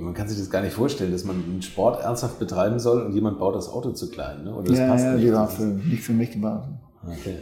Man 0.00 0.12
kann 0.12 0.28
sich 0.28 0.38
das 0.38 0.50
gar 0.50 0.60
nicht 0.62 0.74
vorstellen, 0.74 1.10
dass 1.10 1.24
man 1.24 1.36
einen 1.42 1.62
Sport 1.62 2.02
ernsthaft 2.02 2.38
betreiben 2.38 2.78
soll 2.78 3.00
und 3.02 3.14
jemand 3.14 3.38
baut 3.38 3.54
das 3.54 3.68
Auto 3.68 3.92
zu 3.92 4.10
klein. 4.10 4.44
Ne? 4.44 4.54
Oder 4.54 4.68
das 4.68 4.78
ja, 4.78 4.88
passt 4.88 5.04
ja, 5.04 5.12
nicht. 5.14 5.26
die 5.26 5.32
war 5.32 5.48
für, 5.48 5.62
nicht 5.64 6.02
für 6.02 6.12
mich 6.12 6.30
gebaut. 6.32 6.64
Okay. 7.02 7.36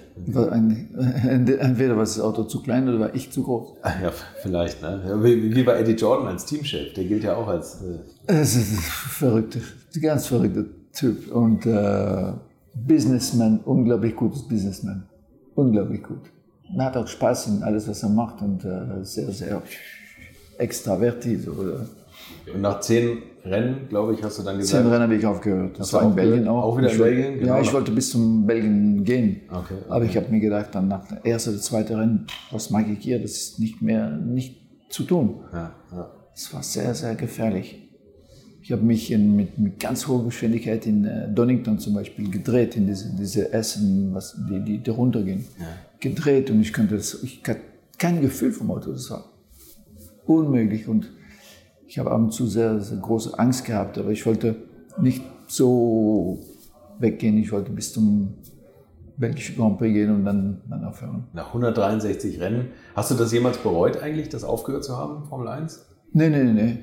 Ein, 0.52 0.94
entweder 1.58 1.94
war 1.96 2.04
das 2.04 2.20
Auto 2.20 2.44
zu 2.44 2.62
klein 2.62 2.88
oder 2.88 3.00
war 3.00 3.14
ich 3.14 3.32
zu 3.32 3.42
groß. 3.42 3.78
Ah, 3.82 3.90
Ja, 4.00 4.12
vielleicht. 4.40 4.80
Ne? 4.82 5.18
Wie, 5.20 5.52
wie 5.52 5.66
war 5.66 5.76
Eddie 5.78 5.94
Jordan 5.94 6.28
als 6.28 6.44
Teamchef? 6.44 6.94
Der 6.94 7.04
gilt 7.06 7.24
ja 7.24 7.34
auch 7.34 7.48
als. 7.48 7.82
Äh, 7.82 7.98
Es 8.40 8.54
ist 8.54 8.72
ein 8.72 8.78
verrückter, 8.78 9.58
ganz 10.00 10.28
verrückter 10.28 10.64
Typ 10.92 11.32
und 11.34 11.66
äh, 11.66 12.32
Businessman, 12.86 13.58
unglaublich 13.64 14.14
gutes 14.14 14.46
Businessman, 14.46 15.08
unglaublich 15.56 16.04
gut. 16.04 16.20
Er 16.76 16.84
hat 16.84 16.96
auch 16.96 17.06
Spaß 17.06 17.46
in 17.48 17.62
alles, 17.62 17.88
was 17.88 18.02
er 18.02 18.08
macht 18.10 18.42
und 18.42 18.64
äh, 18.64 19.02
sehr, 19.04 19.30
sehr 19.32 19.62
extravertiert. 20.58 21.42
So, 21.44 21.52
und 22.52 22.60
nach 22.60 22.80
zehn 22.80 23.18
Rennen, 23.44 23.88
glaube 23.88 24.14
ich, 24.14 24.22
hast 24.22 24.38
du 24.38 24.42
dann 24.42 24.56
Zehn 24.56 24.60
gesagt. 24.60 24.86
Rennen 24.86 25.02
habe 25.02 25.14
ich 25.16 25.24
aufgehört. 25.26 25.78
Das 25.78 25.92
war 25.92 26.02
in? 26.02 26.14
Belgien 26.14 26.48
auch. 26.48 26.64
Auch 26.64 26.78
wieder 26.78 26.90
in 26.90 26.98
Belgien? 26.98 27.32
Ja, 27.34 27.38
Genau. 27.56 27.60
ich 27.60 27.72
wollte 27.72 27.92
bis 27.92 28.10
zum 28.10 28.46
Belgien 28.46 29.04
gehen. 29.04 29.40
Okay, 29.50 29.74
Aber 29.88 30.04
ich 30.04 30.16
habe 30.16 30.28
mir 30.30 30.40
gedacht, 30.40 30.68
dann 30.72 30.88
nach 30.88 31.06
der 31.08 31.24
ersten 31.24 31.50
oder 31.50 31.60
zweiten 31.60 31.94
Rennen, 31.94 32.26
was 32.50 32.70
mache 32.70 32.86
ich 32.92 32.98
hier? 32.98 33.20
Das 33.20 33.32
ist 33.32 33.58
nicht 33.60 33.80
mehr 33.80 34.10
nicht 34.10 34.60
zu 34.90 35.04
tun. 35.04 35.40
Ja, 35.52 35.72
ja. 35.92 36.10
Es 36.34 36.52
war 36.52 36.62
sehr, 36.62 36.94
sehr 36.94 37.14
gefährlich. 37.14 37.84
Ich 38.62 38.72
habe 38.72 38.82
mich 38.82 39.10
in, 39.10 39.34
mit, 39.34 39.58
mit 39.58 39.80
ganz 39.80 40.06
hoher 40.06 40.24
Geschwindigkeit 40.26 40.86
in 40.86 41.04
äh, 41.06 41.32
Donington 41.32 41.78
zum 41.78 41.94
Beispiel 41.94 42.30
gedreht, 42.30 42.76
in 42.76 42.86
diese, 42.86 43.14
diese 43.16 43.52
Essen, 43.52 44.10
was, 44.12 44.36
die, 44.48 44.60
die, 44.60 44.78
die 44.78 44.90
runtergehen. 44.90 45.46
Gedreht 46.00 46.50
und 46.50 46.60
ich 46.60 46.72
konnte 46.72 46.96
das, 46.96 47.22
ich 47.22 47.42
hatte 47.46 47.60
kein 47.98 48.20
Gefühl 48.20 48.52
vom 48.52 48.70
Auto, 48.70 48.92
das 48.92 49.10
war 49.10 49.24
unmöglich. 50.26 50.86
Und 50.88 51.10
ich 51.86 51.98
habe 51.98 52.10
ab 52.10 52.18
und 52.18 52.32
zu 52.32 52.46
sehr, 52.46 52.80
sehr 52.80 52.98
große 52.98 53.38
Angst 53.38 53.64
gehabt, 53.64 53.98
aber 53.98 54.10
ich 54.10 54.24
wollte 54.26 54.56
nicht 55.00 55.22
so 55.46 56.38
weggehen, 56.98 57.38
ich 57.38 57.50
wollte 57.52 57.70
bis 57.72 57.92
zum 57.92 58.34
belgischen 59.16 59.56
Grand 59.56 59.78
Prix 59.78 59.92
gehen 59.94 60.14
und 60.14 60.24
dann, 60.24 60.60
dann 60.68 60.84
aufhören. 60.84 61.24
Nach 61.32 61.48
163 61.48 62.40
Rennen. 62.40 62.68
Hast 62.94 63.10
du 63.10 63.14
das 63.16 63.32
jemals 63.32 63.58
bereut, 63.58 64.00
eigentlich, 64.02 64.28
das 64.28 64.44
aufgehört 64.44 64.84
zu 64.84 64.96
haben, 64.96 65.24
Formel 65.24 65.48
1? 65.48 65.84
Nee, 66.12 66.28
nee, 66.30 66.44
nee, 66.44 66.52
nee. 66.52 66.78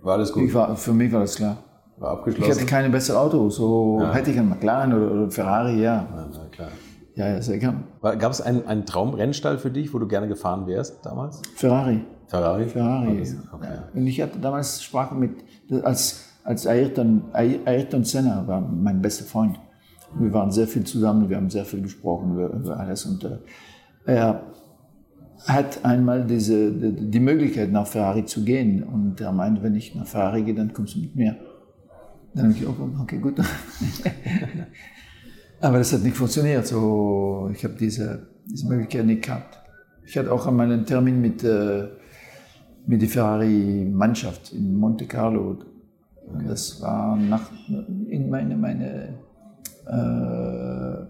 War 0.00 0.14
alles 0.14 0.32
gut? 0.32 0.44
Ich 0.44 0.54
war, 0.54 0.74
für 0.76 0.92
mich 0.92 1.12
war 1.12 1.20
das 1.20 1.36
klar. 1.36 1.58
War 1.98 2.12
Ich 2.14 2.18
abgeschlossen? 2.18 2.52
hatte 2.52 2.66
keine 2.66 2.90
bessere 2.90 3.18
Auto. 3.18 3.50
So 3.50 3.98
Ja. 4.00 4.12
hätte 4.14 4.30
ich 4.30 4.38
einen 4.38 4.48
McLaren 4.48 4.92
oder, 4.94 5.10
oder 5.12 5.30
Ferrari, 5.30 5.76
ja. 5.82 6.06
ja, 6.14 6.28
na 6.32 6.46
klar. 6.50 6.68
Ja, 7.16 7.28
ja, 7.28 7.40
sehr 7.42 7.58
gern. 7.58 7.84
Gab 8.02 8.32
es 8.32 8.40
einen, 8.40 8.66
einen 8.66 8.86
Traumrennstall 8.86 9.58
für 9.58 9.70
dich, 9.70 9.94
wo 9.94 9.98
du 9.98 10.08
gerne 10.08 10.26
gefahren 10.28 10.66
wärst 10.66 11.04
damals? 11.06 11.40
Ferrari. 11.54 12.00
Ferrari? 12.26 12.66
Ferrari. 12.66 13.24
Okay. 13.52 13.66
Ja. 13.72 13.84
Und 13.94 14.06
ich 14.06 14.20
hatte 14.20 14.38
damals 14.40 14.82
Sprache 14.82 15.14
mit, 15.14 15.30
als, 15.84 16.24
als 16.42 16.66
Ayrton, 16.66 17.22
Ay- 17.32 17.60
Ayrton 17.64 18.02
Senna 18.04 18.44
war 18.48 18.60
mein 18.60 19.00
bester 19.00 19.24
Freund. 19.24 19.60
Wir 20.18 20.32
waren 20.32 20.50
sehr 20.50 20.66
viel 20.66 20.84
zusammen, 20.84 21.28
wir 21.28 21.36
haben 21.36 21.50
sehr 21.50 21.64
viel 21.64 21.82
gesprochen 21.82 22.34
über, 22.34 22.48
über 22.50 22.78
alles. 22.80 23.04
Und 23.06 23.22
äh, 23.24 23.38
er 24.06 24.42
hat 25.46 25.84
einmal 25.84 26.24
diese, 26.24 26.72
die, 26.72 27.10
die 27.10 27.20
Möglichkeit, 27.20 27.70
nach 27.70 27.86
Ferrari 27.86 28.24
zu 28.24 28.44
gehen. 28.44 28.82
Und 28.82 29.20
er 29.20 29.30
meinte, 29.32 29.62
wenn 29.62 29.74
ich 29.74 29.94
nach 29.94 30.06
Ferrari 30.06 30.42
gehe, 30.42 30.54
dann 30.54 30.72
kommst 30.72 30.94
du 30.96 31.00
mit 31.00 31.14
mir. 31.14 31.36
Dann 32.34 32.46
habe 32.46 32.54
ich 32.58 32.66
auch 32.66 32.74
gesagt, 32.76 33.00
okay, 33.00 33.18
gut. 33.18 33.34
Aber 35.60 35.78
das 35.78 35.92
hat 35.92 36.02
nicht 36.02 36.16
funktioniert. 36.16 36.66
So, 36.66 37.50
ich 37.52 37.64
habe 37.64 37.74
diese, 37.74 38.26
diese 38.46 38.66
Möglichkeit 38.68 39.06
nicht 39.06 39.22
gehabt. 39.24 39.58
Ich 40.06 40.16
hatte 40.18 40.30
auch 40.32 40.46
einmal 40.46 40.70
einen 40.70 40.84
Termin 40.84 41.20
mit, 41.20 41.42
äh, 41.44 41.88
mit 42.86 43.00
der 43.00 43.08
Ferrari-Mannschaft 43.08 44.52
in 44.52 44.76
Monte 44.76 45.06
Carlo. 45.06 45.56
Und 46.26 46.48
Das 46.48 46.80
war 46.82 47.16
nach, 47.16 47.50
in 48.08 48.28
meine, 48.30 48.56
meine 48.56 49.18
äh, 49.86 51.04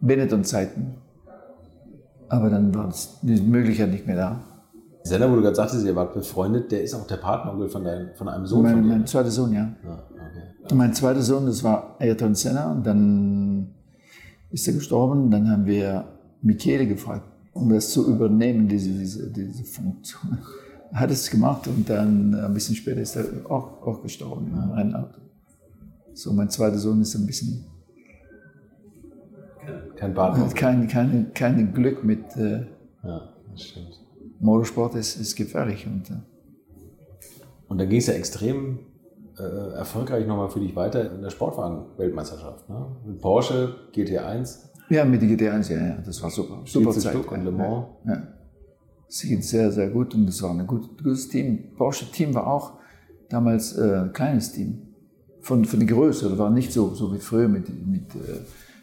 Benetton-Zeiten. 0.00 0.94
Aber 2.28 2.50
dann 2.50 2.74
war 2.74 2.86
das, 2.86 3.18
diese 3.22 3.42
Möglichkeit 3.42 3.90
nicht 3.90 4.06
mehr 4.06 4.16
da. 4.16 4.40
Senna, 5.02 5.30
wo 5.30 5.36
du 5.36 5.42
gerade 5.42 5.54
sagtest, 5.54 5.84
ihr 5.84 5.94
wart 5.94 6.14
befreundet, 6.14 6.72
der 6.72 6.82
ist 6.82 6.94
auch 6.94 7.06
der 7.06 7.18
Partneronkel 7.18 7.68
von, 7.68 7.84
dein, 7.84 8.14
von 8.14 8.26
einem 8.28 8.46
Sohn 8.46 8.62
Mein, 8.62 8.72
von 8.74 8.82
dir. 8.82 8.88
mein 8.88 9.06
zweiter 9.06 9.30
Sohn, 9.30 9.52
ja. 9.52 9.70
Ja, 9.84 10.02
okay. 10.10 10.13
Mein 10.72 10.94
zweiter 10.94 11.22
Sohn, 11.22 11.46
das 11.46 11.62
war 11.62 11.96
Ayrton 12.00 12.34
Senna. 12.34 12.72
Und 12.72 12.86
dann 12.86 13.68
ist 14.50 14.66
er 14.68 14.74
gestorben. 14.74 15.30
Dann 15.30 15.50
haben 15.50 15.66
wir 15.66 16.04
Michele 16.42 16.86
gefragt, 16.86 17.26
um 17.52 17.68
das 17.70 17.90
zu 17.90 18.08
übernehmen, 18.10 18.68
diese, 18.68 18.90
diese, 18.90 19.30
diese 19.30 19.64
Funktion. 19.64 20.38
Er 20.92 21.00
hat 21.00 21.10
es 21.10 21.28
gemacht 21.30 21.66
und 21.66 21.88
dann 21.90 22.34
ein 22.34 22.54
bisschen 22.54 22.76
später 22.76 23.00
ist 23.00 23.16
er 23.16 23.24
auch, 23.50 23.82
auch 23.86 24.02
gestorben 24.02 24.46
im 24.52 24.70
Rennauto. 24.70 25.18
So, 26.12 26.32
mein 26.32 26.48
zweiter 26.50 26.78
Sohn 26.78 27.00
ist 27.00 27.14
ein 27.16 27.26
bisschen, 27.26 27.64
Kein 29.96 30.14
Partner. 30.14 30.44
hat 30.44 30.54
kein, 30.54 30.86
keine, 30.86 31.24
kein 31.34 31.72
Glück 31.74 32.04
mit 32.04 32.36
äh, 32.36 32.66
Ja, 33.02 33.28
das 33.50 33.62
stimmt. 33.62 34.00
Motorsport, 34.40 34.94
ist, 34.94 35.16
ist 35.20 35.34
gefährlich. 35.36 35.86
Und, 35.86 36.10
äh, 36.10 36.14
Und 37.68 37.78
dann 37.78 37.88
ging 37.88 37.98
es 37.98 38.06
ja 38.06 38.14
extrem 38.14 38.78
äh, 39.38 39.76
erfolgreich 39.76 40.26
nochmal 40.26 40.48
für 40.48 40.60
dich 40.60 40.74
weiter 40.76 41.12
in 41.12 41.22
der 41.22 41.30
Sportwagen-Weltmeisterschaft. 41.30 42.68
Ne? 42.68 42.86
Mit 43.06 43.20
Porsche, 43.20 43.74
GT1, 43.94 44.74
ja, 44.90 45.04
mit 45.04 45.22
der 45.22 45.28
GT1, 45.28 45.72
ja, 45.72 45.86
ja, 45.86 45.96
das 46.04 46.22
war 46.22 46.30
super. 46.30 46.60
Super 46.64 46.92
14 46.92 47.02
Zeit. 47.02 47.12
Stück 47.12 47.32
und 47.32 47.44
Le 47.44 47.50
Mans. 47.50 47.86
Ja. 48.04 48.22
Sie 49.08 49.28
geht 49.28 49.44
sehr, 49.44 49.70
sehr 49.70 49.88
gut 49.88 50.14
und 50.14 50.26
das 50.26 50.42
war 50.42 50.50
ein 50.50 50.66
gut, 50.66 50.98
gutes 50.98 51.28
Team. 51.28 51.74
Porsche-Team 51.76 52.34
war 52.34 52.46
auch 52.46 52.74
damals 53.28 53.76
äh, 53.76 54.00
ein 54.02 54.12
kleines 54.12 54.52
Team. 54.52 54.82
Von, 55.40 55.64
von 55.64 55.78
der 55.78 55.88
Größe, 55.88 56.28
das 56.28 56.38
war 56.38 56.50
nicht 56.50 56.72
so, 56.72 56.94
so 56.94 57.12
wie 57.14 57.18
früher 57.18 57.48
mit, 57.48 57.68
mit 57.86 58.14
äh, 58.14 58.40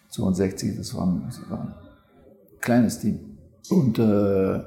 62, 0.09 0.77
das 0.77 0.95
war, 0.95 1.07
ein, 1.07 1.23
das 1.25 1.41
war 1.49 1.59
ein 1.59 1.73
kleines 2.59 2.99
Team. 2.99 3.37
Und 3.69 3.99
äh, 3.99 4.59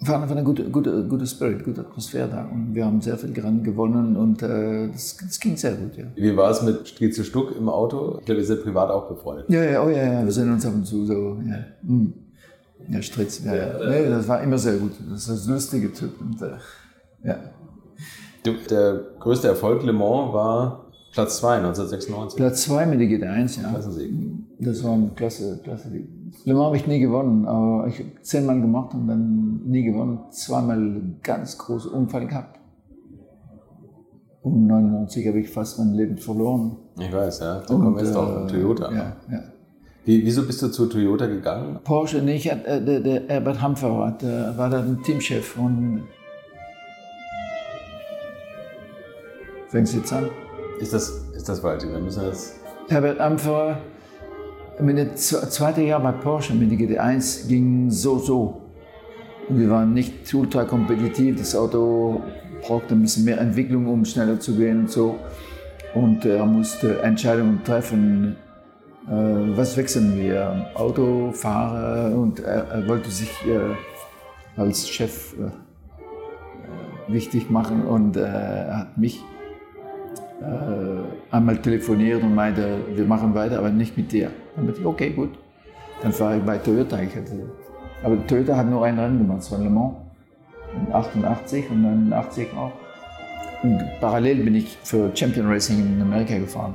war 0.00 0.22
einfach 0.22 0.36
ein 0.36 0.44
guter 0.44 0.64
gute, 0.64 1.04
gute 1.04 1.26
Spirit, 1.26 1.64
gute 1.64 1.80
Atmosphäre 1.80 2.28
da. 2.28 2.44
Und 2.44 2.74
wir 2.74 2.84
haben 2.84 3.00
sehr 3.00 3.16
viel 3.16 3.32
Rennen 3.32 3.64
gewonnen 3.64 4.16
und 4.16 4.42
äh, 4.42 4.88
das, 4.88 5.16
das 5.16 5.40
ging 5.40 5.56
sehr 5.56 5.72
gut, 5.72 5.96
ja. 5.96 6.04
Wie 6.14 6.36
war 6.36 6.50
es 6.50 6.62
mit 6.62 6.88
Strieze 6.88 7.24
Stuck 7.24 7.56
im 7.56 7.68
Auto? 7.68 8.18
Ich 8.20 8.26
glaube, 8.26 8.40
ihr 8.40 8.46
seid 8.46 8.62
privat 8.62 8.90
auch 8.90 9.08
befreundet. 9.08 9.46
Ja, 9.48 9.62
ja, 9.62 9.82
oh 9.82 9.88
ja, 9.88 10.12
ja, 10.12 10.24
wir 10.24 10.32
sehen 10.32 10.52
uns 10.52 10.66
ab 10.66 10.74
und 10.74 10.84
zu 10.84 11.06
so, 11.06 11.40
ja. 11.46 11.64
Hm. 11.86 12.12
Ja, 12.88 13.02
Stritz, 13.02 13.42
ja, 13.44 13.54
ja. 13.54 13.88
Nee, 13.88 14.08
das 14.08 14.28
war 14.28 14.42
immer 14.42 14.58
sehr 14.58 14.76
gut. 14.76 14.92
Das 15.10 15.28
ist 15.28 15.46
ein 15.46 15.54
lustiger 15.54 15.92
Typ. 15.92 16.20
Und, 16.20 16.40
äh, 16.42 16.56
ja. 17.24 17.38
Der 18.70 19.00
größte 19.18 19.48
Erfolg 19.48 19.82
Le 19.82 19.92
Mans 19.92 20.32
war 20.32 20.86
Platz 21.12 21.38
2 21.38 21.56
1996. 21.56 22.36
Platz 22.36 22.62
2 22.62 22.86
mit 22.86 23.00
der 23.00 23.08
GT1, 23.08 23.60
ja. 23.60 23.70
Klassensieg. 23.70 24.12
Das 24.60 24.84
war 24.84 24.92
eine 24.92 25.10
klasse, 25.16 25.58
klasse. 25.64 25.90
Le 26.44 26.54
Mans 26.54 26.66
habe 26.66 26.76
ich 26.76 26.86
nie 26.86 26.98
gewonnen, 26.98 27.46
aber 27.46 27.86
ich 27.86 27.98
habe 28.00 28.10
zehnmal 28.22 28.60
gemacht 28.60 28.94
und 28.94 29.06
dann 29.06 29.60
nie 29.64 29.84
gewonnen. 29.84 30.18
Zweimal 30.30 30.76
einen 30.76 31.20
ganz 31.22 31.56
großen 31.58 31.92
Unfall 31.92 32.26
gehabt. 32.26 32.58
Um 34.42 34.66
99 34.66 35.26
habe 35.26 35.40
ich 35.40 35.50
fast 35.50 35.78
mein 35.78 35.94
Leben 35.94 36.16
verloren. 36.16 36.76
Ich 36.98 37.12
weiß, 37.12 37.40
ja. 37.40 37.60
Da 37.60 37.66
kommen 37.66 37.96
wir 37.96 38.02
jetzt 38.02 38.16
auch 38.16 38.42
auf 38.42 38.50
Toyota. 38.50 38.92
Ja, 38.92 39.16
ja. 39.30 39.40
Wie, 40.04 40.24
wieso 40.24 40.46
bist 40.46 40.62
du 40.62 40.68
zu 40.68 40.86
Toyota 40.86 41.26
gegangen? 41.26 41.80
Porsche 41.82 42.22
nicht, 42.22 42.46
äh, 42.46 42.80
der, 42.84 43.00
der 43.00 43.22
Herbert 43.26 43.60
Hampfer 43.60 43.90
war, 43.90 44.12
der 44.16 44.56
war 44.56 44.70
da 44.70 44.78
ein 44.78 45.02
Teamchef 45.02 45.58
und 45.58 46.04
fängst 49.68 49.94
du 49.94 49.98
jetzt 49.98 50.12
an? 50.12 50.30
Ist 50.78 50.92
das, 50.92 51.24
ist 51.34 51.48
das 51.48 51.58
falsch? 51.58 51.84
Wir 51.84 51.98
müssen 51.98 52.22
das. 52.22 52.54
Herbert 52.88 53.18
Hampfer, 53.18 53.78
mit 54.80 54.98
dem 54.98 55.16
zweite 55.16 55.82
Jahr 55.82 56.00
bei 56.00 56.12
Porsche 56.12 56.54
mit 56.54 56.70
der 56.70 56.78
GT1 56.78 57.48
ging 57.48 57.90
so 57.90 58.18
so. 58.18 58.60
Wir 59.48 59.70
waren 59.70 59.94
nicht 59.94 60.32
ultra 60.34 60.64
kompetitiv. 60.64 61.38
Das 61.38 61.54
Auto 61.54 62.20
brauchte 62.62 62.94
ein 62.94 63.02
bisschen 63.02 63.24
mehr 63.24 63.40
Entwicklung, 63.40 63.86
um 63.86 64.04
schneller 64.04 64.40
zu 64.40 64.56
gehen 64.56 64.80
und 64.80 64.90
so. 64.90 65.16
Und 65.94 66.24
er 66.24 66.44
musste 66.44 67.00
Entscheidungen 67.02 67.62
treffen. 67.64 68.36
Äh, 69.06 69.12
was 69.56 69.76
wechseln 69.76 70.16
wir? 70.16 70.66
Auto, 70.74 71.30
Fahrer 71.32 72.14
und 72.16 72.40
er, 72.40 72.86
wollte 72.88 73.10
sich 73.10 73.30
äh, 73.46 74.60
als 74.60 74.88
Chef 74.88 75.34
äh, 75.34 77.12
wichtig 77.12 77.50
machen 77.50 77.84
und 77.84 78.16
er 78.16 78.78
hat 78.78 78.98
mich 78.98 79.22
einmal 81.30 81.56
telefoniert 81.56 82.22
und 82.22 82.34
meinte, 82.34 82.76
wir 82.94 83.06
machen 83.06 83.34
weiter, 83.34 83.58
aber 83.58 83.70
nicht 83.70 83.96
mit 83.96 84.12
dir. 84.12 84.30
Dann 84.56 84.66
dachte 84.66 84.80
ich, 84.80 84.86
okay, 84.86 85.10
gut. 85.10 85.30
Dann 86.02 86.18
war 86.18 86.36
ich 86.36 86.42
bei 86.42 86.58
Toyota. 86.58 87.00
Ich 87.00 87.14
hatte, 87.14 87.50
aber 88.02 88.26
Toyota 88.26 88.56
hat 88.56 88.68
nur 88.68 88.84
ein 88.84 88.98
Rennen 88.98 89.18
gemacht, 89.18 89.38
das 89.38 89.52
war 89.52 89.58
Le 89.58 89.70
Mans. 89.70 89.94
In 90.74 90.92
88 90.92 91.70
und 91.70 91.84
dann 91.84 92.06
in 92.06 92.12
80 92.12 92.48
auch. 92.56 92.72
Und 93.62 93.80
parallel 94.00 94.44
bin 94.44 94.54
ich 94.54 94.76
für 94.82 95.10
Champion 95.14 95.46
Racing 95.46 95.78
in 95.78 96.02
Amerika 96.02 96.36
gefahren. 96.36 96.74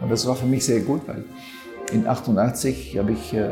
Und 0.00 0.10
das 0.10 0.26
war 0.26 0.34
für 0.34 0.46
mich 0.46 0.64
sehr 0.64 0.80
gut, 0.80 1.02
weil 1.06 1.24
in 1.92 2.06
88 2.06 2.98
habe 2.98 3.12
ich 3.12 3.34
äh, 3.34 3.48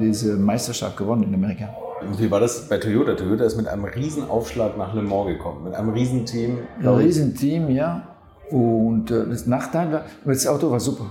diese 0.00 0.36
Meisterschaft 0.36 0.96
gewonnen 0.96 1.24
in 1.24 1.34
Amerika. 1.34 1.68
Und 2.00 2.20
wie 2.20 2.30
war 2.30 2.40
das 2.40 2.68
bei 2.68 2.78
Toyota? 2.78 3.14
Toyota 3.14 3.44
ist 3.44 3.56
mit 3.56 3.68
einem 3.68 3.84
Riesenaufschlag 3.84 4.76
nach 4.76 4.94
Le 4.94 5.02
Mans 5.02 5.26
gekommen, 5.26 5.64
mit 5.64 5.74
einem 5.74 5.90
Riesenteam. 5.90 6.58
Ein 6.80 6.88
Riesenteam, 6.88 7.70
ja. 7.70 8.08
Und 8.50 9.10
äh, 9.10 9.26
das 9.28 9.46
Nachteil 9.46 9.92
war, 9.92 10.04
das 10.24 10.46
Auto 10.46 10.70
war 10.70 10.80
super. 10.80 11.06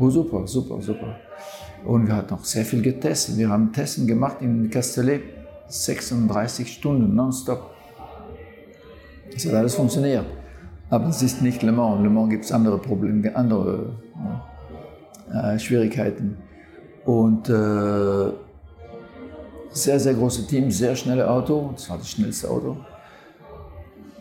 War 0.00 0.10
super, 0.10 0.46
super, 0.46 0.80
super. 0.80 1.16
Und 1.84 2.06
wir 2.06 2.16
hatten 2.16 2.32
auch 2.32 2.44
sehr 2.44 2.64
viel 2.64 2.80
getestet. 2.80 3.36
Wir 3.36 3.50
haben 3.50 3.70
Testen 3.70 4.06
gemacht 4.06 4.38
in 4.40 4.70
Castellet, 4.70 5.22
36 5.68 6.72
Stunden 6.72 7.14
nonstop. 7.14 7.70
Das 9.30 9.44
hat 9.44 9.52
alles 9.52 9.74
funktioniert. 9.74 10.24
Aber 10.88 11.08
es 11.08 11.20
ist 11.20 11.42
nicht 11.42 11.62
Le 11.62 11.72
Mans. 11.72 12.02
Le 12.02 12.08
Mans 12.08 12.30
gibt 12.30 12.46
es 12.46 12.52
andere 12.52 12.78
Probleme, 12.78 13.36
andere 13.36 13.92
äh, 15.30 15.58
Schwierigkeiten. 15.58 16.38
Und 17.04 17.50
äh, 17.50 18.32
sehr, 19.70 20.00
sehr 20.00 20.14
große 20.14 20.46
Team, 20.46 20.70
sehr 20.70 20.96
schnelle 20.96 21.28
Auto. 21.28 21.72
Das 21.74 21.90
war 21.90 21.98
das 21.98 22.08
schnellste 22.08 22.48
Auto. 22.48 22.78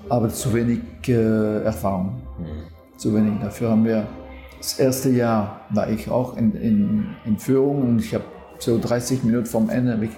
Aber 0.09 0.27
zu 0.27 0.53
wenig 0.53 0.81
äh, 1.07 1.63
Erfahrung. 1.63 2.21
Mhm. 2.37 2.97
Zu 2.97 3.15
wenig. 3.15 3.39
Dafür 3.39 3.69
haben 3.69 3.85
wir 3.85 4.05
das 4.59 4.77
erste 4.77 5.09
Jahr 5.09 5.61
war 5.69 5.89
ich 5.89 6.11
auch 6.11 6.37
in, 6.37 6.53
in, 6.53 7.05
in 7.25 7.39
Führung 7.39 7.81
und 7.81 7.99
ich 7.99 8.13
habe 8.13 8.25
so 8.59 8.77
30 8.77 9.23
Minuten 9.23 9.45
vom 9.45 9.69
Ende 9.69 9.97
ich 10.03 10.11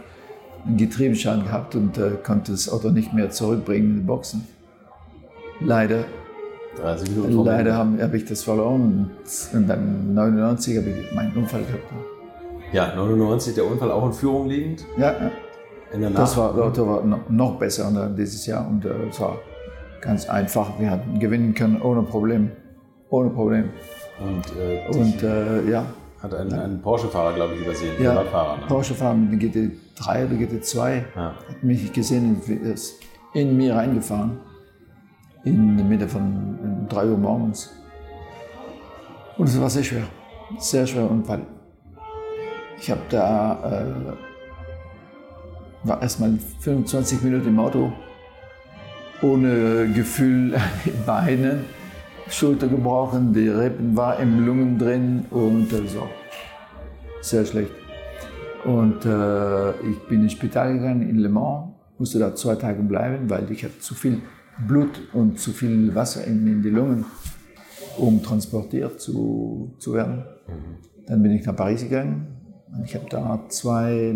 einen 0.65 0.77
Getriebeschaden 0.77 1.45
gehabt 1.45 1.75
und 1.75 1.97
äh, 1.97 2.11
konnte 2.23 2.51
das 2.51 2.69
Auto 2.69 2.89
nicht 2.89 3.13
mehr 3.13 3.29
zurückbringen 3.29 3.91
in 3.91 3.95
die 3.97 4.05
Boxen. 4.05 4.47
Leider. 5.59 6.05
Leider 7.29 7.75
habe 7.75 8.01
hab 8.01 8.13
ich 8.13 8.25
das 8.25 8.43
verloren 8.43 9.11
und 9.53 9.67
dann 9.67 10.13
99 10.13 10.77
habe 10.77 10.89
ich 10.89 11.11
meinen 11.13 11.35
Unfall 11.35 11.61
gehabt. 11.63 11.83
Ja, 12.71 12.95
99 12.95 13.55
der 13.55 13.65
Unfall 13.65 13.91
auch 13.91 14.05
in 14.07 14.13
Führung 14.13 14.47
liegend? 14.47 14.85
Ja, 14.97 15.13
ja. 15.93 16.09
das 16.09 16.37
war, 16.37 16.53
das 16.53 16.63
Auto 16.63 16.87
war 16.87 17.03
noch 17.29 17.59
besser 17.59 18.09
dieses 18.17 18.45
Jahr 18.45 18.67
und 18.67 18.85
äh, 18.85 18.89
es 19.09 19.19
war 19.19 19.37
ganz 19.99 20.29
einfach. 20.29 20.79
Wir 20.79 20.89
hatten 20.89 21.19
gewinnen 21.19 21.53
können 21.53 21.81
ohne 21.81 22.03
Problem. 22.03 22.51
Ohne 23.09 23.29
Problem. 23.29 23.69
Und, 24.21 24.43
äh, 24.57 24.87
und 24.97 25.23
äh, 25.23 25.69
ja. 25.69 25.85
Hat 26.21 26.33
einen, 26.35 26.53
einen 26.53 26.81
Porsche-Fahrer, 26.81 27.33
glaube 27.33 27.55
ich, 27.55 27.61
übersehen. 27.61 27.95
Ja, 27.99 28.13
Radfahrer, 28.13 28.57
ne? 28.57 28.63
Porsche-Fahrer 28.67 29.15
mit 29.15 29.41
dem 29.41 29.49
GT3 29.49 30.25
oder 30.25 30.35
GT2 30.35 31.03
ja. 31.15 31.33
hat 31.49 31.63
mich 31.63 31.91
gesehen 31.91 32.35
und 32.35 32.47
ist 32.47 32.99
in 33.33 33.57
mir 33.57 33.75
reingefahren. 33.75 34.39
In 35.43 35.77
der 35.77 35.85
Mitte 35.85 36.07
von 36.07 36.85
3 36.89 37.07
Uhr 37.07 37.17
morgens. 37.17 37.71
Und 39.37 39.49
es 39.49 39.59
war 39.59 39.71
sehr 39.71 39.83
schwer. 39.83 40.03
Sehr 40.59 40.85
schwer 40.85 41.09
Unfall. 41.09 41.41
Ich 42.79 42.91
habe 42.91 43.01
da, 43.09 43.81
äh, 43.81 43.85
war 45.87 45.99
erstmal 46.01 46.37
25 46.59 47.23
Minuten 47.23 47.47
im 47.47 47.59
Auto, 47.59 47.91
ohne 49.23 49.87
Gefühl 49.93 50.51
den 50.85 51.05
Beinen 51.05 51.65
Schulter 52.31 52.67
gebrochen, 52.67 53.33
die 53.33 53.49
Rippen 53.49 53.95
war 53.95 54.19
im 54.19 54.45
Lungen 54.45 54.77
drin 54.77 55.25
und 55.29 55.71
äh, 55.73 55.87
so. 55.87 56.07
Sehr 57.21 57.45
schlecht. 57.45 57.71
Und 58.65 59.05
äh, 59.05 59.71
ich 59.81 59.99
bin 60.07 60.23
ins 60.23 60.33
Spital 60.33 60.73
gegangen 60.73 61.07
in 61.07 61.17
Le 61.17 61.29
Mans, 61.29 61.73
musste 61.97 62.19
da 62.19 62.33
zwei 62.33 62.55
Tage 62.55 62.81
bleiben, 62.83 63.29
weil 63.29 63.51
ich 63.51 63.63
hatte 63.63 63.79
zu 63.79 63.93
viel 63.95 64.21
Blut 64.67 65.01
und 65.13 65.39
zu 65.39 65.51
viel 65.51 65.93
Wasser 65.93 66.25
in, 66.25 66.47
in 66.47 66.61
die 66.61 66.69
Lungen, 66.69 67.05
um 67.97 68.21
transportiert 68.23 68.99
zu, 68.99 69.75
zu 69.79 69.93
werden. 69.93 70.23
Mhm. 70.47 71.05
Dann 71.07 71.23
bin 71.23 71.31
ich 71.33 71.45
nach 71.45 71.55
Paris 71.55 71.83
gegangen. 71.83 72.27
Ich 72.85 72.95
habe 72.95 73.05
da 73.09 73.41
zwei, 73.49 74.15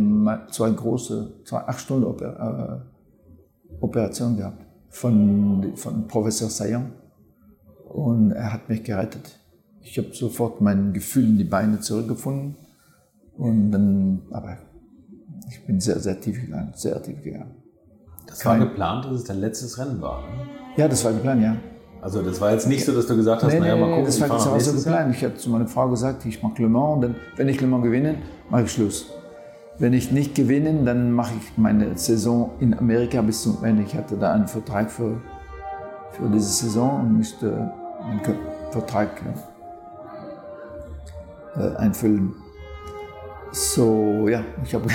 zwei 0.51 0.69
große, 0.69 1.41
zwei 1.43 1.57
acht 1.57 1.81
Stunden 1.81 2.05
Oper, 2.05 2.81
äh, 2.81 3.75
Operationen 3.81 4.37
gehabt 4.37 4.65
von, 4.89 5.73
von 5.75 6.07
Professor 6.07 6.49
Sayan 6.49 6.91
und 7.95 8.31
er 8.31 8.51
hat 8.51 8.67
mich 8.69 8.83
gerettet. 8.83 9.39
Ich 9.81 9.97
habe 9.97 10.13
sofort 10.13 10.61
mein 10.61 10.93
Gefühl 10.93 11.25
in 11.25 11.37
die 11.37 11.45
Beine 11.45 11.79
zurückgefunden 11.79 12.55
und 13.37 13.71
dann, 13.71 14.23
aber 14.31 14.57
ich 15.49 15.65
bin 15.65 15.79
sehr, 15.79 15.99
sehr 15.99 16.19
tief 16.19 16.41
gegangen, 16.41 16.73
sehr 16.75 17.01
tief 17.01 17.21
gegangen. 17.23 17.55
Das 18.27 18.39
Kein, 18.39 18.59
war 18.59 18.67
geplant, 18.67 19.05
dass 19.05 19.13
es 19.13 19.23
dein 19.23 19.39
letztes 19.39 19.77
Rennen 19.77 20.01
war? 20.01 20.21
Ne? 20.21 20.27
Ja, 20.75 20.87
das 20.87 21.05
war 21.05 21.13
geplant, 21.13 21.41
ja. 21.41 21.55
Also 22.01 22.21
das 22.21 22.41
war 22.41 22.51
jetzt 22.51 22.67
nicht 22.67 22.83
so, 22.83 22.93
dass 22.93 23.07
du 23.07 23.15
gesagt 23.15 23.43
hast, 23.43 23.53
nee, 23.53 23.59
naja, 23.59 23.75
mal 23.77 23.89
gucken, 23.89 24.05
das 24.05 24.19
war, 24.19 24.27
das 24.27 24.45
war 24.45 24.59
so 24.59 24.73
geplant. 24.73 25.15
Ich 25.15 25.23
habe 25.23 25.35
zu 25.35 25.49
meiner 25.49 25.67
Frau 25.67 25.89
gesagt, 25.89 26.25
ich 26.25 26.43
mache 26.43 26.61
Le 26.61 26.69
Mans 26.69 26.95
und 26.95 27.01
dann, 27.01 27.15
wenn 27.37 27.47
ich 27.47 27.61
Le 27.61 27.67
Mans 27.67 27.83
gewinne, 27.83 28.15
mache 28.49 28.63
ich 28.63 28.71
Schluss. 28.71 29.11
Wenn 29.79 29.93
ich 29.93 30.11
nicht 30.11 30.35
gewinne, 30.35 30.83
dann 30.83 31.11
mache 31.11 31.33
ich 31.39 31.57
meine 31.57 31.97
Saison 31.97 32.51
in 32.59 32.77
Amerika 32.77 33.21
bis 33.21 33.41
zum 33.43 33.63
Ende. 33.63 33.83
Ich 33.83 33.95
hatte 33.95 34.17
da 34.17 34.33
einen 34.33 34.47
Vertrag 34.47 34.91
für, 34.91 35.21
für 36.11 36.29
diese 36.29 36.51
Saison 36.51 37.01
und 37.01 37.17
müsste 37.17 37.71
einen 38.05 38.21
Vertrag 38.71 39.09
äh, 41.57 41.75
einfüllen. 41.77 42.33
So, 43.51 44.27
ja, 44.27 44.43
ich 44.63 44.73
habe 44.73 44.87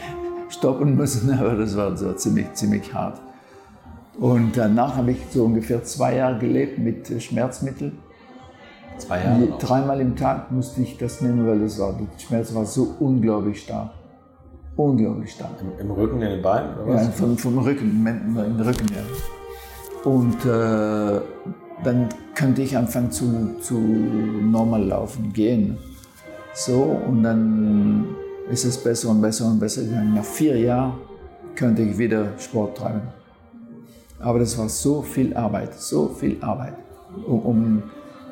stoppen 0.48 0.96
müssen, 0.96 1.32
aber 1.38 1.54
das 1.54 1.76
war 1.76 1.96
so 1.96 2.12
ziemlich, 2.14 2.52
ziemlich 2.54 2.92
hart. 2.94 3.20
Und 4.18 4.56
danach 4.56 4.96
habe 4.96 5.10
ich 5.12 5.18
so 5.30 5.44
ungefähr 5.44 5.84
zwei 5.84 6.16
Jahre 6.16 6.38
gelebt 6.38 6.78
mit 6.78 7.22
Schmerzmitteln. 7.22 7.98
Zwei 8.96 9.22
Jahre? 9.22 9.48
Dreimal 9.58 10.00
im 10.00 10.16
Tag 10.16 10.50
musste 10.50 10.80
ich 10.80 10.96
das 10.96 11.20
nehmen, 11.20 11.46
weil 11.46 11.60
das 11.60 11.78
war, 11.78 11.92
der 11.92 12.06
Schmerz 12.18 12.54
war 12.54 12.64
so 12.64 12.94
unglaublich 12.98 13.62
stark. 13.62 13.90
unglaublich 14.76 15.32
stark. 15.32 15.50
Im, 15.60 15.78
Im, 15.78 15.90
Rücken, 15.90 16.22
in 16.22 16.30
den 16.30 16.42
Beinen 16.42 16.78
oder 16.78 16.94
was? 16.94 17.04
Ja, 17.04 17.10
vom, 17.10 17.36
vom 17.36 17.58
Rücken, 17.58 18.06
im 18.06 18.60
Rücken, 18.60 18.86
ja. 18.94 20.10
Und 20.10 20.44
äh, 20.46 21.20
dann 21.84 22.08
könnte 22.34 22.62
ich 22.62 22.76
anfangen 22.76 23.10
zu, 23.10 23.56
zu 23.60 23.74
normal 23.74 24.84
laufen, 24.84 25.32
gehen. 25.32 25.78
So, 26.54 26.82
und 26.82 27.22
dann 27.22 28.06
ist 28.50 28.64
es 28.64 28.78
besser 28.78 29.10
und 29.10 29.20
besser 29.20 29.46
und 29.46 29.58
besser 29.58 29.82
gegangen. 29.82 30.14
Nach 30.14 30.24
vier 30.24 30.58
Jahren 30.58 30.94
könnte 31.54 31.82
ich 31.82 31.98
wieder 31.98 32.28
Sport 32.38 32.78
treiben. 32.78 33.02
Aber 34.20 34.38
das 34.38 34.56
war 34.56 34.68
so 34.68 35.02
viel 35.02 35.36
Arbeit, 35.36 35.74
so 35.74 36.08
viel 36.08 36.38
Arbeit, 36.42 36.74
um, 37.26 37.40
um 37.40 37.82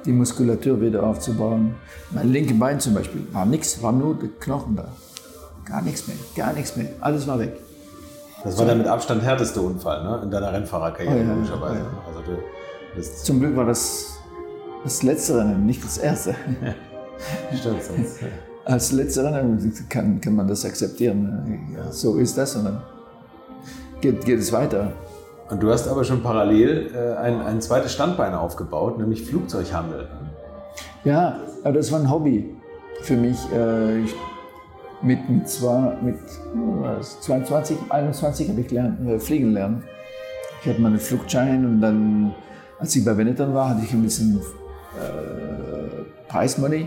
die 0.06 0.12
Muskulatur 0.12 0.80
wieder 0.80 1.02
aufzubauen. 1.02 1.74
Mein 2.10 2.30
linkes 2.30 2.58
Bein 2.58 2.80
zum 2.80 2.94
Beispiel 2.94 3.26
war 3.32 3.46
nichts, 3.46 3.82
war 3.82 3.92
nur 3.92 4.14
der 4.14 4.28
Knochen 4.40 4.76
da. 4.76 4.88
Gar 5.64 5.82
nichts 5.82 6.06
mehr, 6.06 6.16
gar 6.36 6.52
nichts 6.52 6.76
mehr. 6.76 6.88
Alles 7.00 7.26
war 7.26 7.38
weg. 7.38 7.56
Das 8.42 8.58
war 8.58 8.66
der 8.66 8.74
mit 8.74 8.86
Abstand 8.86 9.22
härteste 9.22 9.60
Unfall 9.60 10.04
ne? 10.04 10.20
in 10.24 10.30
deiner 10.30 10.52
Rennfahrerkarriere, 10.52 11.14
oh, 11.14 11.18
ja, 11.18 11.34
logischerweise. 11.34 11.78
Ja. 11.78 11.86
Also 12.06 12.20
das 12.96 13.24
Zum 13.24 13.40
Glück 13.40 13.56
war 13.56 13.66
das 13.66 14.18
das 14.82 15.02
letzte 15.02 15.38
Rennen, 15.38 15.64
nicht 15.64 15.82
das 15.82 15.98
erste. 15.98 16.34
Stimmt. 17.58 17.82
Sonst, 17.82 18.20
ja. 18.20 18.28
Als 18.66 18.92
letzte 18.92 19.24
Rennen 19.24 19.72
kann, 19.88 20.20
kann 20.20 20.36
man 20.36 20.46
das 20.46 20.64
akzeptieren. 20.64 21.72
Ja, 21.74 21.90
so 21.90 22.16
ist 22.16 22.36
das 22.36 22.54
und 22.56 22.64
dann 22.64 22.82
geht, 24.00 24.24
geht 24.24 24.38
es 24.38 24.52
weiter. 24.52 24.92
Und 25.50 25.62
du 25.62 25.70
hast 25.70 25.88
aber 25.88 26.04
schon 26.04 26.22
parallel 26.22 26.90
äh, 26.94 27.16
ein, 27.16 27.40
ein 27.40 27.60
zweites 27.60 27.92
Standbein 27.92 28.34
aufgebaut, 28.34 28.98
nämlich 28.98 29.24
Flugzeughandel. 29.24 30.08
Ja, 31.04 31.40
aber 31.62 31.74
das 31.74 31.92
war 31.92 32.00
ein 32.00 32.10
Hobby 32.10 32.54
für 33.02 33.16
mich. 33.16 33.38
Äh, 33.52 34.00
ich, 34.00 34.14
mit, 35.02 35.28
mit, 35.28 35.48
zwei, 35.48 35.96
mit 36.02 36.16
was, 36.54 37.20
22, 37.20 37.76
21 37.90 38.48
habe 38.48 38.60
ich 38.60 38.70
lernen, 38.70 39.06
äh, 39.06 39.18
fliegen 39.18 39.52
lernen. 39.52 39.84
Ich 40.62 40.68
hatte 40.68 40.80
meinen 40.80 40.98
Flugschein 40.98 41.64
und 41.66 41.80
dann, 41.82 42.34
als 42.84 42.94
ich 42.94 43.02
bei 43.02 43.14
Benetton 43.14 43.54
war, 43.54 43.70
hatte 43.70 43.80
ich 43.82 43.94
ein 43.94 44.02
bisschen 44.02 44.38
äh, 45.00 46.02
Preismoney. 46.28 46.86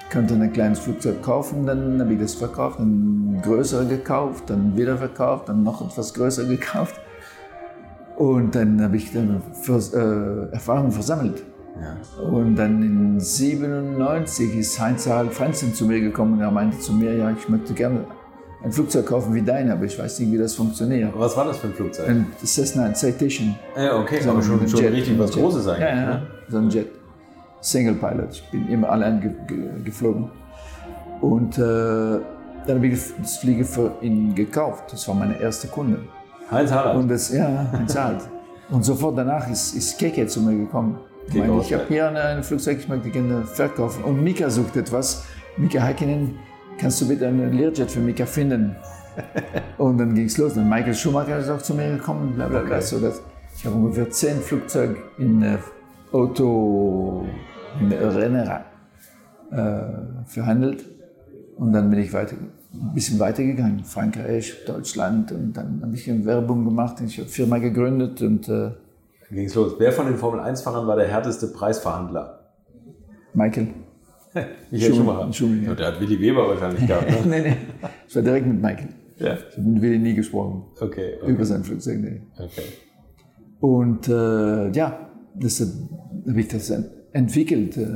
Ich 0.00 0.12
konnte 0.12 0.34
ein 0.34 0.52
kleines 0.52 0.80
Flugzeug 0.80 1.22
kaufen, 1.22 1.64
dann 1.64 2.00
habe 2.00 2.14
ich 2.14 2.20
das 2.20 2.34
verkauft, 2.34 2.80
ein 2.80 3.40
größeres 3.44 3.88
gekauft, 3.88 4.50
dann 4.50 4.76
wieder 4.76 4.96
verkauft, 4.96 5.48
dann 5.48 5.62
noch 5.62 5.88
etwas 5.88 6.14
größer 6.14 6.44
gekauft. 6.48 6.96
Und 8.16 8.56
dann 8.56 8.82
habe 8.82 8.96
ich 8.96 9.12
dann 9.12 9.40
für, 9.62 9.78
äh, 9.78 10.52
Erfahrungen 10.52 10.90
versammelt. 10.90 11.44
Ja. 11.80 12.28
Und 12.28 12.56
dann 12.56 12.82
in 12.82 13.20
97 13.20 14.56
ist 14.56 14.80
Heinz 14.80 15.08
Franzen 15.30 15.74
zu 15.74 15.86
mir 15.86 16.00
gekommen 16.00 16.34
und 16.34 16.40
er 16.40 16.50
meinte 16.50 16.80
zu 16.80 16.92
mir, 16.92 17.14
ja, 17.14 17.30
ich 17.30 17.48
möchte 17.48 17.72
gerne 17.72 18.04
ein 18.66 18.72
Flugzeug 18.72 19.06
kaufen 19.06 19.32
wie 19.32 19.42
dein, 19.42 19.70
aber 19.70 19.84
ich 19.84 19.96
weiß 19.96 20.18
nicht, 20.18 20.32
wie 20.32 20.38
das 20.38 20.54
funktioniert. 20.54 21.12
Was 21.16 21.36
war 21.36 21.44
das 21.44 21.58
für 21.58 21.68
ein 21.68 21.74
Flugzeug? 21.74 22.08
Ein 22.08 22.26
Cessna, 22.44 22.86
ein 22.86 22.96
Citation. 22.96 23.54
Ja, 23.76 23.96
okay, 23.96 24.20
so 24.20 24.30
aber 24.30 24.42
schon, 24.42 24.68
schon 24.68 24.80
Jet, 24.80 24.92
richtig 24.92 25.16
was 25.18 25.30
Großes 25.30 25.68
eigentlich. 25.68 25.88
Ja, 25.88 25.96
ja, 25.96 26.06
ne? 26.06 26.22
so 26.48 26.58
ein 26.58 26.68
Jet. 26.68 26.88
Single 27.60 27.94
Pilot. 27.94 28.32
Ich 28.32 28.50
bin 28.50 28.68
immer 28.68 28.90
allein 28.90 29.20
ge 29.20 29.30
ge 29.46 29.68
geflogen. 29.84 30.30
Und 31.20 31.56
äh, 31.58 31.60
dann 31.60 32.76
habe 32.76 32.86
ich 32.88 33.00
das 33.20 33.38
Flieger 33.38 33.64
für 33.64 33.92
ihn 34.00 34.34
gekauft. 34.34 34.92
Das 34.92 35.06
war 35.06 35.14
meine 35.14 35.40
erste 35.40 35.68
Kunde. 35.68 36.00
Heinz 36.50 36.72
Harald? 36.72 36.98
Und 36.98 37.08
das, 37.08 37.32
ja, 37.32 37.68
Heinz 37.72 37.96
Harald. 37.96 38.22
Und 38.70 38.84
sofort 38.84 39.16
danach 39.16 39.48
ist, 39.48 39.76
ist 39.76 39.96
Keke 39.96 40.26
zu 40.26 40.40
mir 40.40 40.56
gekommen. 40.56 40.98
Ich, 41.28 41.34
meine, 41.34 41.60
ich 41.60 41.72
habe 41.72 41.84
hier 41.86 42.08
ein 42.08 42.42
Flugzeug, 42.42 42.78
ich 42.80 42.88
möchte 42.88 43.10
gerne 43.10 43.44
verkaufen. 43.44 44.02
Und 44.02 44.22
Mika 44.24 44.50
sucht 44.50 44.76
etwas. 44.76 45.24
Mika 45.56 45.80
Heikkinen, 45.80 46.36
kannst 46.78 47.00
du 47.00 47.08
bitte 47.08 47.26
einen 47.26 47.52
Learjet 47.52 47.90
für 47.90 48.00
Mika 48.00 48.26
finden? 48.26 48.76
und 49.78 49.98
dann 49.98 50.14
ging 50.14 50.26
es 50.26 50.38
los. 50.38 50.56
Und 50.56 50.68
Michael 50.68 50.94
Schumacher 50.94 51.38
ist 51.38 51.48
auch 51.48 51.62
zu 51.62 51.74
mir 51.74 51.96
gekommen. 51.96 52.34
Bla, 52.34 52.48
bla, 52.48 52.60
bla, 52.60 52.76
okay. 52.76 52.84
so 52.84 53.00
dass 53.00 53.22
ich 53.56 53.64
habe 53.64 53.76
ungefähr 53.76 54.10
zehn 54.10 54.38
Flugzeuge 54.40 54.96
in 55.18 55.42
äh, 55.42 55.56
Auto, 56.12 57.24
in 57.80 57.90
Rennerei 57.92 58.64
äh, 59.50 60.26
verhandelt. 60.26 60.84
Und 61.56 61.72
dann 61.72 61.88
bin 61.88 62.00
ich 62.00 62.12
weiter, 62.12 62.36
ein 62.36 62.94
bisschen 62.94 63.18
weitergegangen. 63.18 63.84
Frankreich, 63.84 64.64
Deutschland. 64.66 65.32
Und 65.32 65.54
dann 65.54 65.80
habe 65.82 65.94
ich 65.94 66.06
Werbung 66.26 66.66
gemacht. 66.66 67.00
Ich 67.00 67.18
habe 67.18 67.28
Firma 67.28 67.58
gegründet. 67.58 68.20
Und, 68.20 68.48
äh, 68.48 68.72
ging 69.30 69.46
es 69.46 69.54
los. 69.54 69.76
Wer 69.78 69.92
von 69.92 70.06
den 70.06 70.16
Formel-1-Fahrern 70.16 70.86
war 70.86 70.96
der 70.96 71.08
härteste 71.08 71.48
Preisverhandler? 71.48 72.40
Michael. 73.32 73.68
Michael 74.70 74.94
Schumacher. 74.94 75.32
Schumacher. 75.32 75.62
Ja, 75.62 75.74
der 75.74 75.86
hat 75.86 76.00
Willi 76.00 76.20
Weber 76.20 76.48
wahrscheinlich 76.48 76.86
gehabt. 76.86 77.08
Ne? 77.08 77.16
nee, 77.26 77.40
nee. 77.50 77.56
Ich 78.08 78.14
war 78.14 78.22
direkt 78.22 78.46
mit 78.46 78.60
Michael. 78.60 78.88
Ja. 79.18 79.34
Ich 79.34 79.56
habe 79.56 79.68
mit 79.68 79.82
Willi 79.82 79.98
nie 79.98 80.14
gesprochen. 80.14 80.64
Okay, 80.80 81.14
okay. 81.20 81.30
Über 81.30 81.44
sein 81.44 81.64
Flugzeug. 81.64 82.00
Nee. 82.00 82.22
Okay. 82.36 82.62
Und 83.60 84.08
äh, 84.08 84.70
ja, 84.70 85.10
das 85.34 85.60
habe 85.60 86.40
ich 86.40 86.48
das 86.48 86.72
entwickelt. 87.12 87.76
Äh, 87.76 87.86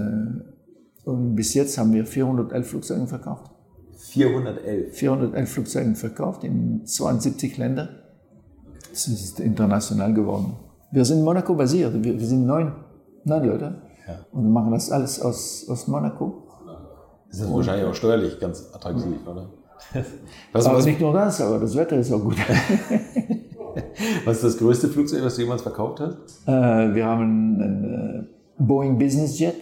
und 1.05 1.35
bis 1.35 1.55
jetzt 1.55 1.77
haben 1.79 1.93
wir 1.93 2.07
411 2.07 2.67
Flugzeuge 2.67 3.07
verkauft. 3.07 3.51
411? 3.97 4.95
411 4.95 5.51
Flugzeuge 5.51 5.95
verkauft 5.95 6.45
in 6.45 6.85
72 6.85 7.57
Ländern. 7.59 7.89
Das 8.91 9.07
ist 9.07 9.41
international 9.41 10.15
geworden. 10.15 10.57
Wir 10.91 11.05
sind 11.05 11.19
in 11.19 11.25
Monaco 11.25 11.55
basiert. 11.55 12.03
Wir, 12.03 12.19
wir 12.19 12.27
sind 12.27 12.47
neun, 12.47 12.73
neun 13.25 13.45
Leute. 13.45 13.83
Ja. 14.07 14.19
Und 14.33 14.45
wir 14.45 14.51
machen 14.51 14.73
das 14.73 14.91
alles 14.91 15.21
aus, 15.21 15.67
aus 15.69 15.89
Monaco. 15.89 16.47
Das 17.29 17.41
ist 17.41 17.53
wahrscheinlich 17.53 17.87
auch 17.87 17.95
steuerlich 17.95 18.39
ganz 18.41 18.69
attraktiv, 18.73 19.19
oder? 19.27 19.51
Was, 20.53 20.67
aber 20.67 20.79
was, 20.79 20.85
nicht 20.85 21.01
nur 21.01 21.13
das, 21.13 21.41
aber 21.41 21.59
das 21.59 21.75
Wetter 21.75 21.97
ist 21.97 22.13
auch 22.13 22.23
gut. 22.23 22.37
was 24.27 24.37
ist 24.37 24.45
das 24.45 24.59
größte 24.59 24.89
Flugzeug, 24.89 25.25
was 25.25 25.37
du 25.37 25.43
jemals 25.43 25.63
verkauft 25.63 26.01
hast? 26.01 26.47
Äh, 26.47 26.95
wir 26.95 27.07
haben 27.07 27.61
ein 27.61 28.29
äh, 28.59 28.63
Boeing 28.63 28.99
Business 28.99 29.39
Jet 29.39 29.57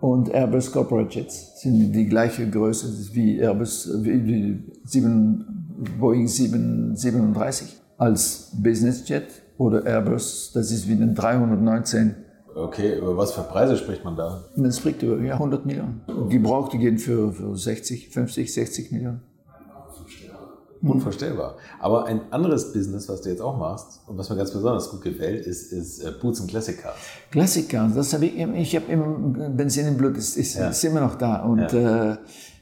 und 0.00 0.28
Airbus 0.34 0.72
Corporate 0.72 1.08
Jets. 1.18 1.60
Sind 1.60 1.92
die 1.92 2.06
gleiche 2.06 2.50
Größe 2.50 2.88
wie 3.14 3.38
Airbus, 3.38 3.88
wie 4.02 4.58
7, 4.84 5.66
Boeing 5.98 6.26
737 6.26 7.76
als 7.98 8.50
Business 8.54 9.08
Jet 9.08 9.28
oder 9.58 9.84
Airbus, 9.84 10.52
das 10.52 10.70
ist 10.70 10.88
wie 10.88 10.92
ein 10.92 11.14
319. 11.14 12.14
Okay, 12.56 12.96
über 12.96 13.14
was 13.18 13.32
für 13.32 13.42
Preise 13.42 13.76
spricht 13.76 14.02
man 14.02 14.16
da? 14.16 14.44
Man 14.56 14.72
spricht 14.72 15.02
über 15.02 15.22
ja, 15.22 15.34
100 15.34 15.66
Millionen. 15.66 16.00
Gebrauchte 16.30 16.78
gehen 16.78 16.96
für, 16.96 17.30
für 17.30 17.54
60, 17.54 18.08
50, 18.08 18.54
60 18.54 18.92
Millionen. 18.92 19.20
Unvorstellbar. 20.80 21.56
Aber 21.80 22.06
ein 22.06 22.20
anderes 22.30 22.72
Business, 22.72 23.08
was 23.10 23.20
du 23.20 23.28
jetzt 23.28 23.42
auch 23.42 23.58
machst 23.58 24.00
und 24.06 24.16
was 24.16 24.30
mir 24.30 24.36
ganz 24.36 24.52
besonders 24.52 24.90
gut 24.90 25.02
gefällt, 25.02 25.44
ist, 25.44 25.70
ist 25.72 26.02
äh, 26.02 26.12
Boots 26.12 26.40
und 26.40 26.48
Classic 26.48 26.80
Cars. 26.80 26.96
Classic 27.30 27.68
Cars, 27.68 27.94
das 27.94 28.14
habe 28.14 28.26
ich, 28.26 28.38
ich 28.38 28.76
habe 28.76 28.90
immer 28.90 29.06
Benzin 29.50 29.88
im 29.88 29.96
Blut, 29.98 30.16
ist, 30.16 30.36
ist, 30.36 30.54
ja. 30.54 30.68
ist 30.68 30.82
immer 30.84 31.00
noch 31.00 31.16
da. 31.16 31.42
Und 31.42 31.72
ja. 31.72 32.12
äh, 32.12 32.16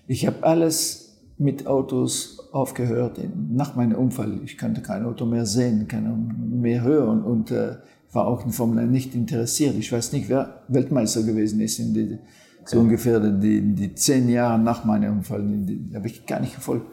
ich 0.09 0.27
habe 0.27 0.43
alles 0.43 1.19
mit 1.39 1.69
Autos 1.69 2.49
aufgehört 2.53 3.21
nach 3.51 3.77
meinem 3.77 3.97
Unfall. 3.97 4.41
Ich 4.45 4.59
konnte 4.59 4.81
kein 4.81 5.05
Auto 5.05 5.25
mehr 5.25 5.47
sehen, 5.47 5.87
kein 5.87 6.61
mehr 6.61 6.83
hören 6.83 7.23
und 7.23 7.51
äh, 7.51 7.77
war 8.15 8.27
auch 8.27 8.45
in 8.45 8.53
Formel 8.53 8.79
1 8.79 8.91
nicht 8.91 9.15
interessiert. 9.15 9.75
Ich 9.77 9.93
weiß 9.93 10.13
nicht, 10.13 10.29
wer 10.29 10.63
Weltmeister 10.69 11.23
gewesen 11.23 11.61
ist 11.61 11.79
in 11.79 11.95
die, 11.95 12.19
so 12.65 12.81
ungefähr 12.81 13.21
die, 13.21 13.75
die 13.75 13.95
zehn 13.95 14.29
Jahre 14.29 14.59
nach 14.59 14.85
meinem 14.85 15.19
Unfall. 15.19 15.43
Die, 15.43 15.89
die 15.89 15.97
habe 15.97 16.07
ich 16.07 16.25
gar 16.27 16.41
nicht 16.41 16.53
verfolgt. 16.53 16.87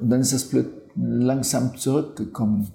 Und 0.00 0.10
dann 0.10 0.20
ist 0.20 0.32
das 0.32 0.44
plötzlich 0.44 0.82
langsam 0.96 1.76
zurückgekommen. 1.76 2.68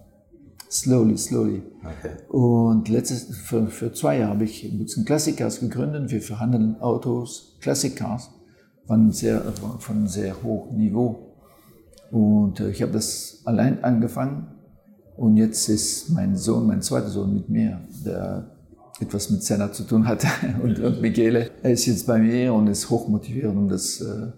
Slowly, 0.69 1.17
slowly. 1.17 1.63
Okay. 1.81 2.11
Und 2.29 2.89
letztes, 2.89 3.37
für, 3.37 3.67
für 3.67 3.93
zwei 3.93 4.19
Jahre 4.19 4.33
habe 4.33 4.43
ich 4.43 4.77
Butzen 4.77 5.05
Classic 5.05 5.35
Cars 5.35 5.59
gegründet. 5.59 6.11
Wir 6.11 6.21
verhandeln 6.21 6.79
Autos, 6.81 7.57
Classic 7.61 7.95
Cars 7.95 8.29
von 8.85 9.11
sehr, 9.11 9.41
von 9.79 10.07
sehr 10.07 10.35
hohem 10.43 10.77
Niveau. 10.77 11.33
Und 12.11 12.59
äh, 12.59 12.69
ich 12.69 12.81
habe 12.81 12.91
das 12.91 13.41
allein 13.45 13.83
angefangen. 13.83 14.47
Und 15.17 15.37
jetzt 15.37 15.67
ist 15.67 16.09
mein 16.11 16.35
Sohn, 16.35 16.67
mein 16.67 16.81
zweiter 16.81 17.09
Sohn 17.09 17.33
mit 17.33 17.49
mir, 17.49 17.81
der 18.05 18.51
etwas 18.99 19.29
mit 19.29 19.43
Senna 19.43 19.71
zu 19.71 19.83
tun 19.83 20.07
hat. 20.07 20.25
und, 20.63 20.79
und 20.79 21.01
Michele, 21.01 21.49
er 21.61 21.71
ist 21.71 21.85
jetzt 21.85 22.07
bei 22.07 22.19
mir 22.19 22.53
und 22.53 22.67
ist 22.67 22.89
hochmotiviert, 22.89 23.47
um 23.47 23.67
das 23.67 24.01
äh, 24.01 24.31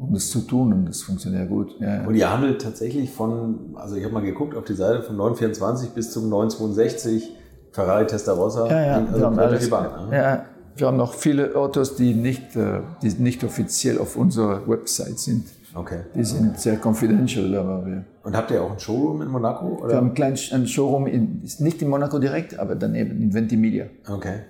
um 0.00 0.14
das 0.14 0.30
zu 0.30 0.40
tun 0.40 0.72
und 0.72 0.88
das 0.88 1.02
funktioniert 1.02 1.48
gut. 1.48 1.76
Ja, 1.78 2.06
Und 2.06 2.14
ihr 2.14 2.32
handelt 2.32 2.62
tatsächlich 2.62 3.10
von, 3.10 3.74
also 3.74 3.96
ich 3.96 4.04
habe 4.04 4.14
mal 4.14 4.22
geguckt 4.22 4.56
auf 4.56 4.64
die 4.64 4.74
Seite 4.74 5.02
von 5.02 5.16
924 5.16 5.90
bis 5.90 6.10
zum 6.10 6.30
962 6.30 7.36
Ferrari 7.70 8.06
Testarossa. 8.06 8.66
Ja, 8.66 8.80
ja, 8.80 8.96
also 8.96 9.18
wir 9.18 9.26
haben 9.26 9.38
alles, 9.38 9.64
die 9.64 9.70
Bank, 9.70 10.10
ne? 10.10 10.16
ja, 10.16 10.44
wir 10.74 10.86
haben 10.86 10.96
noch 10.96 11.12
viele 11.12 11.54
Autos, 11.54 11.96
die 11.96 12.14
nicht, 12.14 12.56
äh, 12.56 12.80
die 13.02 13.10
nicht 13.22 13.44
offiziell 13.44 13.98
auf 13.98 14.16
unserer 14.16 14.66
Website 14.66 15.18
sind. 15.18 15.44
Okay. 15.74 16.00
Die 16.14 16.24
sind 16.24 16.58
sehr 16.58 16.78
confidential, 16.84 17.54
aber 17.54 17.86
wir. 17.86 18.04
Und 18.24 18.36
habt 18.36 18.50
ihr 18.50 18.62
auch 18.62 18.72
ein 18.72 18.78
Showroom 18.80 19.22
in 19.22 19.28
Monaco? 19.28 19.66
Oder? 19.80 19.88
Wir 19.90 19.96
haben 19.96 20.08
ein 20.08 20.14
kleines 20.14 20.52
ein 20.52 20.66
Showroom, 20.66 21.06
in, 21.06 21.42
ist 21.42 21.60
nicht 21.60 21.80
in 21.80 21.88
Monaco 21.88 22.18
direkt, 22.18 22.58
aber 22.58 22.74
daneben 22.74 23.20
in 23.22 23.32
Ventimiglia. 23.32 23.86
Okay. 24.08 24.40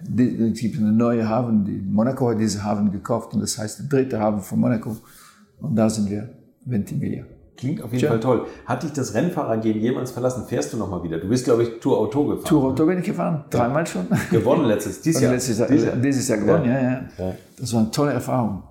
Es 0.53 0.61
gibt 0.61 0.79
eine 0.79 0.93
neue 0.93 1.29
Hafen, 1.29 1.65
die 1.65 1.73
Monaco 1.87 2.31
hat 2.31 2.41
diese 2.41 2.65
Hafen 2.65 2.91
gekauft 2.91 3.35
und 3.35 3.41
das 3.41 3.59
heißt 3.59 3.81
der 3.81 3.87
dritte 3.87 4.19
Hafen 4.19 4.41
von 4.41 4.61
Monaco. 4.61 4.97
Und 5.61 5.77
da 5.77 5.91
sind 5.91 6.09
wir 6.11 6.31
Ventimiglia. 6.65 7.25
Klingt 7.57 7.83
auf 7.83 7.91
jeden 7.93 8.01
Tja. 8.01 8.09
Fall 8.09 8.21
toll. 8.21 8.47
Hat 8.65 8.83
dich 8.83 8.93
das 8.93 9.13
Rennfahrergehen 9.13 9.79
jemals 9.79 10.11
verlassen? 10.13 10.45
Fährst 10.49 10.73
du 10.73 10.79
nochmal 10.79 11.03
wieder? 11.03 11.19
Du 11.19 11.29
bist, 11.29 11.45
glaube 11.45 11.65
ich, 11.65 11.79
Tour 11.81 11.99
Auto 11.99 12.25
gefahren. 12.25 12.45
Tour 12.49 12.65
Auto 12.71 12.87
bin 12.87 12.99
ich 13.01 13.05
gefahren, 13.05 13.45
dreimal 13.51 13.87
schon. 13.87 14.07
Gewonnen 14.31 14.65
letztes, 14.65 15.03
dieses 15.03 15.21
Jahr. 15.21 15.33
letztes 15.35 15.59
Jahr, 15.59 15.69
Dieses 15.69 15.87
Jahr. 15.87 15.97
dieses 15.97 16.29
Jahr 16.29 16.39
gewonnen, 16.39 16.65
ja. 16.65 16.81
Ja, 16.81 17.03
Ja. 17.19 17.35
Das 17.59 17.75
war 17.75 17.81
eine 17.83 17.91
tolle 17.91 18.13
Erfahrung. 18.15 18.63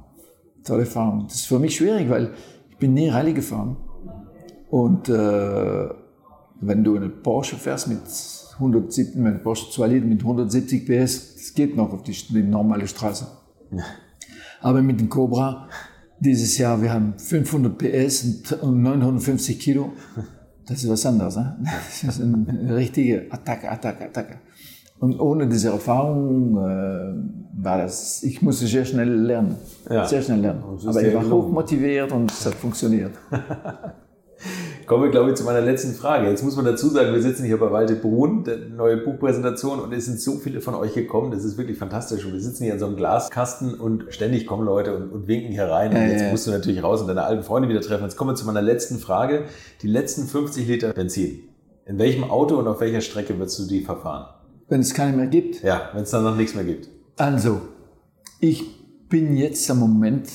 Tolle 0.64 0.82
Erfahrung. 0.82 1.26
Das 1.28 1.36
ist 1.36 1.46
für 1.48 1.60
mich 1.60 1.76
schwierig, 1.76 2.10
weil 2.10 2.34
ich 2.70 2.78
bin 2.78 2.94
nie 2.94 3.10
Rallye 3.10 3.34
gefahren. 3.34 3.78
Und 4.70 5.10
äh, 5.10 5.90
wenn 6.62 6.84
du 6.84 6.96
eine 6.96 7.10
Porsche 7.10 7.56
fährst 7.56 7.88
mit 7.88 8.02
170, 8.56 9.16
mit 9.16 9.34
einem 9.34 9.44
Porsche 9.44 9.72
2 9.72 9.88
Liter 9.88 10.06
mit 10.06 10.22
170 10.22 10.86
PS, 10.86 11.36
das 11.36 11.54
geht 11.54 11.76
noch 11.76 11.92
auf 11.92 12.04
die, 12.04 12.12
die 12.12 12.44
normale 12.44 12.88
Straße. 12.88 13.28
Aber 14.62 14.82
mit 14.82 15.00
dem 15.00 15.10
Cobra 15.10 15.70
dieses 16.20 16.58
Jahr, 16.58 16.82
wir 16.82 16.92
haben 16.92 17.18
500 17.18 17.78
PS 17.78 18.24
und- 18.24 18.64
und 18.64 18.82
950 18.82 19.60
Kilo. 19.60 19.94
Das 20.68 20.84
ist 20.84 20.90
was 20.90 21.06
anderes. 21.06 21.36
Ne? 21.36 21.58
Das 21.64 22.04
ist 22.04 22.22
eine 22.22 22.76
richtige 22.76 23.26
Attacke, 23.32 23.72
Attacke, 23.72 24.06
Attacke. 24.06 24.40
Und 25.00 25.20
ohne 25.20 25.48
diese 25.48 25.70
Erfahrung 25.70 26.58
äh, 26.58 27.64
war 27.64 27.78
das, 27.78 28.22
ich 28.24 28.42
musste 28.42 28.68
sehr 28.68 28.86
schnell 28.86 29.10
lernen. 29.10 29.56
Ja. 29.90 30.06
Sehr 30.06 30.22
schnell 30.22 30.40
lernen. 30.40 30.64
Aber 30.64 30.78
ich 30.78 31.14
war 31.14 31.24
gelungen. 31.24 31.32
hoch 31.32 31.50
motiviert 31.50 32.12
und 32.12 32.32
es 32.32 32.46
hat 32.46 32.56
funktioniert. 32.56 33.12
Kommen 34.86 35.04
wir, 35.04 35.12
glaube 35.12 35.30
ich, 35.30 35.36
zu 35.36 35.44
meiner 35.44 35.62
letzten 35.62 35.94
Frage. 35.94 36.28
Jetzt 36.30 36.44
muss 36.44 36.56
man 36.56 36.66
dazu 36.66 36.90
sagen, 36.90 37.14
wir 37.14 37.22
sitzen 37.22 37.46
hier 37.46 37.60
bei 37.60 37.72
Walte 37.72 37.96
Brun, 37.96 38.44
der 38.44 38.58
neue 38.58 38.98
Buchpräsentation, 38.98 39.80
und 39.80 39.94
es 39.94 40.06
sind 40.06 40.20
so 40.20 40.38
viele 40.38 40.62
von 40.62 40.74
euch 40.74 40.94
gekommen. 40.96 41.30
Das 41.32 41.44
ist 41.44 41.58
wirklich 41.58 41.78
fantastisch. 41.78 42.26
Und 42.26 42.34
wir 42.34 42.40
sitzen 42.40 42.64
hier 42.64 42.74
in 42.74 42.80
so 42.80 42.88
einem 42.88 42.96
Glaskasten 42.96 43.76
und 43.76 44.06
ständig 44.10 44.48
kommen 44.48 44.66
Leute 44.66 44.96
und, 44.96 45.12
und 45.12 45.28
winken 45.28 45.52
hier 45.52 45.66
rein. 45.66 45.96
Und 45.96 46.10
jetzt 46.10 46.32
musst 46.32 46.48
du 46.48 46.52
natürlich 46.52 46.82
raus 46.82 47.02
und 47.02 47.08
deine 47.08 47.24
alten 47.24 47.44
Freunde 47.44 47.70
wieder 47.70 47.82
treffen. 47.82 48.04
Jetzt 48.04 48.16
kommen 48.16 48.32
wir 48.32 48.36
zu 48.36 48.46
meiner 48.46 48.62
letzten 48.62 48.98
Frage. 48.98 49.44
Die 49.84 49.88
letzten 49.88 50.26
50 50.26 50.68
Liter 50.68 50.94
Benzin. 50.94 51.42
In 51.86 52.00
welchem 52.00 52.24
Auto 52.24 52.58
und 52.58 52.68
auf 52.68 52.82
welcher 52.82 53.02
Strecke 53.02 53.38
würdest 53.38 53.60
du 53.60 53.68
die 53.68 53.82
verfahren? 53.82 54.39
Wenn 54.70 54.82
es 54.82 54.94
keine 54.94 55.18
mehr 55.18 55.28
gibt. 55.28 55.64
Ja, 55.64 55.90
wenn 55.94 56.04
es 56.04 56.12
dann 56.12 56.24
noch 56.24 56.36
nichts 56.36 56.56
mehr 56.56 56.64
gibt. 56.64 56.88
Also, 57.18 57.62
ich 58.40 58.64
bin 59.10 59.36
jetzt 59.36 59.70
am 59.72 59.80
Moment, 59.80 60.30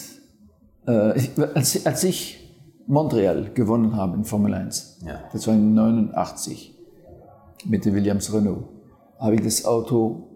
äh, 0.87 1.15
als, 1.55 1.87
als 1.87 2.05
ich 2.05 2.41
Montreal 2.87 3.51
gewonnen 3.55 3.97
habe 3.97 4.17
in 4.19 4.25
Formel 4.25 4.53
1, 4.55 5.01
Ja. 5.07 5.21
das 5.33 5.47
war 5.47 5.55
in 5.55 5.75
89 5.75 6.75
mit 7.67 7.85
der 7.85 7.95
Williams 7.95 8.33
Renault, 8.35 8.65
habe 9.19 9.37
ich 9.37 9.41
das 9.43 9.65
Auto 9.65 10.29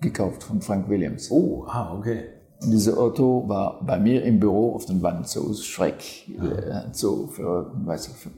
gekauft 0.00 0.44
von 0.44 0.62
Frank 0.62 0.88
Williams. 0.88 1.30
Oh, 1.30 1.64
ah, 1.66 1.94
okay. 1.98 2.24
Und 2.62 2.70
dieses 2.70 2.96
Auto 2.96 3.46
war 3.48 3.84
bei 3.84 3.98
mir 3.98 4.22
im 4.24 4.38
Büro 4.38 4.74
auf 4.74 4.86
der 4.86 5.02
Wand, 5.02 5.26
so 5.28 5.52
schreck, 5.54 6.28
äh, 6.28 6.92
so 6.92 7.26
für, 7.26 7.72
weiß 7.84 8.08
ich, 8.08 8.14
für 8.14 8.30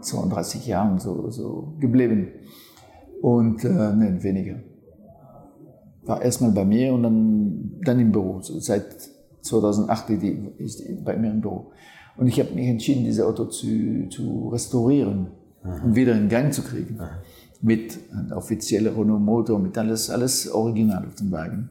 32 0.00 0.66
Jahren 0.66 0.98
so, 0.98 1.30
so 1.30 1.74
geblieben. 1.80 2.28
Und, 3.22 3.64
äh, 3.64 3.68
nein, 3.68 4.20
weniger. 4.24 4.56
War 6.04 6.20
erstmal 6.20 6.50
bei 6.50 6.64
mir 6.64 6.92
und 6.92 7.04
dann, 7.04 7.72
dann 7.84 8.00
im 8.00 8.10
Büro. 8.10 8.40
So 8.42 8.58
seit 8.58 8.96
2008 9.42 10.10
ist 10.58 10.80
die, 10.80 10.98
bei 11.04 11.16
mir 11.16 11.30
im 11.30 11.40
Büro. 11.40 11.70
Und 12.16 12.26
ich 12.26 12.40
habe 12.40 12.52
mich 12.52 12.66
entschieden, 12.66 13.04
dieses 13.04 13.24
Auto 13.24 13.44
zu, 13.44 14.08
zu 14.10 14.48
restaurieren 14.48 15.28
und 15.62 15.94
wieder 15.94 16.16
in 16.16 16.28
Gang 16.28 16.52
zu 16.52 16.62
kriegen. 16.62 16.98
Mit 17.60 17.96
einem 18.10 18.32
offiziellen 18.32 18.92
Renault-Motor, 18.92 19.60
mit 19.60 19.78
alles, 19.78 20.10
alles 20.10 20.50
original 20.50 21.06
auf 21.06 21.14
dem 21.14 21.30
Wagen. 21.30 21.70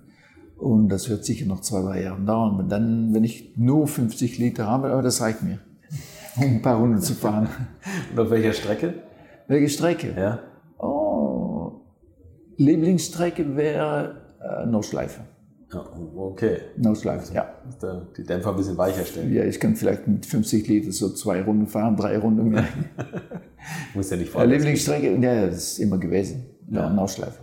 Und 0.58 0.88
das 0.88 1.10
wird 1.10 1.26
sicher 1.26 1.48
noch 1.48 1.60
zwei, 1.60 1.82
drei 1.82 2.04
Jahre 2.04 2.22
dauern. 2.22 2.54
Aber 2.54 2.64
dann, 2.64 3.14
wenn 3.14 3.26
ich 3.26 3.58
nur 3.58 3.88
50 3.88 4.38
Liter 4.38 4.68
habe, 4.68 4.92
aber 4.92 5.02
das 5.02 5.20
reicht 5.20 5.44
mir, 5.44 5.60
um 6.38 6.44
ein 6.44 6.62
paar 6.62 6.80
Runden 6.80 7.02
zu 7.02 7.14
fahren. 7.14 7.50
Und 8.12 8.20
auf 8.22 8.30
welcher 8.30 8.54
Strecke? 8.54 8.94
Welche 9.50 9.68
Strecke? 9.68 10.14
Ja. 10.16 10.40
Lieblingsstrecke 12.66 13.56
wäre 13.56 14.16
äh, 14.42 14.66
No-Schleife. 14.66 15.22
ja 15.74 15.86
okay. 16.16 16.58
No-Schleife, 16.78 17.34
ja. 17.34 17.46
Dass 17.66 17.78
da 17.80 18.08
Die 18.18 18.24
Dämpfer 18.24 18.52
ein 18.52 18.56
bisschen 18.58 18.78
weicher 18.78 19.06
stellen. 19.06 19.34
Ja, 19.34 19.44
ich 19.44 19.60
kann 19.60 19.76
vielleicht 19.76 20.08
mit 20.08 20.26
50 20.26 20.68
Liter 20.68 20.92
so 20.92 21.10
zwei 21.14 21.42
Runden 21.42 21.68
fahren, 21.68 21.96
drei 21.96 22.18
Runden 22.18 22.50
mehr. 22.50 22.66
Muss 23.94 24.10
ja 24.10 24.18
nicht 24.18 24.30
Äh, 24.30 24.32
vorwärts 24.32 24.52
Lieblingsstrecke, 24.54 25.18
ja, 25.22 25.46
das 25.48 25.56
ist 25.74 25.80
immer 25.80 25.98
gewesen. 25.98 26.46
Ja, 26.70 26.90
No-Schleife. 26.90 27.40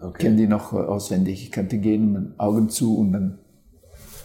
gehen. 0.00 0.08
Ich 0.10 0.14
kenne 0.18 0.34
Okay. 0.34 0.36
die 0.36 0.46
noch 0.48 0.72
äh, 0.72 0.76
auswendig. 0.76 1.42
Ich 1.44 1.52
kannte 1.52 1.78
gehen 1.78 2.12
mit 2.12 2.40
Augen 2.40 2.68
zu 2.68 2.98
und 2.98 3.12
dann 3.12 3.38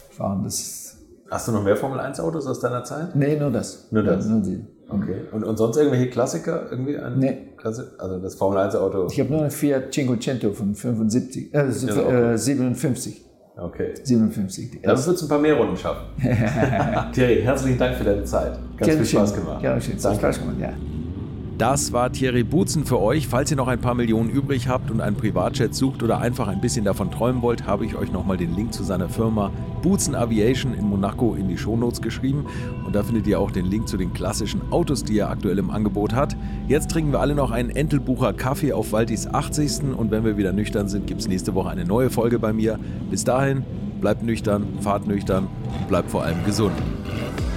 fahren. 0.09 0.43
Das, 0.43 0.97
Hast 1.29 1.47
du 1.47 1.51
noch 1.51 1.63
mehr 1.63 1.75
Formel 1.75 1.99
1 1.99 2.19
Autos 2.21 2.47
aus 2.47 2.59
deiner 2.61 2.83
Zeit? 2.85 3.13
nee, 3.15 3.35
nur 3.38 3.51
das. 3.51 3.91
Nur 3.91 4.01
das? 4.03 4.25
Ja, 4.25 4.31
nur 4.31 4.41
die. 4.41 4.65
Okay. 4.89 5.21
Und, 5.33 5.43
und 5.43 5.57
sonst 5.57 5.75
irgendwelche 5.77 6.09
Klassiker? 6.09 6.71
Irgendwie 6.71 6.97
ein 6.97 7.19
Nee. 7.19 7.46
Klasse? 7.57 7.91
Also 7.97 8.19
das 8.19 8.35
Formel 8.35 8.59
1 8.59 8.75
Auto. 8.75 9.07
Ich 9.11 9.19
habe 9.19 9.29
nur 9.29 9.41
eine 9.41 9.51
Fiat 9.51 9.93
Cinquecento 9.93 10.53
von 10.53 10.73
75, 10.75 11.53
äh, 11.53 11.59
auch 11.59 11.65
gut. 11.65 12.13
äh, 12.13 12.37
57. 12.37 13.23
Okay. 13.57 13.93
57. 14.03 14.69
Die 14.71 14.81
Dann 14.81 14.97
wird 15.03 15.15
es 15.15 15.21
ein 15.23 15.27
paar 15.27 15.39
mehr 15.39 15.55
Runden 15.55 15.75
schaffen. 15.75 16.05
Thierry, 17.13 17.41
herzlichen 17.41 17.79
Dank 17.79 17.95
für 17.95 18.03
deine 18.03 18.23
Zeit. 18.23 18.53
Ganz 18.53 18.77
Gerne 18.77 18.97
viel 18.97 19.05
schön. 19.05 19.19
Spaß 19.19 19.33
gemacht. 19.33 19.61
Gerne 19.61 19.81
schön. 19.81 19.95
Hat 20.03 20.15
Spaß 20.15 20.39
gemacht, 20.39 20.57
ja. 20.61 20.73
Das 21.57 21.91
war 21.91 22.11
Thierry 22.11 22.43
Butzen 22.43 22.85
für 22.85 23.01
euch. 23.01 23.27
Falls 23.27 23.49
ihr 23.49 23.57
noch 23.57 23.67
ein 23.67 23.81
paar 23.81 23.95
Millionen 23.95 24.29
übrig 24.29 24.67
habt 24.67 24.91
und 24.91 25.01
einen 25.01 25.15
Privatjet 25.15 25.73
sucht 25.73 26.03
oder 26.03 26.19
einfach 26.19 26.47
ein 26.47 26.61
bisschen 26.61 26.85
davon 26.85 27.09
träumen 27.09 27.41
wollt, 27.41 27.65
habe 27.65 27.83
ich 27.83 27.95
euch 27.95 28.11
nochmal 28.11 28.37
den 28.37 28.55
Link 28.55 28.73
zu 28.73 28.83
seiner 28.83 29.09
Firma 29.09 29.51
Butzen 29.81 30.13
Aviation 30.13 30.75
in 30.75 30.85
Monaco 30.85 31.33
in 31.33 31.47
die 31.47 31.57
Shownotes 31.57 32.03
geschrieben. 32.03 32.45
Und 32.85 32.93
da 32.93 33.01
findet 33.01 33.25
ihr 33.25 33.39
auch 33.39 33.49
den 33.49 33.65
Link 33.65 33.87
zu 33.87 33.97
den 33.97 34.13
klassischen 34.13 34.71
Autos, 34.71 35.03
die 35.03 35.17
er 35.17 35.31
aktuell 35.31 35.57
im 35.57 35.71
Angebot 35.71 36.13
hat. 36.13 36.37
Jetzt 36.67 36.91
trinken 36.91 37.11
wir 37.11 37.21
alle 37.21 37.33
noch 37.33 37.49
einen 37.49 37.71
Entelbucher 37.71 38.33
Kaffee 38.33 38.73
auf 38.73 38.91
Waldis 38.91 39.25
80. 39.25 39.97
Und 39.97 40.11
wenn 40.11 40.23
wir 40.23 40.37
wieder 40.37 40.53
nüchtern 40.53 40.87
sind, 40.87 41.07
gibt 41.07 41.21
es 41.21 41.27
nächste 41.27 41.55
Woche 41.55 41.71
eine 41.71 41.85
neue 41.85 42.11
Folge 42.11 42.37
bei 42.37 42.53
mir. 42.53 42.77
Bis 43.09 43.23
dahin, 43.23 43.63
bleibt 43.99 44.21
nüchtern, 44.21 44.77
fahrt 44.81 45.07
nüchtern 45.07 45.47
und 45.79 45.87
bleibt 45.87 46.11
vor 46.11 46.21
allem 46.21 46.45
gesund. 46.45 46.75